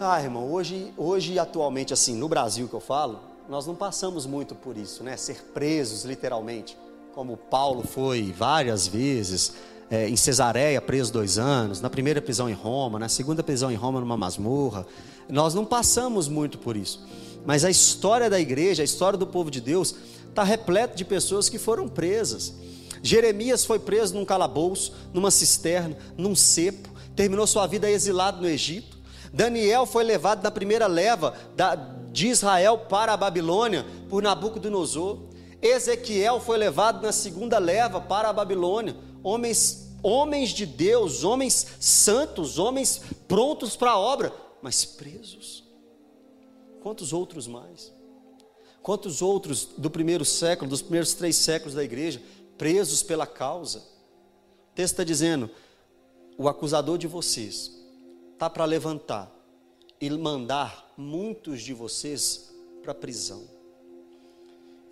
Ah, 0.00 0.20
irmão, 0.20 0.52
hoje, 0.52 0.92
hoje 0.96 1.38
atualmente 1.38 1.92
assim, 1.92 2.14
no 2.16 2.28
Brasil 2.28 2.68
que 2.68 2.74
eu 2.74 2.80
falo, 2.80 3.20
nós 3.48 3.66
não 3.66 3.74
passamos 3.74 4.26
muito 4.26 4.54
por 4.54 4.76
isso, 4.76 5.04
né? 5.04 5.16
Ser 5.16 5.42
presos 5.54 6.04
literalmente, 6.04 6.76
como 7.14 7.36
Paulo 7.36 7.82
foi 7.82 8.32
várias 8.32 8.86
vezes, 8.86 9.54
é, 9.90 10.08
em 10.08 10.16
Cesareia, 10.16 10.80
preso 10.80 11.12
dois 11.12 11.38
anos, 11.38 11.80
na 11.80 11.88
primeira 11.88 12.20
prisão 12.20 12.48
em 12.48 12.52
Roma, 12.52 12.98
na 12.98 13.08
segunda 13.08 13.42
prisão 13.42 13.70
em 13.70 13.76
Roma, 13.76 14.00
numa 14.00 14.16
masmorra. 14.16 14.86
Nós 15.28 15.54
não 15.54 15.64
passamos 15.64 16.28
muito 16.28 16.58
por 16.58 16.76
isso. 16.76 17.04
Mas 17.44 17.64
a 17.64 17.70
história 17.70 18.28
da 18.28 18.40
igreja, 18.40 18.82
a 18.82 18.84
história 18.84 19.18
do 19.18 19.26
povo 19.26 19.50
de 19.50 19.60
Deus, 19.60 19.94
está 20.28 20.42
repleta 20.42 20.96
de 20.96 21.04
pessoas 21.04 21.48
que 21.48 21.58
foram 21.58 21.88
presas. 21.88 22.52
Jeremias 23.02 23.64
foi 23.64 23.78
preso 23.78 24.14
num 24.14 24.24
calabouço, 24.24 24.92
numa 25.12 25.30
cisterna, 25.30 25.96
num 26.16 26.34
cepo, 26.34 26.88
terminou 27.14 27.46
sua 27.46 27.66
vida 27.66 27.88
exilado 27.88 28.42
no 28.42 28.48
Egito. 28.48 28.96
Daniel 29.32 29.86
foi 29.86 30.02
levado 30.02 30.42
na 30.42 30.50
primeira 30.50 30.86
leva 30.86 31.34
da, 31.54 31.74
de 31.74 32.26
Israel 32.26 32.78
para 32.78 33.12
a 33.12 33.16
Babilônia 33.16 33.86
por 34.08 34.22
Nabucodonosor. 34.22 35.18
Ezequiel 35.62 36.40
foi 36.40 36.58
levado 36.58 37.02
na 37.02 37.12
segunda 37.12 37.58
leva 37.58 38.00
para 38.00 38.28
a 38.28 38.32
Babilônia 38.32 38.96
homens, 39.26 39.88
homens 40.04 40.50
de 40.50 40.64
Deus, 40.64 41.24
homens 41.24 41.66
santos, 41.80 42.60
homens 42.60 43.02
prontos 43.26 43.74
para 43.74 43.90
a 43.90 43.98
obra, 43.98 44.32
mas 44.62 44.84
presos. 44.84 45.64
Quantos 46.80 47.12
outros 47.12 47.48
mais? 47.48 47.92
Quantos 48.82 49.20
outros 49.22 49.64
do 49.76 49.90
primeiro 49.90 50.24
século, 50.24 50.70
dos 50.70 50.80
primeiros 50.80 51.12
três 51.12 51.34
séculos 51.34 51.74
da 51.74 51.82
igreja, 51.82 52.22
presos 52.56 53.02
pela 53.02 53.26
causa? 53.26 53.80
O 53.80 54.74
texto 54.76 54.92
está 54.92 55.02
dizendo: 55.02 55.50
o 56.38 56.48
acusador 56.48 56.96
de 56.96 57.08
vocês 57.08 57.72
está 58.32 58.48
para 58.48 58.64
levantar 58.64 59.34
e 60.00 60.08
mandar 60.08 60.94
muitos 60.96 61.62
de 61.62 61.74
vocês 61.74 62.54
para 62.80 62.92
a 62.92 62.94
prisão. 62.94 63.42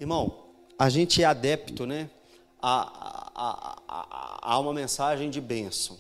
Irmão, 0.01 0.49
a 0.77 0.89
gente 0.89 1.23
é 1.23 1.25
adepto, 1.25 1.87
né? 1.87 2.11
A 2.67 4.59
uma 4.59 4.73
mensagem 4.73 5.29
de 5.29 5.41
bênção. 5.41 5.99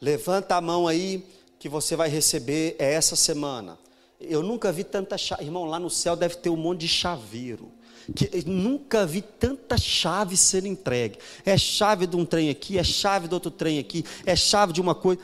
Levanta 0.00 0.56
a 0.56 0.60
mão 0.60 0.86
aí 0.86 1.24
que 1.58 1.68
você 1.68 1.96
vai 1.96 2.08
receber 2.08 2.76
é 2.78 2.92
essa 2.92 3.16
semana. 3.16 3.78
Eu 4.20 4.42
nunca 4.42 4.70
vi 4.70 4.84
tanta 4.84 5.16
chave, 5.16 5.44
irmão, 5.44 5.64
lá 5.64 5.78
no 5.78 5.88
céu 5.88 6.14
deve 6.14 6.36
ter 6.36 6.50
um 6.50 6.56
monte 6.56 6.80
de 6.80 6.88
chaveiro. 6.88 7.70
Que, 8.14 8.44
nunca 8.46 9.06
vi 9.06 9.22
tanta 9.22 9.78
chave 9.78 10.36
sendo 10.36 10.66
entregue. 10.66 11.18
É 11.44 11.56
chave 11.56 12.06
de 12.06 12.16
um 12.16 12.26
trem 12.26 12.50
aqui, 12.50 12.78
é 12.78 12.84
chave 12.84 13.28
do 13.28 13.34
outro 13.34 13.50
trem 13.50 13.78
aqui, 13.78 14.04
é 14.26 14.36
chave 14.36 14.72
de 14.72 14.80
uma 14.80 14.94
coisa. 14.94 15.20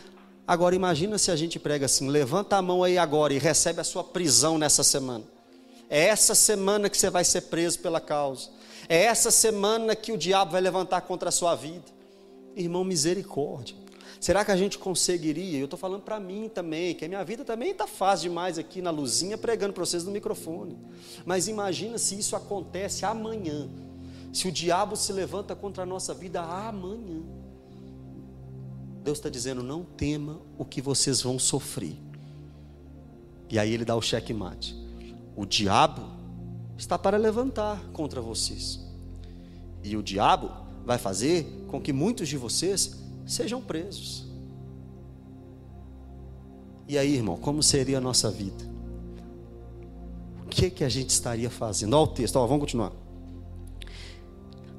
Agora 0.47 0.75
imagina 0.75 1.19
se 1.19 1.31
a 1.31 1.37
gente 1.37 1.59
prega 1.59 1.87
assim: 1.87 2.09
levanta 2.09 2.57
a 2.57 2.63
mão 2.63 2.83
aí 2.83 2.97
agora 2.97 3.35
e 3.35 3.39
recebe 3.39 3.81
a 3.81 3.85
sua 3.85 4.05
prisão 4.05 4.57
nessa 4.57 4.83
semana. 4.83 5.25
É 5.91 6.07
essa 6.07 6.35
semana 6.35 6.89
que 6.89 6.97
você 6.97 7.11
vai 7.11 7.25
ser 7.25 7.43
preso 7.43 7.79
pela 7.81 8.01
causa. 8.01 8.51
É 8.89 9.05
essa 9.05 9.31
semana 9.31 9.97
que 9.97 10.13
o 10.13 10.19
diabo 10.19 10.53
vai 10.53 10.61
levantar 10.61 11.01
contra 11.03 11.29
a 11.29 11.33
sua 11.33 11.55
vida. 11.55 11.85
Irmão, 12.55 12.85
misericórdia. 12.85 13.77
Será 14.21 14.45
que 14.45 14.51
a 14.51 14.57
gente 14.57 14.79
conseguiria? 14.79 15.59
Eu 15.59 15.67
estou 15.67 15.79
falando 15.79 16.03
para 16.03 16.19
mim 16.19 16.49
também, 16.49 16.95
que 16.95 17.05
a 17.05 17.09
minha 17.09 17.25
vida 17.25 17.45
também 17.45 17.73
está 17.73 17.87
fácil 17.87 18.31
demais 18.31 18.59
aqui 18.59 18.81
na 18.81 18.91
luzinha, 18.91 19.37
pregando 19.37 19.73
para 19.73 19.85
vocês 19.85 20.05
no 20.05 20.11
microfone. 20.11 20.79
Mas 21.25 21.49
imagina 21.49 21.99
se 21.99 22.19
isso 22.19 22.35
acontece 22.35 23.05
amanhã. 23.05 23.69
Se 24.33 24.49
o 24.49 24.53
diabo 24.53 24.97
se 24.97 25.13
levanta 25.13 25.55
contra 25.55 25.83
a 25.83 25.87
nossa 25.87 26.15
vida 26.15 26.41
amanhã. 26.41 27.23
Deus 29.03 29.19
está 29.19 29.29
dizendo: 29.29 29.63
não 29.63 29.85
tema 29.85 30.41
o 30.59 30.65
que 30.65 30.81
vocês 30.81 31.23
vão 31.23 31.39
sofrer. 31.39 31.97
E 33.49 33.59
aí 33.59 33.73
ele 33.73 33.85
dá 33.85 33.95
o 33.95 34.03
cheque 34.03 34.35
mate. 34.35 34.75
o 35.37 35.45
diabo 35.45 36.16
está 36.77 36.99
para 36.99 37.17
levantar 37.17 37.81
contra 37.93 38.21
vocês. 38.21 38.81
E 39.83 39.97
o 39.97 40.03
diabo 40.03 40.51
vai 40.85 40.99
fazer 40.99 41.65
com 41.69 41.81
que 41.81 41.93
muitos 41.93 42.29
de 42.29 42.37
vocês 42.37 42.97
sejam 43.27 43.61
presos. 43.61 44.27
E 46.89 46.97
aí, 46.97 47.17
irmão, 47.17 47.37
como 47.37 47.63
seria 47.63 47.99
a 47.99 48.01
nossa 48.01 48.31
vida? 48.31 48.65
O 50.45 50.49
que 50.49 50.71
que 50.71 50.85
a 50.85 50.89
gente 50.89 51.11
estaria 51.11 51.51
fazendo? 51.51 51.95
Olha 51.95 52.05
o 52.05 52.07
texto, 52.07 52.35
vamos 52.35 52.61
continuar. 52.61 52.93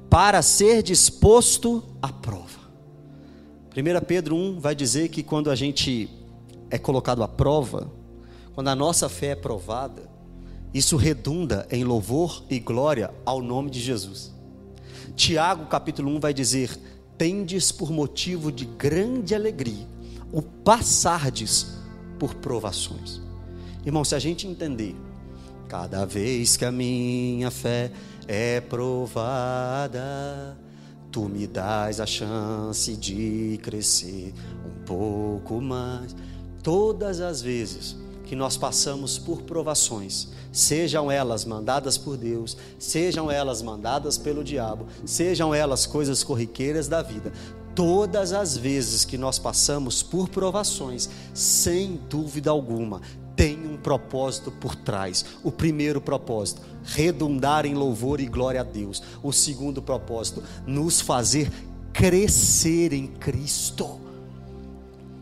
Para 0.08 0.40
ser 0.40 0.82
disposto 0.82 1.84
à 2.00 2.10
prova. 2.10 2.58
1 3.76 4.04
Pedro 4.06 4.34
1 4.34 4.58
vai 4.58 4.74
dizer 4.74 5.08
que 5.10 5.22
quando 5.22 5.50
a 5.50 5.54
gente 5.54 6.08
é 6.70 6.78
colocado 6.78 7.22
à 7.22 7.28
prova, 7.28 7.90
quando 8.54 8.68
a 8.68 8.74
nossa 8.74 9.08
fé 9.08 9.28
é 9.28 9.36
provada, 9.36 10.08
isso 10.72 10.96
redunda 10.96 11.66
em 11.70 11.84
louvor 11.84 12.44
e 12.50 12.58
glória 12.58 13.12
ao 13.24 13.40
nome 13.40 13.70
de 13.70 13.80
Jesus. 13.80 14.32
Tiago, 15.16 15.66
capítulo 15.66 16.10
1, 16.16 16.20
vai 16.20 16.34
dizer: 16.34 16.78
Tendes 17.16 17.72
por 17.72 17.90
motivo 17.90 18.52
de 18.52 18.64
grande 18.64 19.34
alegria 19.34 19.86
o 20.32 20.42
passardes 20.42 21.78
por 22.18 22.34
provações. 22.34 23.20
Irmão, 23.84 24.04
se 24.04 24.14
a 24.14 24.18
gente 24.18 24.46
entender, 24.46 24.94
cada 25.68 26.04
vez 26.04 26.56
que 26.56 26.64
a 26.64 26.72
minha 26.72 27.50
fé 27.50 27.90
é 28.26 28.60
provada, 28.60 30.58
tu 31.10 31.28
me 31.28 31.46
dás 31.46 31.98
a 32.00 32.06
chance 32.06 32.94
de 32.94 33.58
crescer 33.62 34.34
um 34.66 34.84
pouco 34.84 35.60
mais. 35.60 36.14
Todas 36.62 37.20
as 37.20 37.40
vezes 37.40 37.96
que 38.28 38.36
nós 38.36 38.58
passamos 38.58 39.18
por 39.18 39.40
provações, 39.42 40.28
sejam 40.52 41.10
elas 41.10 41.46
mandadas 41.46 41.96
por 41.96 42.16
Deus, 42.16 42.58
sejam 42.78 43.30
elas 43.30 43.62
mandadas 43.62 44.18
pelo 44.18 44.44
diabo, 44.44 44.86
sejam 45.06 45.54
elas 45.54 45.86
coisas 45.86 46.22
corriqueiras 46.22 46.88
da 46.88 47.00
vida, 47.00 47.32
todas 47.74 48.34
as 48.34 48.54
vezes 48.54 49.06
que 49.06 49.16
nós 49.16 49.38
passamos 49.38 50.02
por 50.02 50.28
provações, 50.28 51.08
sem 51.32 51.98
dúvida 52.10 52.50
alguma, 52.50 53.00
tem 53.34 53.56
um 53.66 53.78
propósito 53.78 54.50
por 54.50 54.74
trás. 54.74 55.24
O 55.42 55.50
primeiro 55.50 56.00
propósito, 56.00 56.60
redundar 56.84 57.64
em 57.64 57.72
louvor 57.72 58.20
e 58.20 58.26
glória 58.26 58.60
a 58.60 58.64
Deus. 58.64 59.02
O 59.22 59.32
segundo 59.32 59.80
propósito, 59.80 60.42
nos 60.66 61.00
fazer 61.00 61.50
crescer 61.92 62.92
em 62.92 63.06
Cristo. 63.06 64.07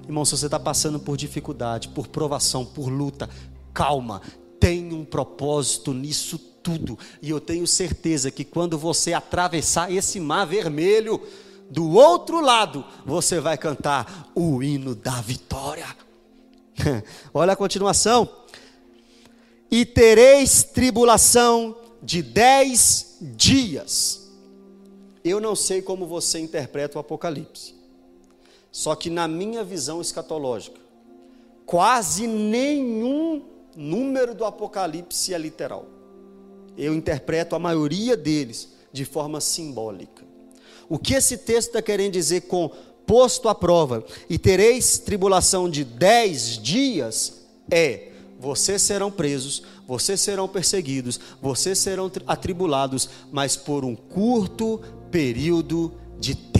Irmão, 0.06 0.24
se 0.24 0.36
você 0.36 0.46
está 0.46 0.58
passando 0.58 1.00
por 1.00 1.16
dificuldade, 1.16 1.88
por 1.88 2.06
provação, 2.06 2.64
por 2.64 2.88
luta, 2.88 3.28
calma, 3.74 4.22
tem 4.60 4.92
um 4.92 5.04
propósito 5.04 5.92
nisso 5.92 6.38
tudo. 6.38 6.98
E 7.20 7.30
eu 7.30 7.40
tenho 7.40 7.66
certeza 7.66 8.30
que 8.30 8.44
quando 8.44 8.78
você 8.78 9.12
atravessar 9.12 9.92
esse 9.92 10.18
mar 10.20 10.46
vermelho, 10.46 11.20
do 11.70 11.92
outro 11.92 12.40
lado, 12.40 12.84
você 13.04 13.40
vai 13.40 13.58
cantar 13.58 14.30
o 14.34 14.62
hino 14.62 14.94
da 14.94 15.20
vitória. 15.20 15.86
Olha 17.34 17.52
a 17.52 17.56
continuação. 17.56 18.28
E 19.70 19.84
tereis 19.84 20.62
tribulação 20.62 21.76
de 22.02 22.22
dez 22.22 23.16
dias. 23.20 24.30
Eu 25.24 25.40
não 25.40 25.56
sei 25.56 25.82
como 25.82 26.06
você 26.06 26.38
interpreta 26.38 26.98
o 26.98 27.00
Apocalipse. 27.00 27.74
Só 28.76 28.94
que 28.94 29.08
na 29.08 29.26
minha 29.26 29.64
visão 29.64 30.02
escatológica, 30.02 30.78
quase 31.64 32.26
nenhum 32.26 33.42
número 33.74 34.34
do 34.34 34.44
Apocalipse 34.44 35.32
é 35.32 35.38
literal. 35.38 35.86
Eu 36.76 36.94
interpreto 36.94 37.56
a 37.56 37.58
maioria 37.58 38.18
deles 38.18 38.68
de 38.92 39.06
forma 39.06 39.40
simbólica. 39.40 40.22
O 40.90 40.98
que 40.98 41.14
esse 41.14 41.38
texto 41.38 41.68
está 41.68 41.80
querendo 41.80 42.12
dizer 42.12 42.42
com 42.42 42.70
posto 43.06 43.48
à 43.48 43.54
prova 43.54 44.04
e 44.28 44.38
tereis 44.38 44.98
tribulação 44.98 45.70
de 45.70 45.82
dez 45.82 46.58
dias 46.58 47.46
é 47.70 48.12
vocês 48.38 48.82
serão 48.82 49.10
presos, 49.10 49.62
vocês 49.86 50.20
serão 50.20 50.46
perseguidos, 50.46 51.18
vocês 51.40 51.78
serão 51.78 52.12
atribulados, 52.26 53.08
mas 53.32 53.56
por 53.56 53.86
um 53.86 53.96
curto 53.96 54.82
período 55.10 55.94
de 56.20 56.34
tempo. 56.34 56.55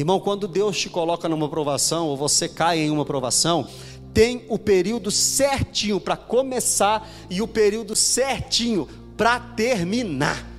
Irmão, 0.00 0.18
quando 0.18 0.48
Deus 0.48 0.78
te 0.78 0.88
coloca 0.88 1.28
numa 1.28 1.46
provação, 1.46 2.08
ou 2.08 2.16
você 2.16 2.48
cai 2.48 2.78
em 2.78 2.90
uma 2.90 3.04
provação, 3.04 3.68
tem 4.14 4.46
o 4.48 4.58
período 4.58 5.10
certinho 5.10 6.00
para 6.00 6.16
começar 6.16 7.06
e 7.28 7.42
o 7.42 7.46
período 7.46 7.94
certinho 7.94 8.88
para 9.14 9.38
terminar. 9.38 10.49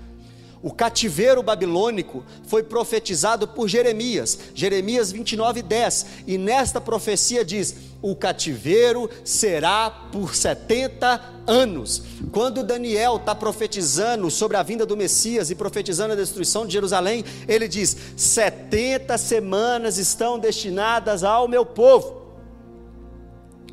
O 0.64 0.72
cativeiro 0.72 1.42
babilônico 1.42 2.24
foi 2.46 2.62
profetizado 2.62 3.48
por 3.48 3.68
Jeremias, 3.68 4.38
Jeremias 4.54 5.12
29, 5.12 5.64
10, 5.64 6.06
e 6.28 6.38
nesta 6.38 6.80
profecia 6.80 7.44
diz: 7.44 7.76
o 8.02 8.16
cativeiro 8.16 9.10
será 9.24 9.90
por 10.12 10.36
70 10.36 11.22
anos. 11.48 12.04
Quando 12.32 12.64
Daniel 12.64 13.18
está 13.18 13.34
profetizando 13.34 14.30
sobre 14.30 14.56
a 14.58 14.64
vinda 14.64 14.86
do 14.86 14.96
Messias 14.96 15.50
e 15.50 15.56
profetizando 15.56 16.14
a 16.14 16.16
destruição 16.16 16.66
de 16.66 16.74
Jerusalém, 16.74 17.24
ele 17.48 17.68
diz: 17.68 17.96
70 18.16 19.18
semanas 19.18 19.98
estão 19.98 20.38
destinadas 20.38 21.24
ao 21.24 21.48
meu 21.48 21.66
povo. 21.66 22.22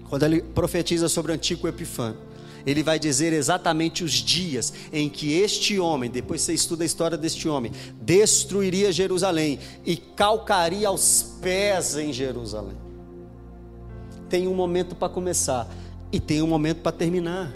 Quando 0.08 0.22
ele 0.22 0.42
profetiza 0.42 1.06
sobre 1.06 1.32
o 1.32 1.34
antigo 1.34 1.68
Epifânio, 1.68 2.27
ele 2.66 2.82
vai 2.82 2.98
dizer 2.98 3.32
exatamente 3.32 4.04
os 4.04 4.12
dias 4.12 4.72
em 4.92 5.08
que 5.08 5.32
este 5.34 5.78
homem, 5.78 6.10
depois 6.10 6.42
você 6.42 6.52
estuda 6.52 6.84
a 6.84 6.86
história 6.86 7.16
deste 7.16 7.48
homem, 7.48 7.72
destruiria 8.00 8.92
Jerusalém 8.92 9.58
e 9.84 9.96
calcaria 9.96 10.88
aos 10.88 11.36
pés 11.40 11.96
em 11.96 12.12
Jerusalém. 12.12 12.76
Tem 14.28 14.46
um 14.46 14.54
momento 14.54 14.94
para 14.94 15.08
começar 15.08 15.68
e 16.12 16.20
tem 16.20 16.42
um 16.42 16.46
momento 16.46 16.82
para 16.82 16.92
terminar. 16.92 17.52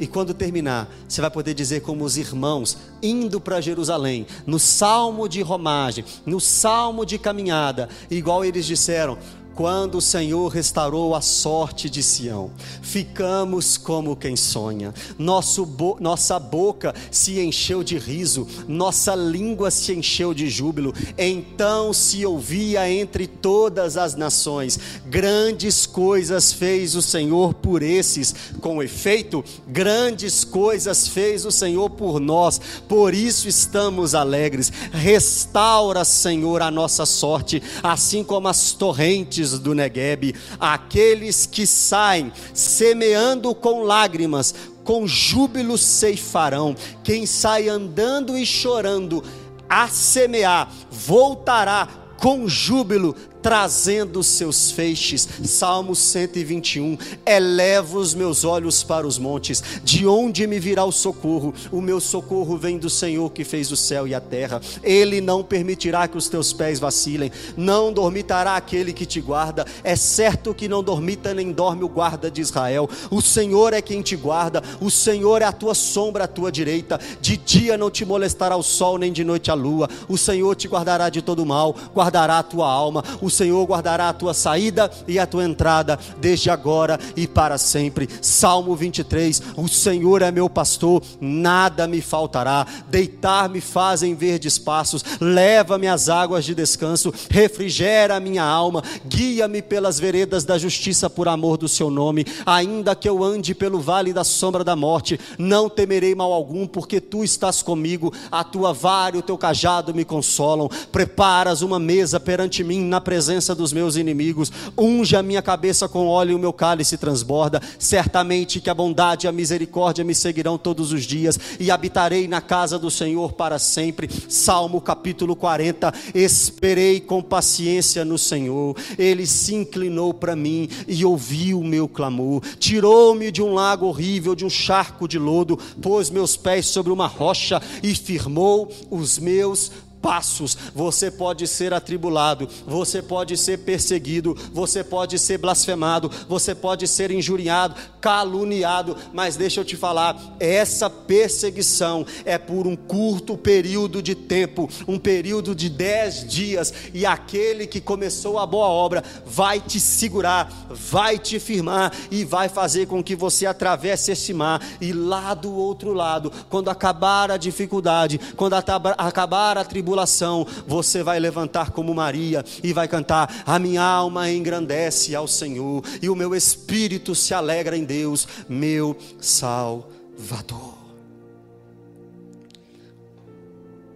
E 0.00 0.06
quando 0.06 0.32
terminar, 0.32 0.88
você 1.08 1.20
vai 1.20 1.30
poder 1.30 1.54
dizer 1.54 1.80
como 1.80 2.04
os 2.04 2.16
irmãos 2.16 2.78
indo 3.02 3.40
para 3.40 3.60
Jerusalém, 3.60 4.26
no 4.46 4.58
salmo 4.58 5.28
de 5.28 5.42
romagem, 5.42 6.04
no 6.24 6.40
salmo 6.40 7.04
de 7.04 7.18
caminhada, 7.18 7.88
igual 8.08 8.44
eles 8.44 8.64
disseram: 8.64 9.18
quando 9.58 9.96
o 9.96 10.00
Senhor 10.00 10.52
restaurou 10.52 11.16
a 11.16 11.20
sorte 11.20 11.90
de 11.90 12.00
Sião, 12.00 12.52
ficamos 12.80 13.76
como 13.76 14.14
quem 14.14 14.36
sonha. 14.36 14.94
Nosso 15.18 15.66
bo 15.66 15.96
nossa 15.98 16.38
boca 16.38 16.94
se 17.10 17.40
encheu 17.40 17.82
de 17.82 17.98
riso, 17.98 18.46
nossa 18.68 19.16
língua 19.16 19.72
se 19.72 19.92
encheu 19.92 20.32
de 20.32 20.48
júbilo. 20.48 20.94
Então 21.18 21.92
se 21.92 22.24
ouvia 22.24 22.88
entre 22.88 23.26
todas 23.26 23.96
as 23.96 24.14
nações: 24.14 24.78
grandes 25.06 25.86
coisas 25.86 26.52
fez 26.52 26.94
o 26.94 27.02
Senhor 27.02 27.52
por 27.52 27.82
esses. 27.82 28.32
Com 28.60 28.80
efeito, 28.80 29.44
grandes 29.66 30.44
coisas 30.44 31.08
fez 31.08 31.44
o 31.44 31.50
Senhor 31.50 31.90
por 31.90 32.20
nós. 32.20 32.60
Por 32.88 33.12
isso 33.12 33.48
estamos 33.48 34.14
alegres. 34.14 34.72
Restaura, 34.92 36.04
Senhor, 36.04 36.62
a 36.62 36.70
nossa 36.70 37.04
sorte, 37.04 37.60
assim 37.82 38.22
como 38.22 38.46
as 38.46 38.70
torrentes 38.70 39.47
do 39.56 39.72
Negueb, 39.74 40.34
aqueles 40.58 41.46
que 41.46 41.66
saem 41.66 42.32
semeando 42.52 43.54
com 43.54 43.84
lágrimas, 43.84 44.52
com 44.82 45.06
júbilo 45.06 45.78
ceifarão. 45.78 46.74
Quem 47.04 47.24
sai 47.26 47.68
andando 47.68 48.36
e 48.36 48.44
chorando 48.44 49.22
a 49.68 49.86
semear, 49.86 50.72
voltará 50.90 51.86
com 52.18 52.48
júbilo, 52.48 53.14
trazendo 53.42 54.22
seus 54.22 54.70
feixes. 54.70 55.28
Salmo 55.44 55.94
121. 55.94 56.96
Eleva 57.24 57.98
os 57.98 58.14
meus 58.14 58.44
olhos 58.44 58.82
para 58.82 59.06
os 59.06 59.18
montes, 59.18 59.62
de 59.82 60.06
onde 60.06 60.46
me 60.46 60.58
virá 60.58 60.84
o 60.84 60.92
socorro? 60.92 61.54
O 61.70 61.80
meu 61.80 62.00
socorro 62.00 62.56
vem 62.56 62.78
do 62.78 62.90
Senhor 62.90 63.30
que 63.30 63.44
fez 63.44 63.70
o 63.70 63.76
céu 63.76 64.06
e 64.06 64.14
a 64.14 64.20
terra. 64.20 64.60
Ele 64.82 65.20
não 65.20 65.42
permitirá 65.42 66.06
que 66.08 66.16
os 66.16 66.28
teus 66.28 66.52
pés 66.52 66.78
vacilem, 66.78 67.30
não 67.56 67.92
dormitará 67.92 68.56
aquele 68.56 68.92
que 68.92 69.06
te 69.06 69.20
guarda. 69.20 69.66
É 69.82 69.96
certo 69.96 70.54
que 70.54 70.68
não 70.68 70.82
dormita 70.82 71.34
nem 71.34 71.52
dorme 71.52 71.84
o 71.84 71.88
guarda 71.88 72.30
de 72.30 72.40
Israel. 72.40 72.88
O 73.10 73.20
Senhor 73.20 73.72
é 73.72 73.82
quem 73.82 74.02
te 74.02 74.16
guarda, 74.16 74.62
o 74.80 74.90
Senhor 74.90 75.42
é 75.42 75.44
a 75.44 75.52
tua 75.52 75.74
sombra 75.74 76.24
à 76.24 76.28
tua 76.28 76.50
direita. 76.50 76.98
De 77.20 77.36
dia 77.36 77.76
não 77.76 77.90
te 77.90 78.04
molestará 78.04 78.56
o 78.56 78.62
sol, 78.62 78.98
nem 78.98 79.12
de 79.12 79.24
noite 79.24 79.50
a 79.50 79.54
lua. 79.54 79.88
O 80.08 80.18
Senhor 80.18 80.54
te 80.54 80.68
guardará 80.68 81.08
de 81.08 81.22
todo 81.22 81.44
mal, 81.44 81.74
guardará 81.94 82.38
a 82.38 82.42
tua 82.42 82.68
alma. 82.70 83.04
O 83.20 83.27
O 83.28 83.30
Senhor 83.30 83.62
guardará 83.66 84.08
a 84.08 84.14
tua 84.14 84.32
saída 84.32 84.90
e 85.06 85.18
a 85.18 85.26
tua 85.26 85.44
entrada, 85.44 85.98
desde 86.18 86.48
agora 86.48 86.98
e 87.14 87.26
para 87.26 87.58
sempre. 87.58 88.08
Salmo 88.22 88.74
23: 88.74 89.42
O 89.54 89.68
Senhor 89.68 90.22
é 90.22 90.30
meu 90.30 90.48
pastor, 90.48 91.02
nada 91.20 91.86
me 91.86 92.00
faltará. 92.00 92.66
Deitar-me 92.88 93.60
faz 93.60 94.02
em 94.02 94.14
verdes 94.14 94.56
passos, 94.56 95.04
leva-me 95.20 95.86
às 95.86 96.08
águas 96.08 96.42
de 96.42 96.54
descanso, 96.54 97.12
refrigera 97.28 98.16
a 98.16 98.20
minha 98.20 98.42
alma, 98.42 98.82
guia-me 99.04 99.60
pelas 99.60 100.00
veredas 100.00 100.44
da 100.44 100.56
justiça 100.56 101.10
por 101.10 101.28
amor 101.28 101.58
do 101.58 101.68
seu 101.68 101.90
nome. 101.90 102.24
Ainda 102.46 102.96
que 102.96 103.06
eu 103.06 103.22
ande 103.22 103.54
pelo 103.54 103.78
vale 103.78 104.10
da 104.10 104.24
sombra 104.24 104.64
da 104.64 104.74
morte, 104.74 105.20
não 105.36 105.68
temerei 105.68 106.14
mal 106.14 106.32
algum, 106.32 106.66
porque 106.66 106.98
tu 106.98 107.22
estás 107.22 107.60
comigo, 107.60 108.10
a 108.32 108.42
tua 108.42 108.72
vara 108.72 109.16
e 109.16 109.18
o 109.18 109.22
teu 109.22 109.36
cajado 109.36 109.94
me 109.94 110.02
consolam. 110.02 110.70
Preparas 110.90 111.60
uma 111.60 111.78
mesa 111.78 112.18
perante 112.18 112.64
mim 112.64 112.84
na 112.84 113.02
presença 113.18 113.52
dos 113.52 113.72
meus 113.72 113.96
inimigos, 113.96 114.52
unge 114.78 115.16
a 115.16 115.24
minha 115.24 115.42
cabeça 115.42 115.88
com 115.88 116.06
óleo 116.06 116.30
e 116.30 116.34
o 116.36 116.38
meu 116.38 116.52
cálice 116.52 116.96
transborda. 116.96 117.60
Certamente 117.76 118.60
que 118.60 118.70
a 118.70 118.74
bondade 118.74 119.26
e 119.26 119.28
a 119.28 119.32
misericórdia 119.32 120.04
me 120.04 120.14
seguirão 120.14 120.56
todos 120.56 120.92
os 120.92 121.02
dias 121.02 121.36
e 121.58 121.68
habitarei 121.68 122.28
na 122.28 122.40
casa 122.40 122.78
do 122.78 122.92
Senhor 122.92 123.32
para 123.32 123.58
sempre. 123.58 124.08
Salmo 124.28 124.80
capítulo 124.80 125.34
40. 125.34 125.92
Esperei 126.14 127.00
com 127.00 127.20
paciência 127.20 128.04
no 128.04 128.16
Senhor, 128.16 128.76
ele 128.96 129.26
se 129.26 129.52
inclinou 129.52 130.14
para 130.14 130.36
mim 130.36 130.68
e 130.86 131.04
ouviu 131.04 131.58
o 131.58 131.64
meu 131.64 131.88
clamor, 131.88 132.40
tirou-me 132.60 133.32
de 133.32 133.42
um 133.42 133.52
lago 133.52 133.86
horrível, 133.86 134.36
de 134.36 134.44
um 134.44 134.50
charco 134.50 135.08
de 135.08 135.18
lodo, 135.18 135.58
pôs 135.82 136.08
meus 136.08 136.36
pés 136.36 136.66
sobre 136.66 136.92
uma 136.92 137.08
rocha 137.08 137.60
e 137.82 137.96
firmou 137.96 138.70
os 138.88 139.18
meus 139.18 139.72
passos. 140.00 140.56
Você 140.74 141.10
pode 141.10 141.46
ser 141.46 141.74
atribulado, 141.74 142.48
você 142.66 143.02
pode 143.02 143.36
ser 143.36 143.58
perseguido, 143.58 144.36
você 144.52 144.82
pode 144.82 145.18
ser 145.18 145.38
blasfemado, 145.38 146.10
você 146.28 146.54
pode 146.54 146.86
ser 146.86 147.10
injuriado, 147.10 147.74
caluniado, 148.00 148.96
mas 149.12 149.36
deixa 149.36 149.60
eu 149.60 149.64
te 149.64 149.76
falar, 149.76 150.16
essa 150.38 150.88
perseguição 150.88 152.06
é 152.24 152.38
por 152.38 152.66
um 152.66 152.76
curto 152.76 153.36
período 153.36 154.02
de 154.02 154.14
tempo, 154.14 154.68
um 154.86 154.98
período 154.98 155.54
de 155.54 155.68
dez 155.68 156.26
dias, 156.26 156.72
e 156.94 157.04
aquele 157.04 157.66
que 157.66 157.80
começou 157.80 158.38
a 158.38 158.46
boa 158.46 158.68
obra 158.68 159.02
vai 159.26 159.60
te 159.60 159.80
segurar, 159.80 160.50
vai 160.70 161.18
te 161.18 161.38
firmar 161.38 161.92
e 162.10 162.24
vai 162.24 162.48
fazer 162.48 162.86
com 162.86 163.02
que 163.02 163.16
você 163.16 163.46
atravesse 163.46 164.12
esse 164.12 164.32
mar 164.32 164.64
e 164.80 164.92
lá 164.92 165.34
do 165.34 165.52
outro 165.52 165.92
lado, 165.92 166.32
quando 166.48 166.70
acabar 166.70 167.30
a 167.30 167.36
dificuldade, 167.36 168.20
quando 168.36 168.54
acabar 168.54 169.58
a 169.58 169.64
tribulação, 169.64 169.87
tribulação, 169.88 170.46
você 170.66 171.02
vai 171.02 171.18
levantar 171.18 171.70
como 171.70 171.94
Maria 171.94 172.44
e 172.62 172.72
vai 172.72 172.86
cantar: 172.86 173.42
A 173.46 173.58
minha 173.58 173.82
alma 173.82 174.30
engrandece 174.30 175.14
ao 175.14 175.26
Senhor 175.26 175.82
e 176.02 176.08
o 176.08 176.16
meu 176.16 176.34
espírito 176.34 177.14
se 177.14 177.32
alegra 177.32 177.76
em 177.76 177.84
Deus, 177.84 178.28
meu 178.48 178.96
Salvador. 179.18 180.76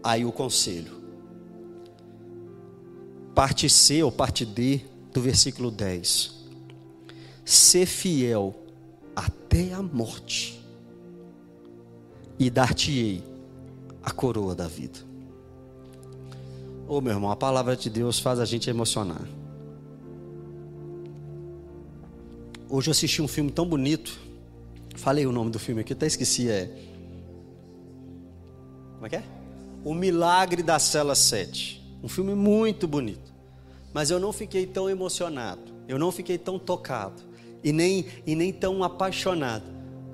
Aí 0.03 0.25
o 0.25 0.33
conselho. 0.33 1.03
Parte 3.35 3.69
C 3.69 4.03
ou 4.03 4.11
parte 4.11 4.45
D 4.45 4.81
do 5.13 5.21
versículo 5.21 5.71
10. 5.71 6.43
Ser 7.45 7.87
fiel 7.87 8.55
até 9.15 9.73
a 9.75 9.83
morte, 9.83 10.61
e 12.39 12.49
dar-te-ei 12.49 13.23
a 14.03 14.11
coroa 14.11 14.55
da 14.55 14.67
vida. 14.67 15.12
Ô 16.93 16.97
oh, 16.97 17.01
meu 17.01 17.15
irmão, 17.15 17.31
a 17.31 17.37
palavra 17.37 17.75
de 17.75 17.89
Deus 17.89 18.19
faz 18.19 18.39
a 18.39 18.45
gente 18.45 18.69
emocionar. 18.69 19.27
Hoje 22.69 22.91
eu 22.91 22.91
assisti 22.91 23.23
um 23.23 23.27
filme 23.27 23.51
tão 23.51 23.65
bonito. 23.65 24.21
Falei 24.97 25.25
o 25.25 25.33
nome 25.33 25.51
do 25.51 25.59
filme 25.59 25.81
aqui, 25.81 25.95
até 25.95 26.07
esqueci. 26.07 26.51
É. 26.51 26.71
Como 28.97 29.07
é 29.07 29.09
que 29.09 29.17
é? 29.17 29.25
O 29.83 29.95
Milagre 29.95 30.63
da 30.63 30.79
Cela 30.79 31.15
7. 31.15 31.83
Um 32.03 32.09
filme 32.09 32.35
muito 32.35 32.87
bonito. 32.87 33.33
Mas 33.95 34.11
eu 34.11 34.21
não 34.21 34.31
fiquei 34.31 34.67
tão 34.67 34.91
emocionado. 34.91 35.63
Eu 35.89 35.99
não 35.99 36.13
fiquei 36.13 36.37
tão 36.37 36.59
tocado. 36.59 37.23
E 37.65 37.73
nem, 37.73 38.05
e 38.27 38.35
nem 38.35 38.53
tão 38.53 38.85
apaixonado 38.85 39.65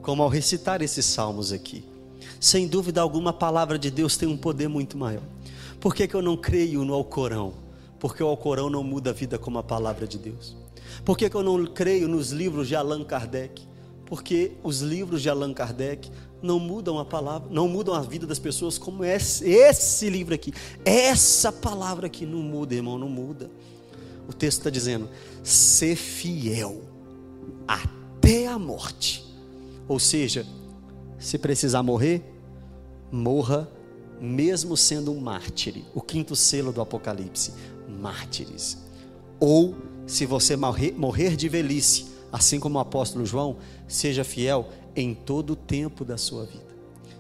como 0.00 0.22
ao 0.22 0.28
recitar 0.28 0.80
esses 0.80 1.06
salmos 1.06 1.50
aqui. 1.50 1.82
Sem 2.38 2.68
dúvida 2.68 3.00
alguma, 3.00 3.30
a 3.30 3.32
palavra 3.32 3.76
de 3.76 3.90
Deus 3.90 4.16
tem 4.16 4.28
um 4.28 4.36
poder 4.36 4.68
muito 4.68 4.96
maior. 4.96 5.24
Por 5.88 5.94
que, 5.94 6.06
que 6.06 6.14
eu 6.14 6.20
não 6.20 6.36
creio 6.36 6.84
no 6.84 6.92
Alcorão? 6.92 7.54
Porque 7.98 8.22
o 8.22 8.26
Alcorão 8.26 8.68
não 8.68 8.84
muda 8.84 9.08
a 9.08 9.12
vida 9.14 9.38
como 9.38 9.58
a 9.58 9.62
palavra 9.62 10.06
de 10.06 10.18
Deus. 10.18 10.54
Por 11.02 11.16
que, 11.16 11.30
que 11.30 11.34
eu 11.34 11.42
não 11.42 11.64
creio 11.64 12.06
nos 12.06 12.30
livros 12.30 12.68
de 12.68 12.76
Allan 12.76 13.02
Kardec? 13.04 13.66
Porque 14.04 14.52
os 14.62 14.82
livros 14.82 15.22
de 15.22 15.30
Allan 15.30 15.54
Kardec 15.54 16.10
não 16.42 16.60
mudam 16.60 16.98
a 16.98 17.06
palavra, 17.06 17.48
não 17.50 17.66
mudam 17.66 17.94
a 17.94 18.02
vida 18.02 18.26
das 18.26 18.38
pessoas 18.38 18.76
como 18.76 19.02
esse, 19.02 19.48
esse 19.48 20.10
livro 20.10 20.34
aqui. 20.34 20.52
Essa 20.84 21.50
palavra 21.50 22.06
aqui 22.06 22.26
não 22.26 22.40
muda, 22.40 22.74
irmão, 22.74 22.98
não 22.98 23.08
muda. 23.08 23.50
O 24.28 24.34
texto 24.34 24.58
está 24.58 24.68
dizendo: 24.68 25.08
ser 25.42 25.96
fiel 25.96 26.82
até 27.66 28.46
a 28.46 28.58
morte. 28.58 29.24
Ou 29.88 29.98
seja, 29.98 30.44
se 31.18 31.38
precisar 31.38 31.82
morrer, 31.82 32.22
morra 33.10 33.66
mesmo 34.20 34.76
sendo 34.76 35.12
um 35.12 35.20
mártir, 35.20 35.84
o 35.94 36.00
quinto 36.00 36.34
selo 36.34 36.72
do 36.72 36.80
Apocalipse, 36.80 37.52
mártires. 37.88 38.78
Ou, 39.40 39.74
se 40.06 40.26
você 40.26 40.56
morrer, 40.56 41.36
de 41.36 41.48
velhice, 41.48 42.06
assim 42.32 42.58
como 42.58 42.78
o 42.78 42.80
apóstolo 42.80 43.24
João, 43.24 43.56
seja 43.86 44.24
fiel 44.24 44.68
em 44.96 45.14
todo 45.14 45.50
o 45.50 45.56
tempo 45.56 46.04
da 46.04 46.16
sua 46.16 46.44
vida. 46.44 46.68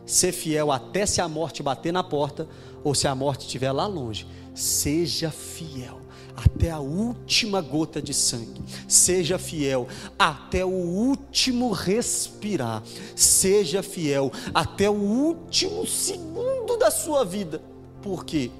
Ser 0.04 0.32
fiel 0.32 0.72
até 0.72 1.06
se 1.06 1.20
a 1.20 1.28
morte 1.28 1.62
bater 1.62 1.92
na 1.92 2.02
porta, 2.02 2.48
ou 2.82 2.94
se 2.94 3.06
a 3.06 3.14
morte 3.14 3.42
estiver 3.42 3.72
lá 3.72 3.86
longe. 3.86 4.26
Seja 4.54 5.30
fiel 5.30 6.07
até 6.44 6.70
a 6.70 6.78
última 6.78 7.60
gota 7.60 8.00
de 8.00 8.14
sangue. 8.14 8.62
Seja 8.86 9.38
fiel 9.38 9.88
até 10.18 10.64
o 10.64 10.68
último 10.68 11.72
respirar. 11.72 12.82
Seja 13.16 13.82
fiel 13.82 14.30
até 14.54 14.88
o 14.88 14.94
último 14.94 15.86
segundo 15.86 16.76
da 16.76 16.90
sua 16.90 17.24
vida. 17.24 17.60
Por 18.00 18.24
quê? 18.24 18.50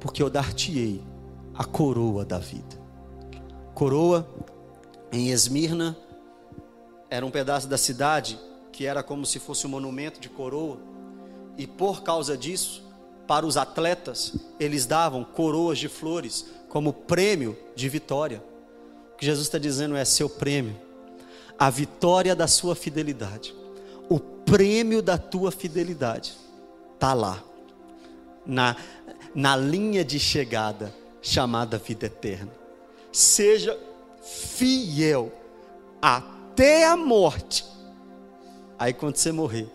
Porque 0.00 0.22
eu 0.22 0.28
dar-te-ei 0.28 1.00
a 1.54 1.64
coroa 1.64 2.24
da 2.24 2.38
vida. 2.38 2.82
Coroa 3.72 4.28
em 5.12 5.30
Esmirna 5.30 5.96
era 7.08 7.24
um 7.24 7.30
pedaço 7.30 7.68
da 7.68 7.78
cidade 7.78 8.38
que 8.72 8.84
era 8.84 9.04
como 9.04 9.24
se 9.24 9.38
fosse 9.38 9.66
um 9.66 9.70
monumento 9.70 10.18
de 10.18 10.28
coroa. 10.28 10.78
E 11.56 11.68
por 11.68 12.02
causa 12.02 12.36
disso, 12.36 12.83
para 13.26 13.46
os 13.46 13.56
atletas, 13.56 14.34
eles 14.58 14.86
davam 14.86 15.24
coroas 15.24 15.78
de 15.78 15.88
flores 15.88 16.46
como 16.68 16.92
prêmio 16.92 17.56
de 17.74 17.88
vitória. 17.88 18.42
O 19.12 19.16
que 19.16 19.24
Jesus 19.24 19.46
está 19.46 19.58
dizendo 19.58 19.96
é 19.96 20.04
seu 20.04 20.28
prêmio, 20.28 20.76
a 21.58 21.70
vitória 21.70 22.34
da 22.34 22.46
sua 22.46 22.74
fidelidade, 22.74 23.54
o 24.08 24.18
prêmio 24.18 25.00
da 25.00 25.16
tua 25.16 25.50
fidelidade 25.50 26.34
está 26.94 27.14
lá, 27.14 27.42
na, 28.44 28.76
na 29.34 29.56
linha 29.56 30.04
de 30.04 30.18
chegada 30.18 30.94
chamada 31.22 31.78
vida 31.78 32.06
eterna. 32.06 32.52
Seja 33.10 33.78
fiel 34.22 35.32
até 36.02 36.86
a 36.86 36.96
morte. 36.96 37.64
Aí 38.78 38.92
quando 38.92 39.16
você 39.16 39.32
morrer, 39.32 39.68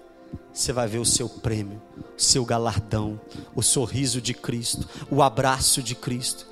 você 0.54 0.74
vai 0.74 0.88
ver 0.88 1.00
o 1.00 1.06
seu 1.06 1.30
prêmio, 1.30 1.82
o 2.18 2.22
seu 2.22 2.44
galardão, 2.44 3.20
o 3.56 3.62
sorriso 3.62 4.22
de 4.22 4.34
Cristo, 4.34 4.88
o 5.10 5.22
abraço 5.22 5.82
de 5.82 5.96
Cristo 5.96 6.46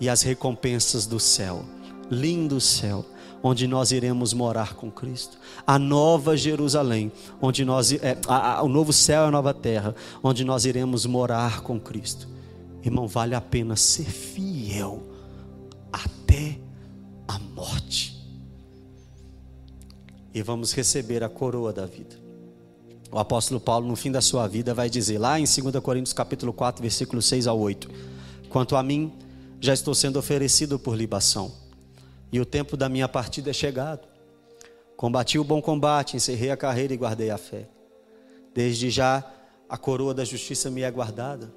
e 0.00 0.08
as 0.08 0.22
recompensas 0.22 1.06
do 1.06 1.20
céu. 1.20 1.64
Lindo 2.10 2.60
céu, 2.60 3.06
onde 3.42 3.66
nós 3.66 3.92
iremos 3.92 4.32
morar 4.32 4.74
com 4.74 4.90
Cristo. 4.90 5.38
A 5.66 5.78
nova 5.78 6.36
Jerusalém, 6.36 7.12
onde 7.40 7.64
nós 7.64 7.92
é, 7.92 8.18
a, 8.26 8.58
a, 8.58 8.62
o 8.62 8.68
novo 8.68 8.92
céu 8.92 9.24
e 9.24 9.28
a 9.28 9.30
nova 9.30 9.52
terra, 9.52 9.94
onde 10.22 10.44
nós 10.44 10.64
iremos 10.64 11.06
morar 11.06 11.62
com 11.62 11.80
Cristo. 11.80 12.28
Irmão, 12.82 13.06
vale 13.06 13.34
a 13.34 13.40
pena 13.40 13.76
ser 13.76 14.06
fiel 14.06 15.02
até 15.92 16.58
a 17.28 17.38
morte. 17.38 18.20
E 20.34 20.42
vamos 20.42 20.72
receber 20.72 21.22
a 21.22 21.28
coroa 21.28 21.72
da 21.72 21.86
vida. 21.86 22.21
O 23.12 23.18
apóstolo 23.18 23.60
Paulo, 23.60 23.86
no 23.86 23.94
fim 23.94 24.10
da 24.10 24.22
sua 24.22 24.48
vida, 24.48 24.72
vai 24.72 24.88
dizer 24.88 25.18
lá 25.18 25.38
em 25.38 25.44
2 25.44 25.78
Coríntios 25.82 26.14
capítulo 26.14 26.50
4, 26.50 26.80
versículo 26.80 27.20
6 27.20 27.46
ao 27.46 27.60
8: 27.60 27.90
Quanto 28.48 28.74
a 28.74 28.82
mim, 28.82 29.12
já 29.60 29.74
estou 29.74 29.94
sendo 29.94 30.18
oferecido 30.18 30.78
por 30.78 30.96
libação, 30.96 31.52
e 32.32 32.40
o 32.40 32.46
tempo 32.46 32.74
da 32.74 32.88
minha 32.88 33.06
partida 33.06 33.50
é 33.50 33.52
chegado. 33.52 34.08
Combati 34.96 35.38
o 35.38 35.44
bom 35.44 35.60
combate, 35.60 36.16
encerrei 36.16 36.50
a 36.50 36.56
carreira 36.56 36.94
e 36.94 36.96
guardei 36.96 37.28
a 37.28 37.36
fé. 37.36 37.68
Desde 38.54 38.88
já 38.88 39.22
a 39.68 39.76
coroa 39.76 40.14
da 40.14 40.24
justiça 40.24 40.70
me 40.70 40.80
é 40.80 40.90
guardada, 40.90 41.52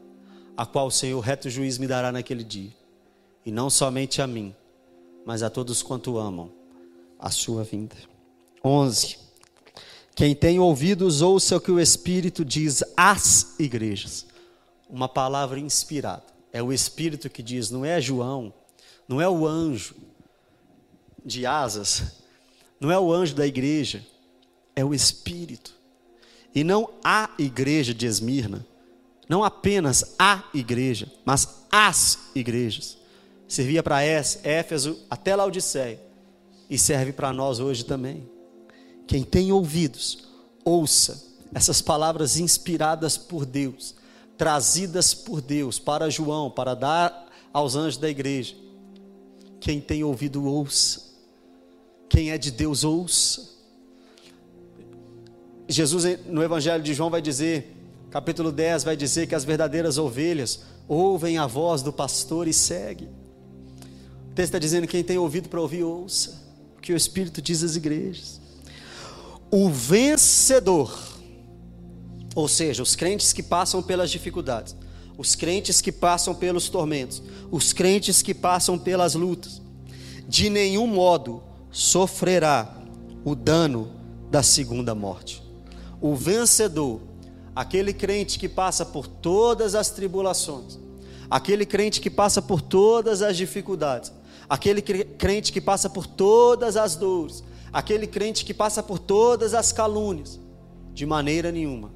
a 0.57 0.65
qual 0.65 0.87
o 0.87 0.91
Senhor 0.91 1.21
reto 1.21 1.49
juiz 1.49 1.77
me 1.77 1.87
dará 1.87 2.11
naquele 2.11 2.43
dia. 2.43 2.71
e 3.45 3.51
não 3.51 3.69
somente 3.69 4.21
a 4.21 4.27
mim, 4.27 4.55
mas 5.23 5.43
a 5.43 5.49
todos 5.51 5.83
quanto 5.83 6.17
amam 6.17 6.51
a 7.19 7.29
sua 7.29 7.63
vinda. 7.63 7.95
11. 8.63 9.24
Quem 10.16 10.34
tem 10.34 10.59
ouvidos, 10.59 11.22
ouça 11.22 11.57
o 11.57 11.59
que 11.59 11.70
o 11.70 11.80
Espírito 11.80 12.45
diz 12.45 12.82
às 12.95 13.59
igrejas. 13.59 14.26
Uma 14.89 15.09
palavra 15.09 15.59
inspirada. 15.59 16.24
É 16.53 16.63
o 16.63 16.72
Espírito 16.72 17.30
que 17.30 17.43
diz, 17.43 17.70
não 17.70 17.84
é 17.84 17.99
João, 17.99 18.53
não 19.09 19.20
é 19.20 19.28
o 19.28 19.45
anjo 19.45 19.93
de 21.26 21.45
asas, 21.45 22.24
não 22.80 22.89
é 22.89 22.97
o 22.97 23.11
anjo 23.11 23.36
da 23.36 23.45
igreja, 23.45 24.05
é 24.74 24.86
o 24.86 24.93
Espírito. 24.93 25.76
E 26.53 26.63
não 26.63 26.89
a 27.03 27.30
igreja 27.38 27.93
de 27.93 28.05
Esmirna, 28.05 28.66
não 29.28 29.43
apenas 29.43 30.16
a 30.18 30.45
igreja, 30.53 31.11
mas 31.26 31.66
as 31.70 32.20
igrejas. 32.34 32.97
Servia 33.49 33.84
para 33.84 34.01
Éfeso 34.01 34.97
até 35.09 35.36
Laodiceia 35.36 35.99
e 36.70 36.80
serve 36.80 37.11
para 37.11 37.34
nós 37.34 37.59
hoje 37.59 37.84
também. 37.84 38.34
Quem 39.07 39.23
tem 39.23 39.51
ouvidos, 39.51 40.27
ouça 40.63 41.25
essas 41.53 41.81
palavras 41.81 42.37
inspiradas 42.37 43.17
por 43.17 43.45
Deus, 43.45 43.95
trazidas 44.37 45.13
por 45.13 45.41
Deus 45.41 45.79
para 45.79 46.09
João, 46.09 46.51
para 46.51 46.73
dar 46.73 47.27
aos 47.53 47.75
anjos 47.75 47.97
da 47.97 48.09
igreja. 48.09 48.55
Quem 49.61 49.79
tem 49.79 50.03
ouvido, 50.03 50.43
ouça. 50.45 51.03
Quem 52.09 52.31
é 52.31 52.37
de 52.37 52.51
Deus, 52.51 52.83
ouça. 52.83 53.55
Jesus, 55.67 56.03
no 56.27 56.43
Evangelho 56.43 56.83
de 56.83 56.93
João, 56.93 57.09
vai 57.09 57.21
dizer, 57.21 57.73
capítulo 58.11 58.51
10, 58.51 58.83
vai 58.83 58.95
dizer 58.95 59.27
que 59.27 59.33
as 59.33 59.43
verdadeiras 59.43 59.97
ovelhas 59.97 60.59
ouvem 60.87 61.37
a 61.37 61.47
voz 61.47 61.81
do 61.81 61.91
pastor 61.91 62.47
e 62.47 62.53
seguem. 62.53 63.07
O 64.29 64.35
texto 64.35 64.49
está 64.49 64.59
dizendo: 64.59 64.87
quem 64.87 65.03
tem 65.03 65.17
ouvido 65.17 65.49
para 65.49 65.61
ouvir, 65.61 65.83
ouça 65.83 66.43
o 66.77 66.81
que 66.81 66.93
o 66.93 66.97
Espírito 66.97 67.41
diz 67.41 67.63
às 67.63 67.75
igrejas. 67.75 68.41
O 69.51 69.69
vencedor, 69.69 70.97
ou 72.35 72.47
seja, 72.47 72.83
os 72.83 72.95
crentes 72.95 73.31
que 73.31 73.43
passam 73.43 73.81
pelas 73.81 74.11
dificuldades, 74.11 74.75
os 75.17 75.35
crentes 75.35 75.81
que 75.81 75.91
passam 75.91 76.35
pelos 76.35 76.67
tormentos, 76.67 77.21
os 77.51 77.71
crentes 77.71 78.21
que 78.21 78.33
passam 78.33 78.77
pelas 78.77 79.15
lutas, 79.15 79.61
de 80.27 80.49
nenhum 80.49 80.87
modo 80.87 81.43
sofrerá 81.71 82.75
o 83.23 83.35
dano 83.35 83.91
da 84.29 84.43
segunda 84.43 84.93
morte. 84.93 85.41
O 86.01 86.15
vencedor, 86.15 87.01
aquele 87.55 87.93
crente 87.93 88.37
que 88.37 88.49
passa 88.49 88.85
por 88.85 89.07
todas 89.07 89.75
as 89.75 89.89
tribulações, 89.89 90.77
aquele 91.29 91.65
crente 91.65 92.01
que 92.01 92.09
passa 92.09 92.41
por 92.41 92.61
todas 92.61 93.21
as 93.21 93.37
dificuldades, 93.37 94.11
aquele 94.49 94.81
crente 94.81 95.53
que 95.53 95.61
passa 95.61 95.89
por 95.89 96.05
todas 96.05 96.75
as 96.75 96.95
dores, 96.95 97.43
aquele 97.76 98.07
crente 98.07 98.45
que 98.45 98.53
passa 98.53 98.82
por 98.82 98.97
todas 98.97 99.53
as 99.53 99.73
calúnias, 99.73 100.39
de 100.93 101.05
maneira 101.05 101.51
nenhuma 101.51 101.91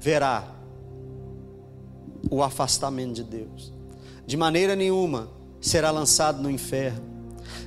verá 0.00 0.44
o 2.28 2.42
afastamento 2.42 3.14
de 3.14 3.22
Deus. 3.22 3.72
De 4.26 4.36
maneira 4.36 4.74
nenhuma 4.74 5.28
será 5.60 5.92
lançado 5.92 6.42
no 6.42 6.50
inferno. 6.50 7.00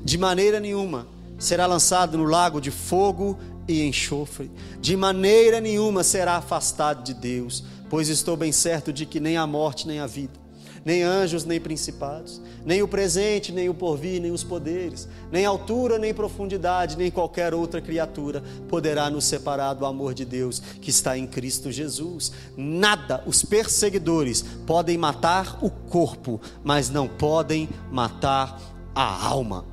De 0.03 0.18
maneira 0.18 0.59
nenhuma 0.59 1.07
será 1.39 1.66
lançado 1.66 2.18
no 2.18 2.26
lago 2.26 2.59
de 2.59 2.70
fogo 2.70 3.39
e 3.66 3.88
enxofre. 3.88 4.51
De 4.82 4.97
maneira 4.97 5.61
nenhuma 5.61 6.03
será 6.03 6.36
afastado 6.36 7.01
de 7.01 7.13
Deus, 7.13 7.63
pois 7.89 8.09
estou 8.09 8.36
bem 8.36 8.51
certo 8.51 8.91
de 8.91 9.05
que 9.05 9.22
nem 9.22 9.38
a 9.38 9.47
morte 9.47 9.88
nem 9.88 9.99
a 9.99 10.05
vida 10.05 10.44
nem 10.86 11.01
anjos, 11.01 11.43
nem 11.43 11.59
principados, 11.59 12.39
nem 12.63 12.83
o 12.83 12.88
presente, 12.88 13.51
nem 13.51 13.67
o 13.67 13.73
porvir, 13.73 14.21
nem 14.21 14.29
os 14.29 14.43
poderes, 14.43 15.07
nem 15.31 15.43
altura, 15.43 15.97
nem 15.97 16.13
profundidade, 16.13 16.95
nem 16.95 17.09
qualquer 17.09 17.55
outra 17.55 17.81
criatura 17.81 18.43
poderá 18.69 19.09
nos 19.09 19.25
separar 19.25 19.73
do 19.73 19.83
amor 19.83 20.13
de 20.13 20.23
Deus 20.23 20.59
que 20.59 20.91
está 20.91 21.17
em 21.17 21.25
Cristo 21.25 21.71
Jesus. 21.71 22.31
Nada, 22.55 23.23
os 23.25 23.43
perseguidores 23.43 24.43
podem 24.67 24.95
matar 24.95 25.57
o 25.63 25.71
corpo, 25.71 26.39
mas 26.63 26.88
não 26.91 27.07
podem 27.07 27.67
matar 27.91 28.61
a 28.93 29.25
alma. 29.25 29.65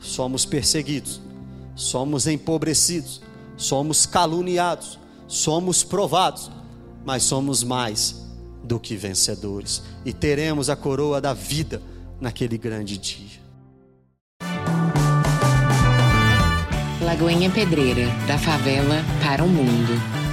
Somos 0.00 0.44
perseguidos, 0.44 1.20
somos 1.76 2.26
empobrecidos, 2.26 3.22
somos 3.56 4.04
caluniados, 4.04 4.98
somos 5.28 5.84
provados, 5.84 6.50
mas 7.04 7.22
somos 7.22 7.62
mais 7.62 8.25
do 8.66 8.80
que 8.80 8.96
vencedores, 8.96 9.82
e 10.04 10.12
teremos 10.12 10.68
a 10.68 10.76
coroa 10.76 11.20
da 11.20 11.32
vida 11.32 11.80
naquele 12.20 12.58
grande 12.58 12.98
dia. 12.98 13.46
Lagoinha 17.00 17.48
Pedreira, 17.50 18.08
da 18.26 18.36
favela 18.36 18.96
para 19.22 19.44
o 19.44 19.48
mundo. 19.48 20.25